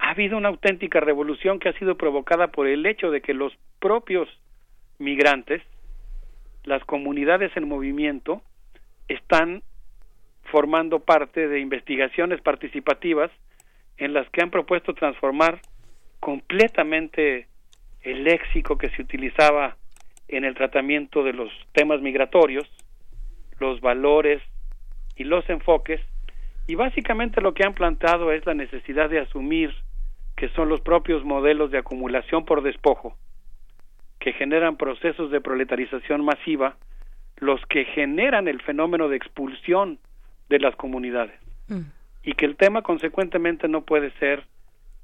[0.00, 3.52] ha habido una auténtica revolución que ha sido provocada por el hecho de que los
[3.78, 4.28] propios
[4.98, 5.62] migrantes,
[6.64, 8.42] las comunidades en movimiento,
[9.08, 9.62] están
[10.44, 13.30] formando parte de investigaciones participativas
[13.98, 15.60] en las que han propuesto transformar
[16.18, 17.46] completamente
[18.02, 19.76] el léxico que se utilizaba
[20.28, 22.66] en el tratamiento de los temas migratorios,
[23.58, 24.40] los valores
[25.16, 26.00] y los enfoques,
[26.66, 29.74] y básicamente lo que han planteado es la necesidad de asumir
[30.40, 33.14] que son los propios modelos de acumulación por despojo,
[34.18, 36.76] que generan procesos de proletarización masiva,
[37.36, 39.98] los que generan el fenómeno de expulsión
[40.48, 41.38] de las comunidades.
[42.22, 44.44] Y que el tema consecuentemente no puede ser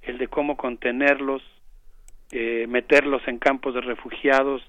[0.01, 1.43] el de cómo contenerlos,
[2.33, 4.63] eh, meterlos en campos de refugiados,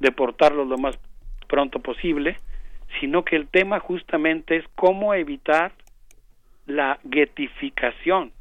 [0.00, 0.98] deportarlos lo más
[1.46, 2.38] pronto posible,
[2.98, 5.70] sino que el tema justamente es cómo evitar
[6.66, 8.32] la getificación.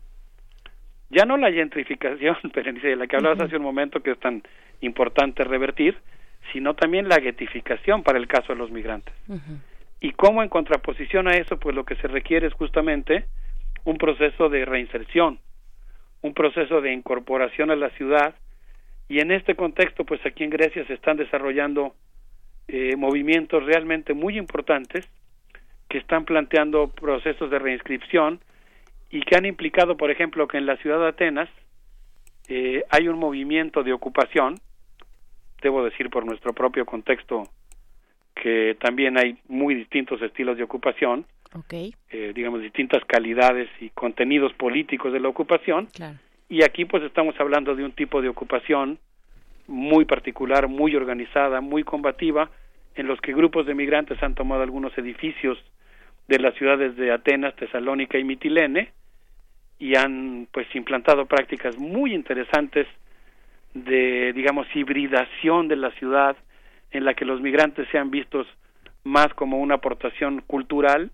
[1.10, 4.44] Ya no la gentrificación, Berenice, de la que hablabas hace un momento que es tan
[4.82, 5.98] importante revertir,
[6.52, 9.14] sino también la getificación para el caso de los migrantes.
[10.00, 13.26] Y cómo en contraposición a eso, pues lo que se requiere es justamente
[13.84, 15.40] un proceso de reinserción,
[16.22, 18.36] un proceso de incorporación a la ciudad,
[19.10, 21.96] y en este contexto, pues aquí en Grecia se están desarrollando
[22.68, 25.10] eh, movimientos realmente muy importantes
[25.88, 28.42] que están planteando procesos de reinscripción
[29.10, 31.50] y que han implicado, por ejemplo, que en la ciudad de Atenas
[32.50, 34.56] eh, hay un movimiento de ocupación,
[35.62, 37.44] debo decir por nuestro propio contexto
[38.36, 41.96] que también hay muy distintos estilos de ocupación, Okay.
[42.12, 46.18] eh, digamos distintas calidades y contenidos políticos de la ocupación, Claro.
[46.50, 49.00] y aquí pues estamos hablando de un tipo de ocupación
[49.66, 52.50] muy particular, muy organizada, muy combativa,
[52.96, 55.58] en los que grupos de migrantes han tomado algunos edificios
[56.28, 58.92] de las ciudades de Atenas, Tesalónica y Mitilene
[59.80, 62.88] y han pues implantado prácticas muy interesantes
[63.74, 66.36] de digamos hibridación de la ciudad
[66.92, 68.48] en la que los migrantes sean vistos
[69.04, 71.12] más como una aportación cultural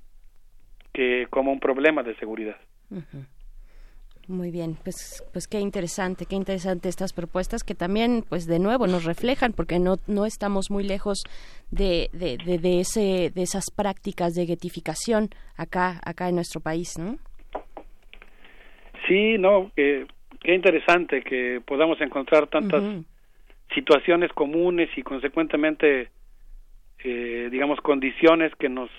[0.93, 2.57] que como un problema de seguridad.
[2.89, 3.25] Ujú.
[4.27, 8.87] Muy bien, pues, pues qué interesante, qué interesante estas propuestas que también, pues de nuevo,
[8.87, 11.23] nos reflejan porque no, no estamos muy lejos
[11.71, 16.97] de, de, de, de ese, de esas prácticas de getificación acá, acá en nuestro país,
[16.97, 17.17] ¿no?
[19.07, 20.05] Sí, no, que
[20.41, 22.83] qué interesante que podamos encontrar tantas
[23.73, 26.09] situaciones comunes y consecuentemente,
[27.03, 28.89] eh, digamos, condiciones que nos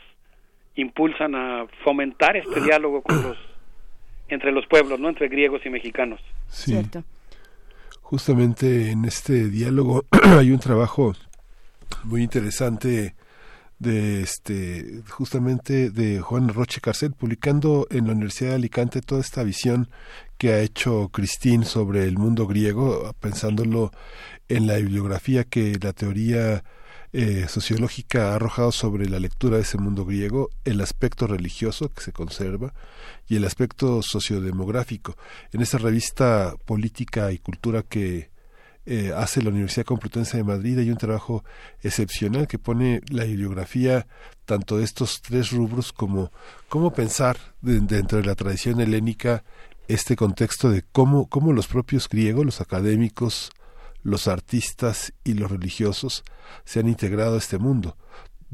[0.75, 3.39] impulsan a fomentar este diálogo con los
[4.29, 6.19] entre los pueblos, no entre griegos y mexicanos.
[6.49, 6.81] Sí.
[8.01, 10.05] Justamente en este diálogo
[10.39, 11.15] hay un trabajo
[12.05, 13.15] muy interesante
[13.85, 19.43] de este justamente de Juan Roche Carcel publicando en la Universidad de Alicante toda esta
[19.45, 19.91] visión
[20.39, 23.93] que ha hecho Cristín sobre el mundo griego pensándolo
[24.49, 26.65] en la bibliografía que la teoría
[27.13, 32.03] eh, sociológica ha arrojado sobre la lectura de ese mundo griego, el aspecto religioso que
[32.03, 32.75] se conserva
[33.29, 35.17] y el aspecto sociodemográfico.
[35.53, 38.34] En esa revista Política y Cultura que
[38.87, 41.43] eh, hace la Universidad Complutense de Madrid hay un trabajo
[41.83, 44.07] excepcional que pone la bibliografía
[44.45, 46.31] tanto de estos tres rubros como
[46.69, 49.43] cómo pensar de- dentro de la tradición helénica
[49.89, 53.51] este contexto de cómo, cómo los propios griegos, los académicos,
[54.03, 56.25] los artistas y los religiosos
[56.65, 57.97] se han integrado a este mundo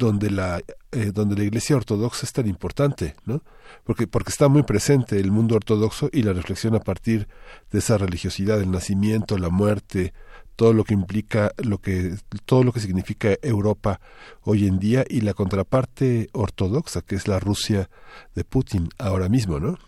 [0.00, 0.60] donde la
[0.92, 3.42] eh, donde la Iglesia ortodoxa es tan importante, ¿no?
[3.84, 7.28] Porque porque está muy presente el mundo ortodoxo y la reflexión a partir
[7.70, 10.12] de esa religiosidad, el nacimiento, la muerte,
[10.56, 12.14] todo lo que implica lo que
[12.44, 14.00] todo lo que significa Europa
[14.42, 17.88] hoy en día y la contraparte ortodoxa que es la Rusia
[18.34, 19.78] de Putin ahora mismo, ¿no?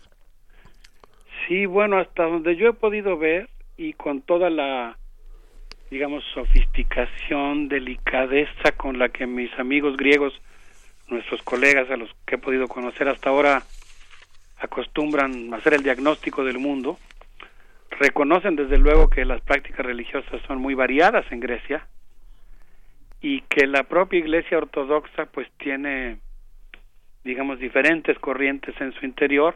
[1.47, 4.97] Sí, bueno, hasta donde yo he podido ver y con toda la,
[5.93, 10.33] digamos, sofisticación, delicadeza con la que mis amigos griegos,
[11.07, 13.61] nuestros colegas a los que he podido conocer hasta ahora,
[14.57, 16.97] acostumbran hacer el diagnóstico del mundo,
[17.99, 21.87] reconocen desde luego que las prácticas religiosas son muy variadas en Grecia
[23.21, 26.17] y que la propia Iglesia ortodoxa pues tiene
[27.23, 29.55] digamos diferentes corrientes en su interior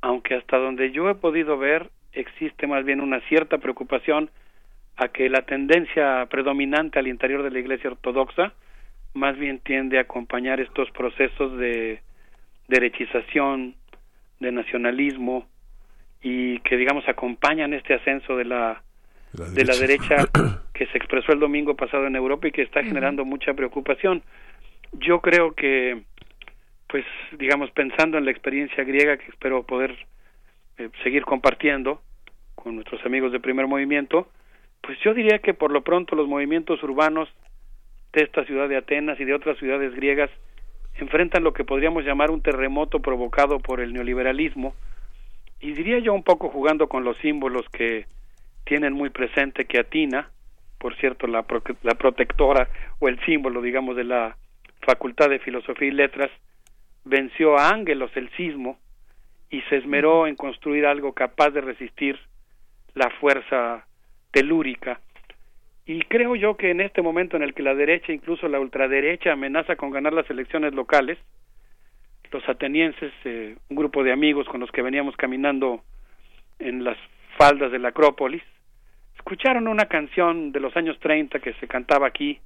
[0.00, 4.30] aunque hasta donde yo he podido ver existe más bien una cierta preocupación
[4.96, 8.52] a que la tendencia predominante al interior de la Iglesia ortodoxa
[9.14, 12.00] más bien tiende a acompañar estos procesos de
[12.68, 13.74] derechización,
[14.40, 15.46] de nacionalismo
[16.22, 18.82] y que digamos acompañan este ascenso de la
[19.32, 20.16] de la derecha
[20.74, 24.22] que se expresó el domingo pasado en Europa y que está generando mucha preocupación.
[24.92, 26.02] Yo creo que
[26.88, 27.04] pues
[27.38, 29.94] digamos pensando en la experiencia griega que espero poder
[30.78, 32.00] eh, seguir compartiendo
[32.54, 34.28] con nuestros amigos de primer movimiento,
[34.86, 37.28] pues yo diría que por lo pronto los movimientos urbanos
[38.12, 40.30] de esta ciudad de Atenas y de otras ciudades griegas
[40.94, 44.74] enfrentan lo que podríamos llamar un terremoto provocado por el neoliberalismo
[45.60, 48.06] y diría yo un poco jugando con los símbolos que
[48.64, 50.30] tienen muy presente que Atina,
[50.78, 52.68] por cierto la, pro- la protectora
[53.00, 54.36] o el símbolo digamos de la
[54.80, 56.30] Facultad de Filosofía y Letras,
[57.04, 58.78] venció a Ángelos el sismo
[59.50, 62.18] y se esmeró en construir algo capaz de resistir
[62.94, 63.86] la fuerza
[64.30, 65.00] telúrica.
[65.84, 69.32] Y creo yo que en este momento en el que la derecha, incluso la ultraderecha,
[69.32, 71.18] amenaza con ganar las elecciones locales,
[72.32, 75.82] los atenienses, eh, un grupo de amigos con los que veníamos caminando
[76.58, 76.96] en las
[77.38, 78.42] faldas de la Acrópolis,
[79.14, 82.40] escucharon una canción de los años 30 que se cantaba aquí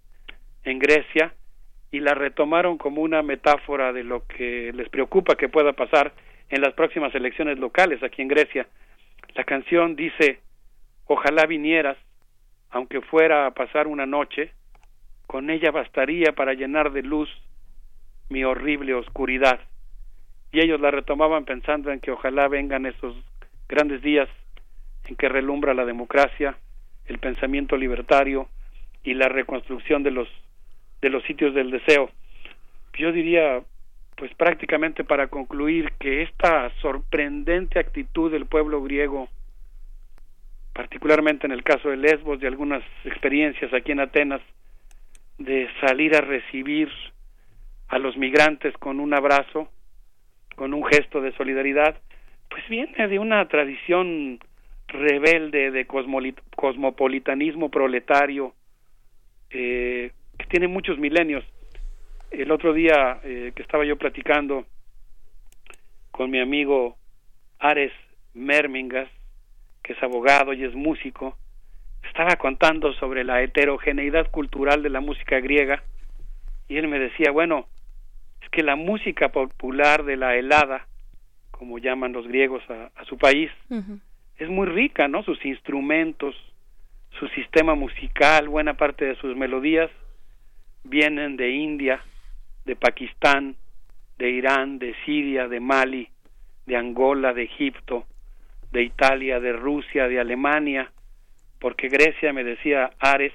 [0.65, 1.33] en Grecia
[1.91, 6.13] y la retomaron como una metáfora de lo que les preocupa que pueda pasar
[6.49, 8.67] en las próximas elecciones locales aquí en Grecia.
[9.35, 10.41] La canción dice,
[11.13, 11.99] ojalá vinieras,
[12.71, 14.53] aunque fuera a pasar una noche,
[15.27, 17.29] con ella bastaría para llenar de luz
[18.29, 19.59] mi horrible oscuridad.
[20.53, 23.17] Y ellos la retomaban pensando en que ojalá vengan esos
[23.69, 24.29] grandes días
[25.07, 26.57] en que relumbra la democracia,
[27.07, 28.49] el pensamiento libertario
[29.03, 30.29] y la reconstrucción de los
[31.03, 32.09] de los sitios del deseo.
[32.99, 33.63] Yo diría,
[34.15, 39.29] pues prácticamente para concluir que esta sorprendente actitud del pueblo griego,
[40.81, 44.41] particularmente en el caso de Lesbos, de algunas experiencias aquí en Atenas,
[45.37, 46.89] de salir a recibir
[47.89, 49.69] a los migrantes con un abrazo,
[50.57, 52.01] con un gesto de solidaridad,
[52.49, 54.41] pues viene de una tradición
[54.89, 58.55] rebelde de cosmopolitanismo proletario
[59.51, 61.45] eh, que tiene muchos milenios.
[62.31, 64.65] El otro día eh, que estaba yo platicando
[66.11, 66.97] con mi amigo
[67.59, 67.93] Ares
[68.33, 69.11] Mermingas,
[69.83, 71.37] que es abogado y es músico,
[72.03, 75.83] estaba contando sobre la heterogeneidad cultural de la música griega
[76.69, 77.67] y él me decía, bueno,
[78.43, 80.87] es que la música popular de la helada,
[81.51, 83.51] como llaman los griegos a, a su país,
[84.39, 85.23] es muy rica, ¿no?
[85.23, 86.35] Sus instrumentos,
[87.19, 89.91] su sistema musical, buena parte de sus melodías
[90.85, 92.03] vienen de India,
[92.65, 93.57] de Pakistán,
[94.19, 96.09] de Irán, de Siria, de Mali,
[96.67, 98.07] de Angola, de Egipto,
[98.73, 100.91] de Italia, de Rusia, de Alemania,
[101.59, 103.33] porque Grecia, me decía Ares,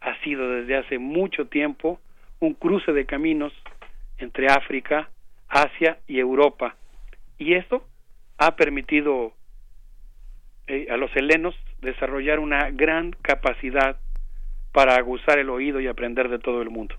[0.00, 2.00] ha sido desde hace mucho tiempo
[2.40, 3.52] un cruce de caminos
[4.18, 5.08] entre África,
[5.48, 6.76] Asia y Europa.
[7.38, 7.86] Y esto
[8.38, 9.32] ha permitido
[10.66, 13.96] eh, a los helenos desarrollar una gran capacidad
[14.72, 16.96] para aguzar el oído y aprender de todo el mundo.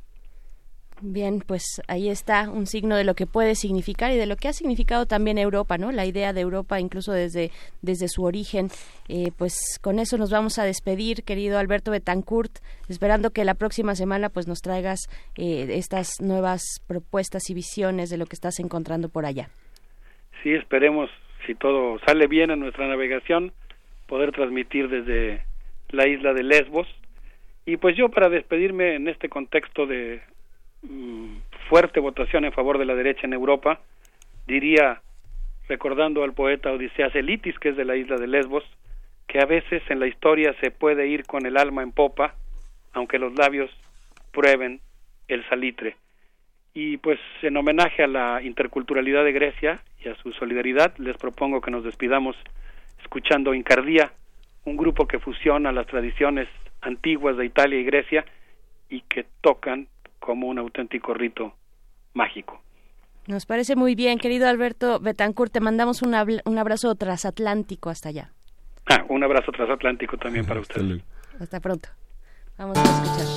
[1.01, 4.48] Bien, pues ahí está un signo de lo que puede significar y de lo que
[4.48, 5.92] ha significado también Europa, ¿no?
[5.92, 7.51] La idea de Europa, incluso desde,
[7.84, 8.69] desde su origen.
[9.08, 12.51] Eh, pues con eso nos vamos a despedir, querido Alberto Betancourt,
[12.90, 15.01] esperando que la próxima semana pues nos traigas
[15.38, 19.50] eh, estas nuevas propuestas y visiones de lo que estás encontrando por allá.
[20.42, 21.11] Sí, esperemos,
[21.45, 23.51] si todo sale bien en nuestra navegación,
[24.08, 25.43] poder transmitir desde
[25.90, 26.88] la isla de Lesbos.
[27.67, 30.22] Y pues yo para despedirme en este contexto de
[31.69, 33.80] fuerte votación en favor de la derecha en Europa,
[34.47, 35.01] diría,
[35.67, 38.64] recordando al poeta Odiseas Elitis, que es de la isla de Lesbos,
[39.27, 42.35] que a veces en la historia se puede ir con el alma en popa,
[42.93, 43.69] aunque los labios
[44.31, 44.80] prueben
[45.27, 45.97] el salitre.
[46.73, 51.59] Y pues en homenaje a la interculturalidad de Grecia y a su solidaridad, les propongo
[51.59, 52.35] que nos despidamos
[53.01, 54.11] escuchando Incardía,
[54.64, 56.47] un grupo que fusiona las tradiciones
[56.81, 58.25] antiguas de Italia y Grecia
[58.89, 59.88] y que tocan
[60.19, 61.53] como un auténtico rito
[62.13, 62.61] mágico.
[63.27, 66.15] Nos parece muy bien, querido Alberto Betancourt, te mandamos un,
[66.45, 68.31] un abrazo transatlántico hasta allá.
[68.89, 71.01] Ah, un abrazo transatlántico también para usted.
[71.39, 71.89] Hasta pronto.
[72.57, 73.27] Vamos a escuchar.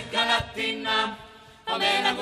[0.00, 1.18] Caratina
[1.66, 2.16] Amena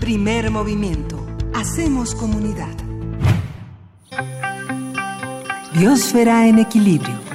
[0.00, 1.26] Primer movimiento.
[1.54, 2.68] Hacemos comunidad.
[5.72, 7.31] Biosfera en equilibrio.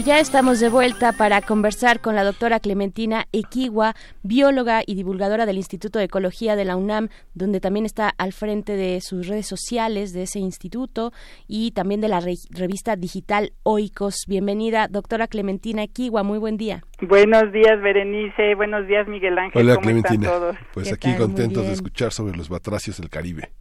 [0.00, 5.44] Y ya estamos de vuelta para conversar con la doctora Clementina Equigua, bióloga y divulgadora
[5.44, 9.46] del Instituto de Ecología de la UNAM, donde también está al frente de sus redes
[9.46, 11.12] sociales de ese instituto
[11.46, 14.24] y también de la re- revista digital Oikos.
[14.26, 16.82] Bienvenida, doctora Clementina Equigua, muy buen día.
[17.02, 18.54] Buenos días, Berenice.
[18.54, 19.60] Buenos días, Miguel Ángel.
[19.60, 20.26] Hola ¿Cómo Clementina.
[20.28, 20.56] están todos?
[20.72, 21.18] Pues ¿Qué aquí tal?
[21.18, 23.50] Contentos de escuchar sobre los batracios del Caribe.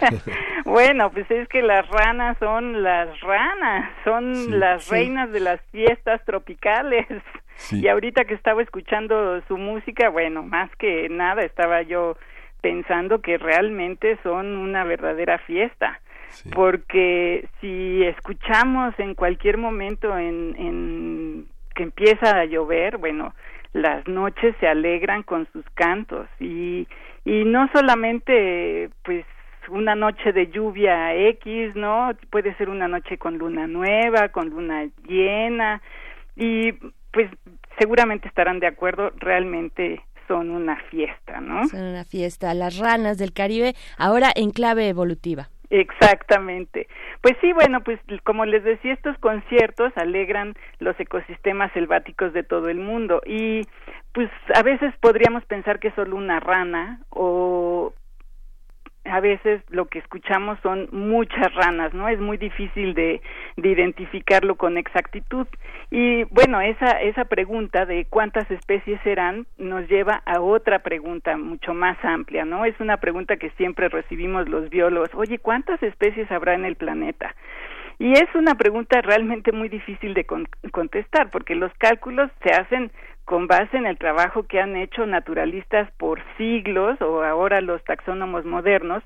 [0.68, 4.50] Bueno, pues es que las ranas son las ranas, son Sí.
[4.50, 4.90] las Sí.
[4.94, 7.06] reinas de las fiestas tropicales.
[7.54, 7.80] Sí.
[7.82, 12.16] Y ahorita que estaba escuchando su música, bueno, más que nada estaba yo
[12.60, 16.00] pensando que realmente son una verdadera fiesta.
[16.54, 23.34] Porque si escuchamos en cualquier momento en, en que empieza a llover, bueno,
[23.72, 26.86] las noches se alegran con sus cantos y
[27.24, 29.24] y no solamente pues
[29.70, 32.10] una noche de lluvia X, ¿no?
[32.30, 35.82] Puede ser una noche con luna nueva, con luna llena
[36.36, 36.72] y
[37.12, 37.30] pues
[37.78, 41.66] seguramente estarán de acuerdo, realmente son una fiesta, ¿no?
[41.68, 45.48] Son una fiesta, las ranas del Caribe, ahora en clave evolutiva.
[45.70, 46.88] Exactamente.
[47.20, 52.68] Pues sí, bueno, pues como les decía, estos conciertos alegran los ecosistemas selváticos de todo
[52.68, 53.62] el mundo y
[54.12, 57.92] pues a veces podríamos pensar que es solo una rana o
[59.04, 62.08] a veces lo que escuchamos son muchas ranas, ¿no?
[62.08, 63.22] Es muy difícil de,
[63.56, 65.46] de identificarlo con exactitud.
[65.90, 71.72] Y bueno, esa, esa pregunta de cuántas especies serán nos lleva a otra pregunta mucho
[71.74, 72.64] más amplia, ¿no?
[72.64, 75.14] Es una pregunta que siempre recibimos los biólogos.
[75.14, 77.34] Oye, ¿cuántas especies habrá en el planeta?
[77.98, 82.92] Y es una pregunta realmente muy difícil de con- contestar porque los cálculos se hacen
[83.28, 88.46] con base en el trabajo que han hecho naturalistas por siglos o ahora los taxónomos
[88.46, 89.04] modernos,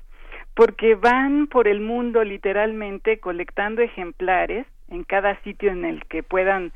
[0.55, 6.71] porque van por el mundo literalmente colectando ejemplares en cada sitio en el que puedan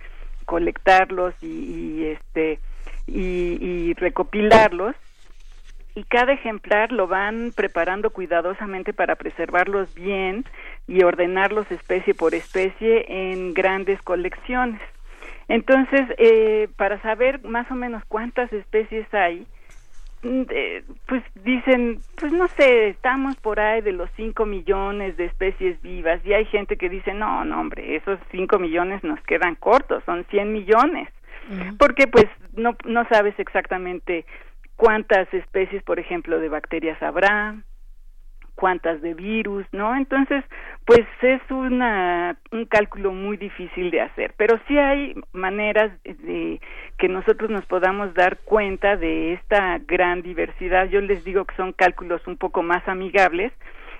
[0.45, 2.59] colectarlos y, y, este
[3.07, 4.97] y, y recopilarlos
[5.95, 10.43] y cada ejemplar lo van preparando cuidadosamente para preservarlos bien
[10.85, 14.81] y ordenarlos especie por especie en grandes colecciones.
[15.47, 19.47] Entonces, eh, para saber más o menos cuántas especies hay,
[20.23, 25.25] mm, eh, pues dicen, pues no sé, estamos por ahí de los 5 millones de
[25.25, 26.19] especies vivas.
[26.25, 30.25] Y hay gente que dice, no, no, hombre, esos 5 millones nos quedan cortos, son
[30.25, 31.09] 100 millones,
[31.79, 32.25] porque pues
[32.57, 34.25] no, no sabes exactamente
[34.75, 37.55] cuántas especies, por ejemplo, de bacterias habrá,
[38.57, 39.95] cuántas de virus, ¿no?
[39.95, 40.43] Entonces,
[40.83, 46.59] pues es una un cálculo muy difícil de hacer, pero sí hay maneras de
[46.97, 50.89] que nosotros nos podamos dar cuenta de esta gran diversidad.
[50.89, 53.53] Yo les digo que son cálculos un poco más amigables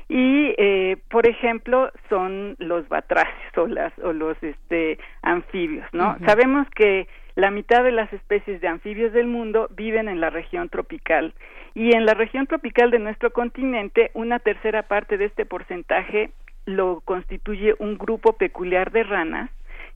[0.09, 6.17] y eh, por ejemplo son los batracios o las o los este anfibios, ¿no?
[6.25, 10.69] Sabemos que la mitad de las especies de anfibios del mundo viven en la región
[10.69, 11.35] tropical
[11.75, 16.31] y en la región tropical de nuestro continente una tercera parte de este porcentaje
[16.65, 19.51] lo constituye un grupo peculiar de ranas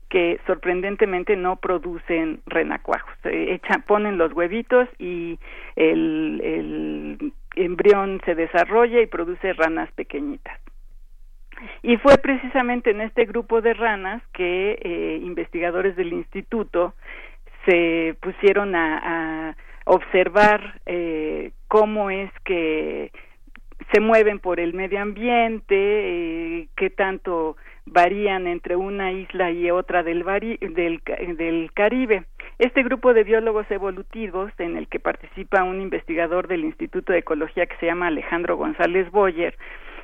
[0.08, 3.12] que sorprendentemente no producen renacuajos.
[3.88, 5.40] Ponen los huevitos y
[5.74, 10.60] el, el embrión se desarrolla y produce ranas pequeñitas.
[11.82, 16.94] Y fue precisamente en este grupo de ranas que eh, investigadores del instituto
[17.66, 23.10] se pusieron a, a observar eh, cómo es que
[23.92, 30.02] se mueven por el medio ambiente, eh, qué tanto varían entre una isla y otra
[30.02, 30.24] del,
[30.60, 32.24] del, ca- del Caribe.
[32.58, 37.66] Este grupo de biólogos evolutivos, en el que participa un investigador del Instituto de Ecología
[37.66, 39.56] que se llama Alejandro González Boyer,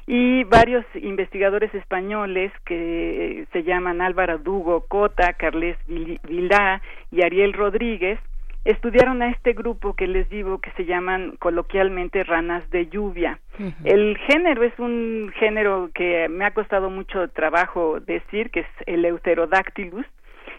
[0.09, 6.81] y varios investigadores españoles que se llaman Álvaro Dugo Cota, Carles Vil- Vilá
[7.11, 8.19] y Ariel Rodríguez,
[8.65, 13.39] estudiaron a este grupo que les digo que se llaman coloquialmente ranas de lluvia.
[13.85, 19.05] El género es un género que me ha costado mucho trabajo decir, que es el
[19.05, 20.07] Euterodactylus,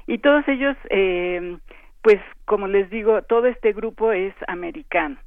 [0.08, 1.58] y todos ellos, eh,
[2.02, 5.18] pues como les digo, todo este grupo es americano.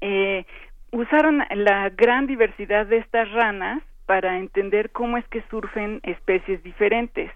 [0.00, 0.46] Eh,
[0.90, 7.30] usaron la gran diversidad de estas ranas para entender cómo es que surgen especies diferentes.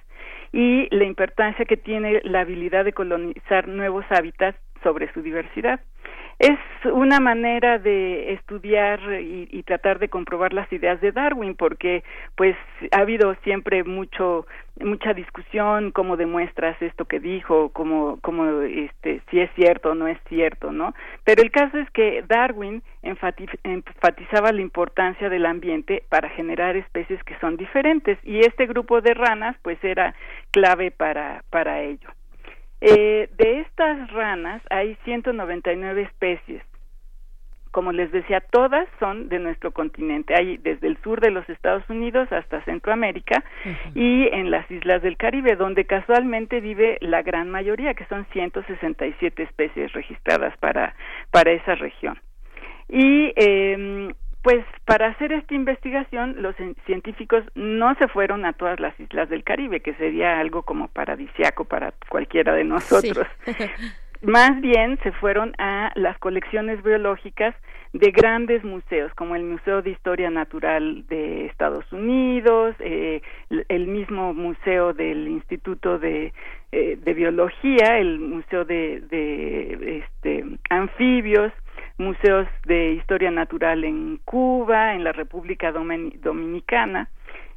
[0.52, 5.80] Y la importancia que tiene la habilidad de colonizar nuevos hábitats sobre su diversidad.
[6.38, 12.04] Es una manera de estudiar y, y, tratar de comprobar las ideas de Darwin, porque
[12.36, 12.56] pues
[12.92, 14.46] ha habido siempre mucho
[14.80, 20.06] mucha discusión cómo demuestras esto que dijo, cómo cómo este si es cierto o no
[20.06, 20.94] es cierto, ¿no?
[21.24, 27.36] Pero el caso es que Darwin enfatizaba la importancia del ambiente para generar especies que
[27.40, 30.14] son diferentes y este grupo de ranas pues era
[30.52, 32.10] clave para para ello.
[32.80, 36.62] Eh, de estas ranas hay 199 especies.
[37.70, 40.34] Como les decía, todas son de nuestro continente.
[40.34, 43.44] Hay desde el sur de los Estados Unidos hasta Centroamérica
[43.94, 49.42] y en las islas del Caribe, donde casualmente vive la gran mayoría, que son 167
[49.42, 50.94] especies registradas para,
[51.30, 52.18] para esa región.
[52.88, 56.54] Y eh, pues para hacer esta investigación los
[56.86, 61.64] científicos no se fueron a todas las islas del Caribe, que sería algo como paradisiaco
[61.64, 63.26] para cualquiera de nosotros.
[63.44, 63.52] Sí.
[64.22, 67.54] Más bien se fueron a las colecciones biológicas
[67.92, 73.22] de grandes museos, como el Museo de Historia Natural de Estados Unidos, eh,
[73.68, 76.32] el mismo Museo del Instituto de,
[76.72, 81.52] eh, de Biología, el Museo de, de este, Anfibios,
[81.98, 87.08] museos de historia natural en Cuba, en la República Dominicana.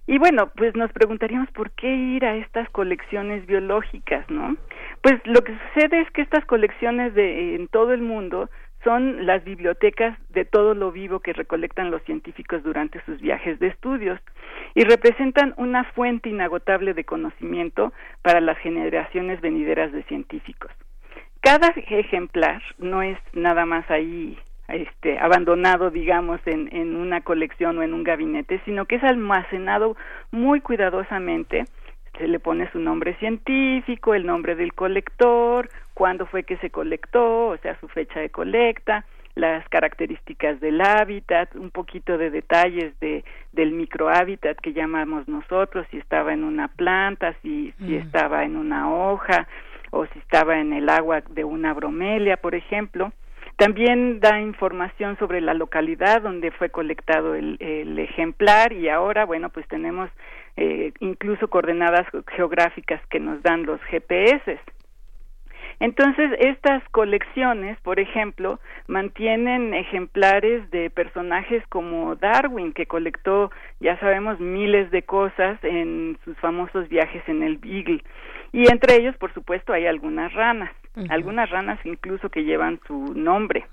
[0.08, 4.58] Y bueno, pues nos preguntaríamos por qué ir a estas colecciones biológicas, ¿no?
[5.02, 8.50] Pues lo que sucede es que estas colecciones de en todo el mundo
[8.84, 13.68] son las bibliotecas de todo lo vivo que recolectan los científicos durante sus viajes de
[13.68, 14.20] estudios
[14.74, 20.72] y representan una fuente inagotable de conocimiento para las generaciones venideras de científicos
[21.42, 24.38] cada ejemplar no es nada más ahí
[24.68, 29.98] este abandonado digamos en, en una colección o en un gabinete sino que es almacenado
[30.32, 31.66] muy cuidadosamente.
[32.18, 37.48] Se le pone su nombre científico el nombre del colector cuándo fue que se colectó
[37.48, 39.06] o sea su fecha de colecta
[39.36, 45.98] las características del hábitat, un poquito de detalles de del microhábitat que llamamos nosotros, si
[45.98, 49.48] estaba en una planta, si, si estaba en una hoja,
[49.92, 53.14] o si estaba en el agua de una bromelia, por ejemplo.
[53.58, 59.50] También da información sobre la localidad donde fue colectado el, el ejemplar y ahora, bueno,
[59.50, 60.10] pues tenemos
[60.58, 64.60] eh, incluso coordenadas geográficas que nos dan los GPS.
[65.80, 74.40] Entonces, estas colecciones, por ejemplo, mantienen ejemplares de personajes como Darwin, que colectó, ya sabemos,
[74.40, 78.03] miles de cosas en sus famosos viajes en el Beagle.
[78.52, 80.72] Y entre ellos, por supuesto, hay algunas ranas,
[81.10, 83.66] algunas ranas incluso que llevan su nombre.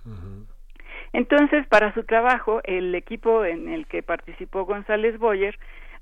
[1.12, 5.58] Entonces, para su trabajo, el equipo en el que participó González Boyer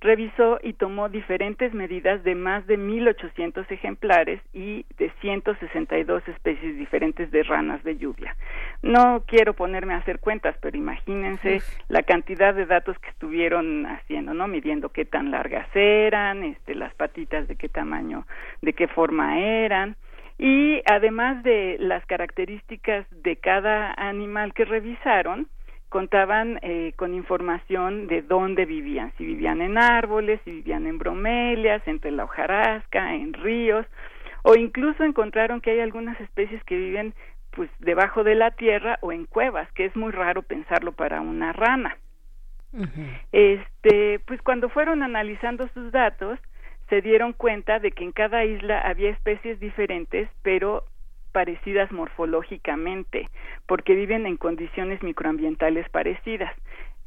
[0.07, 7.31] revisó y tomó diferentes medidas de más de 1.800 ejemplares y de 162 especies diferentes
[7.33, 8.37] de ranas de lluvia.
[8.83, 14.33] No quiero ponerme a hacer cuentas, pero imagínense la cantidad de datos que estuvieron haciendo,
[14.33, 14.47] ¿no?
[14.47, 18.27] Midiendo qué tan largas eran, este, las patitas de qué tamaño,
[18.63, 19.97] de qué forma eran.
[20.39, 25.49] Y además de las características de cada animal que revisaron,
[25.89, 31.87] contaban eh, con información de dónde vivían, si vivían en árboles, si vivían en bromelias,
[31.87, 33.87] entre la hojarasca, en ríos,
[34.43, 37.15] o incluso encontraron que hay algunas especies que viven
[37.51, 41.53] pues debajo de la tierra o en cuevas, que es muy raro pensarlo para una
[41.53, 41.97] rana.
[43.33, 46.39] Este, pues cuando fueron analizando sus datos,
[46.91, 50.85] se dieron cuenta de que en cada isla había especies diferentes, pero
[51.37, 53.29] parecidas morfológicamente,
[53.67, 56.51] porque viven en condiciones microambientales parecidas.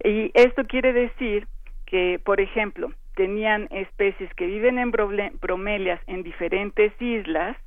[0.03, 1.47] Y esto quiere decir
[1.87, 7.57] que, por ejemplo, tenían especies que viven en bromelias en diferentes islas,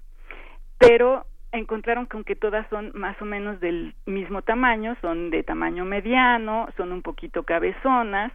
[0.79, 5.85] pero encontraron con que todas son más o menos del mismo tamaño, son de tamaño
[5.85, 8.31] mediano, son un poquito cabezonas,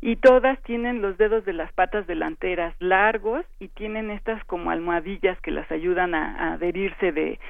[0.00, 5.40] y todas tienen los dedos de las patas delanteras largos y tienen estas como almohadillas
[5.40, 7.40] que las ayudan a, adherirse de,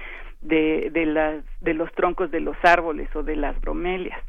[0.41, 4.21] de, de, las, de los troncos de los árboles o de las bromelias.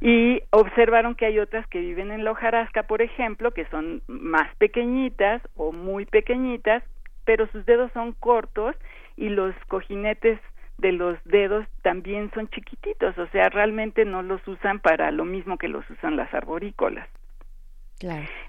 [0.00, 4.54] Y observaron que hay otras que viven en la hojarasca, por ejemplo, que son más
[4.56, 6.82] pequeñitas o muy pequeñitas,
[7.24, 8.74] pero sus dedos son cortos
[9.16, 10.40] y los cojinetes
[10.78, 15.56] de los dedos también son chiquititos, o sea, realmente no los usan para lo mismo
[15.56, 17.08] que los usan las arborícolas.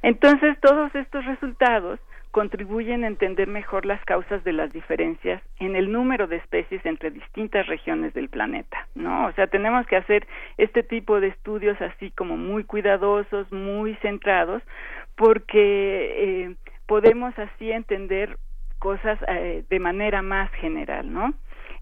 [0.01, 1.99] Entonces, todos estos resultados
[2.31, 7.09] contribuyen a entender mejor las causas de las diferencias en el número de especies entre
[7.09, 9.27] distintas regiones del planeta, ¿no?
[9.27, 10.27] O sea, tenemos que hacer
[10.57, 14.61] este tipo de estudios así como muy cuidadosos, muy centrados,
[15.15, 16.55] porque eh,
[16.87, 18.37] podemos así entender
[18.79, 21.33] cosas eh, de manera más general, ¿no?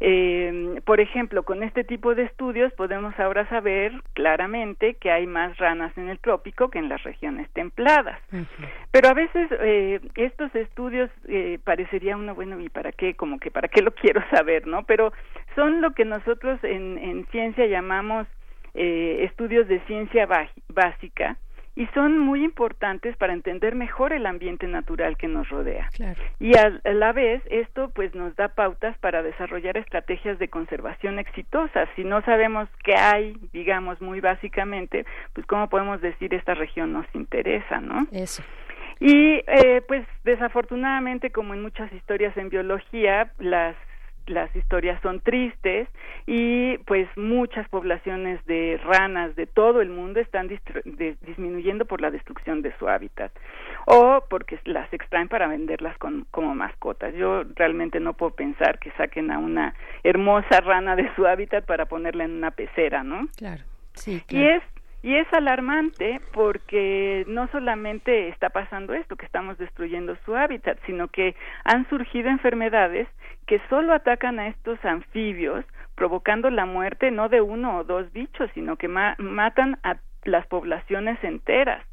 [0.06, 5.56] Eh, por ejemplo, con este tipo de estudios podemos ahora saber claramente que hay más
[5.58, 8.20] ranas en el trópico que en las regiones templadas.
[8.92, 13.14] Pero a veces eh, estos estudios eh, parecería uno, bueno, ¿y para qué?
[13.14, 14.84] Como que para qué lo quiero saber, ¿no?
[14.84, 15.14] Pero
[15.56, 18.28] son lo que nosotros en, en ciencia llamamos
[18.74, 20.28] eh, estudios de ciencia
[20.68, 21.38] básica
[21.76, 25.90] y son muy importantes para entender mejor el ambiente natural que nos rodea.
[26.40, 31.20] Y a, a la vez esto pues nos da pautas para desarrollar estrategias de conservación
[31.20, 31.90] exitosas.
[31.96, 37.06] Si no sabemos qué hay, digamos muy básicamente, pues cómo podemos decir esta región nos
[37.14, 38.08] interesa, ¿no?
[38.12, 38.44] Eso.
[39.00, 43.76] Y eh, pues desafortunadamente, como en muchas historias en biología, las
[44.28, 45.88] las historias son tristes
[46.26, 52.12] y pues muchas poblaciones de ranas de todo el mundo están de- disminuyendo por la
[52.12, 53.32] destrucción de su hábitat
[53.86, 57.14] o porque las extraen para venderlas con- como mascotas.
[57.16, 61.86] Yo realmente no puedo pensar que saquen a una hermosa rana de su hábitat para
[61.86, 63.28] ponerla en una pecera, ¿no?
[63.38, 63.64] Claro.
[63.94, 64.64] Sí, Y es
[65.04, 71.10] y es alarmante porque no solamente está pasando esto, que estamos destruyendo su hábitat, sino
[71.10, 73.10] que han surgido enfermedades
[73.46, 75.66] que solo atacan a estos anfibios,
[75.96, 80.48] provocando la muerte no de uno o dos bichos, sino que ma- matan a las
[80.48, 81.86] poblaciones enteras.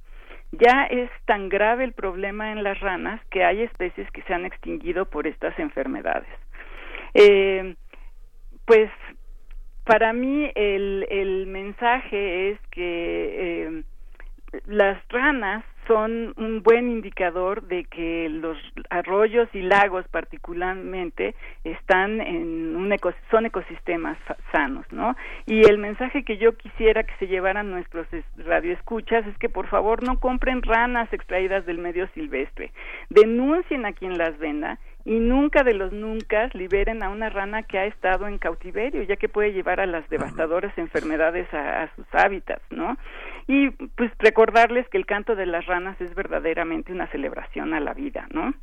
[0.52, 4.46] Ya es tan grave el problema en las ranas que hay especies que se han
[4.46, 6.28] extinguido por estas enfermedades.
[7.14, 7.74] Eh,
[8.66, 8.88] pues
[9.90, 12.84] para mí el, mensaje es que
[13.66, 13.82] eh,
[14.68, 18.56] las ranas son un buen indicador de que los
[18.90, 24.16] arroyos y lagos particularmente están en un eco- son ecosistemas
[24.52, 25.16] sanos, ¿no?
[25.46, 29.66] Y el mensaje que yo quisiera que se llevaran nuestros es- radioescuchas es que por
[29.66, 32.70] favor no compren ranas extraídas del medio silvestre,
[33.08, 37.78] denuncien a quien las venda y nunca de los nunca liberen a una rana que
[37.78, 42.06] ha estado en cautiverio, ya que puede llevar a las devastadoras enfermedades a, a sus
[42.12, 42.96] hábitats, ¿no?
[43.46, 47.94] Y pues recordarles que el canto de las ranas es verdaderamente una celebración a la
[47.94, 48.54] vida, ¿no?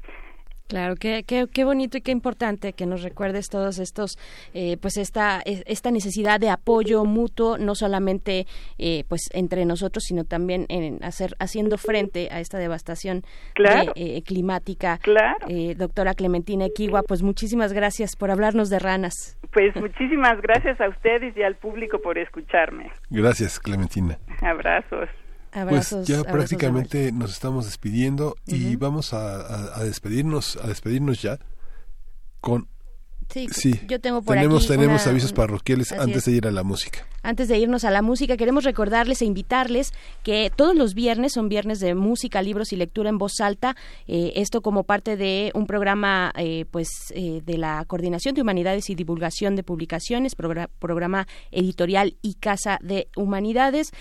[0.67, 4.17] Claro, qué, qué, qué bonito y qué importante que nos recuerdes todos estos,
[4.53, 8.45] eh, pues esta, es- esta necesidad de apoyo mutuo, no solamente
[8.77, 13.23] eh, pues entre nosotros, sino también en hacer, haciendo frente a esta devastación
[13.53, 13.93] Claro.
[13.95, 14.97] de, eh, climática.
[15.01, 15.45] Claro.
[15.47, 19.37] Eh, doctora Clementina Equigua, pues muchísimas gracias por hablarnos de ranas.
[19.53, 22.91] Pues muchísimas gracias a ustedes y al público por escucharme.
[23.09, 24.17] Gracias, Clementina.
[24.41, 25.07] Abrazos.
[25.65, 31.21] Pues ya abrazos prácticamente nos estamos despidiendo y vamos a, a- a despedirnos, a despedirnos
[31.21, 31.39] ya
[32.41, 32.67] con
[33.29, 33.73] Sí, sí.
[33.87, 36.25] yo tengo por tenemos aquí tenemos una- avisos parroquiales Así antes es.
[36.25, 37.05] de ir a la música.
[37.23, 39.91] Antes de irnos a la música, queremos recordarles e invitarles
[40.23, 43.75] que todos los viernes son viernes de música, libros y lectura en voz alta.
[44.07, 48.89] eh, esto como parte de un programa, eh, pues, eh, de la Coordinación de Humanidades
[48.89, 53.91] y Divulgación de Publicaciones, progra- programa editorial y Casa de Humanidades.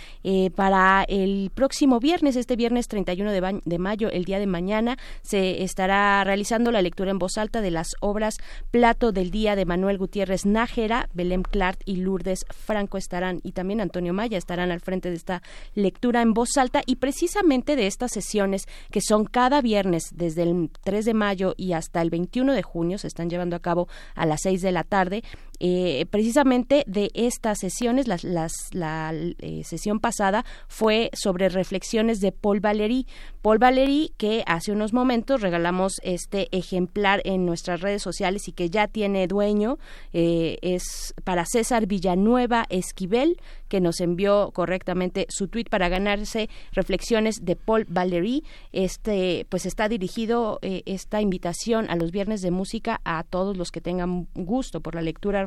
[0.55, 5.63] Para el próximo viernes, este viernes 31 de, de mayo, el día de mañana, se
[5.63, 8.37] estará realizando la lectura en voz alta de las obras
[8.71, 13.81] Plato del Día de Manuel Gutiérrez Nájera, Belém Clark y Lourdes Franco estarán y también
[13.81, 15.43] Antonio Maya estarán al frente de esta
[15.75, 20.71] lectura en voz alta y precisamente de estas sesiones que son cada viernes desde el
[20.85, 24.27] 3 de mayo y hasta el 21 de junio se están llevando a cabo a
[24.27, 25.25] las 6 de la tarde.
[25.59, 32.33] Eh, precisamente de estas sesiones, las, las, la eh, sesión pasada fue sobre reflexiones de
[32.33, 33.07] Paul Valéry.
[33.43, 38.71] Paul Valéry, que hace unos momentos regalamos este ejemplar en nuestras redes sociales y que
[38.71, 39.79] ya tiene dueño,
[40.13, 43.37] eh, es para César Villanueva Esquivel,
[43.69, 48.45] que nos envió correctamente su tweet para ganarse reflexiones de Paul Valéry.
[48.73, 53.71] Este, pues está dirigido eh, esta invitación a los viernes de música a todos los
[53.71, 55.47] que tengan gusto por la lectura,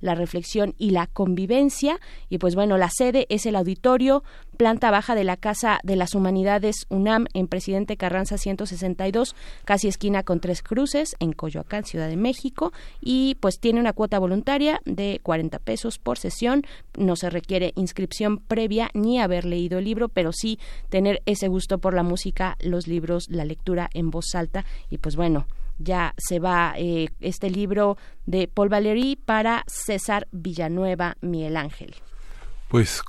[0.00, 1.98] la reflexión y la convivencia.
[2.28, 4.22] Y pues bueno, la sede es el auditorio,
[4.56, 10.22] planta baja de la Casa de las Humanidades UNAM en Presidente Carranza 162, casi esquina
[10.22, 12.72] con tres cruces en Coyoacán, Ciudad de México.
[13.00, 16.62] Y pues tiene una cuota voluntaria de 40 pesos por sesión.
[16.98, 21.78] No se requiere inscripción previa ni haber leído el libro, pero sí tener ese gusto
[21.78, 24.64] por la música, los libros, la lectura en voz alta.
[24.90, 25.46] Y pues bueno,
[25.78, 31.94] ya se va eh, este libro de Paul Valéry para César Villanueva Miguel Ángel.
[32.68, 33.02] Pues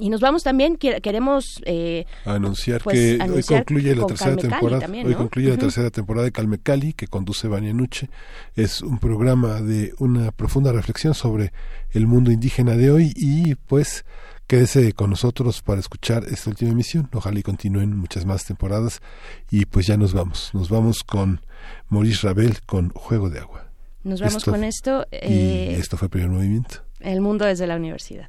[0.00, 4.86] y nos vamos también, que, queremos eh, anunciar pues, que hoy concluye la tercera temporada.
[5.04, 8.08] Hoy concluye la tercera temporada de Calme Cali, que conduce Vania Nuche.
[8.54, 11.52] Es un programa de una profunda reflexión sobre
[11.90, 14.04] el mundo indígena de hoy y pues
[14.46, 17.08] quédese con nosotros para escuchar esta última emisión.
[17.12, 19.00] Ojalá y continúen muchas más temporadas.
[19.50, 20.50] Y pues ya nos vamos.
[20.54, 21.40] Nos vamos con
[21.88, 23.70] Maurice Rabel con Juego de Agua.
[24.04, 25.06] Nos vamos con esto.
[25.10, 26.82] Eh, y esto fue el primer movimiento.
[27.00, 28.28] El mundo desde la universidad.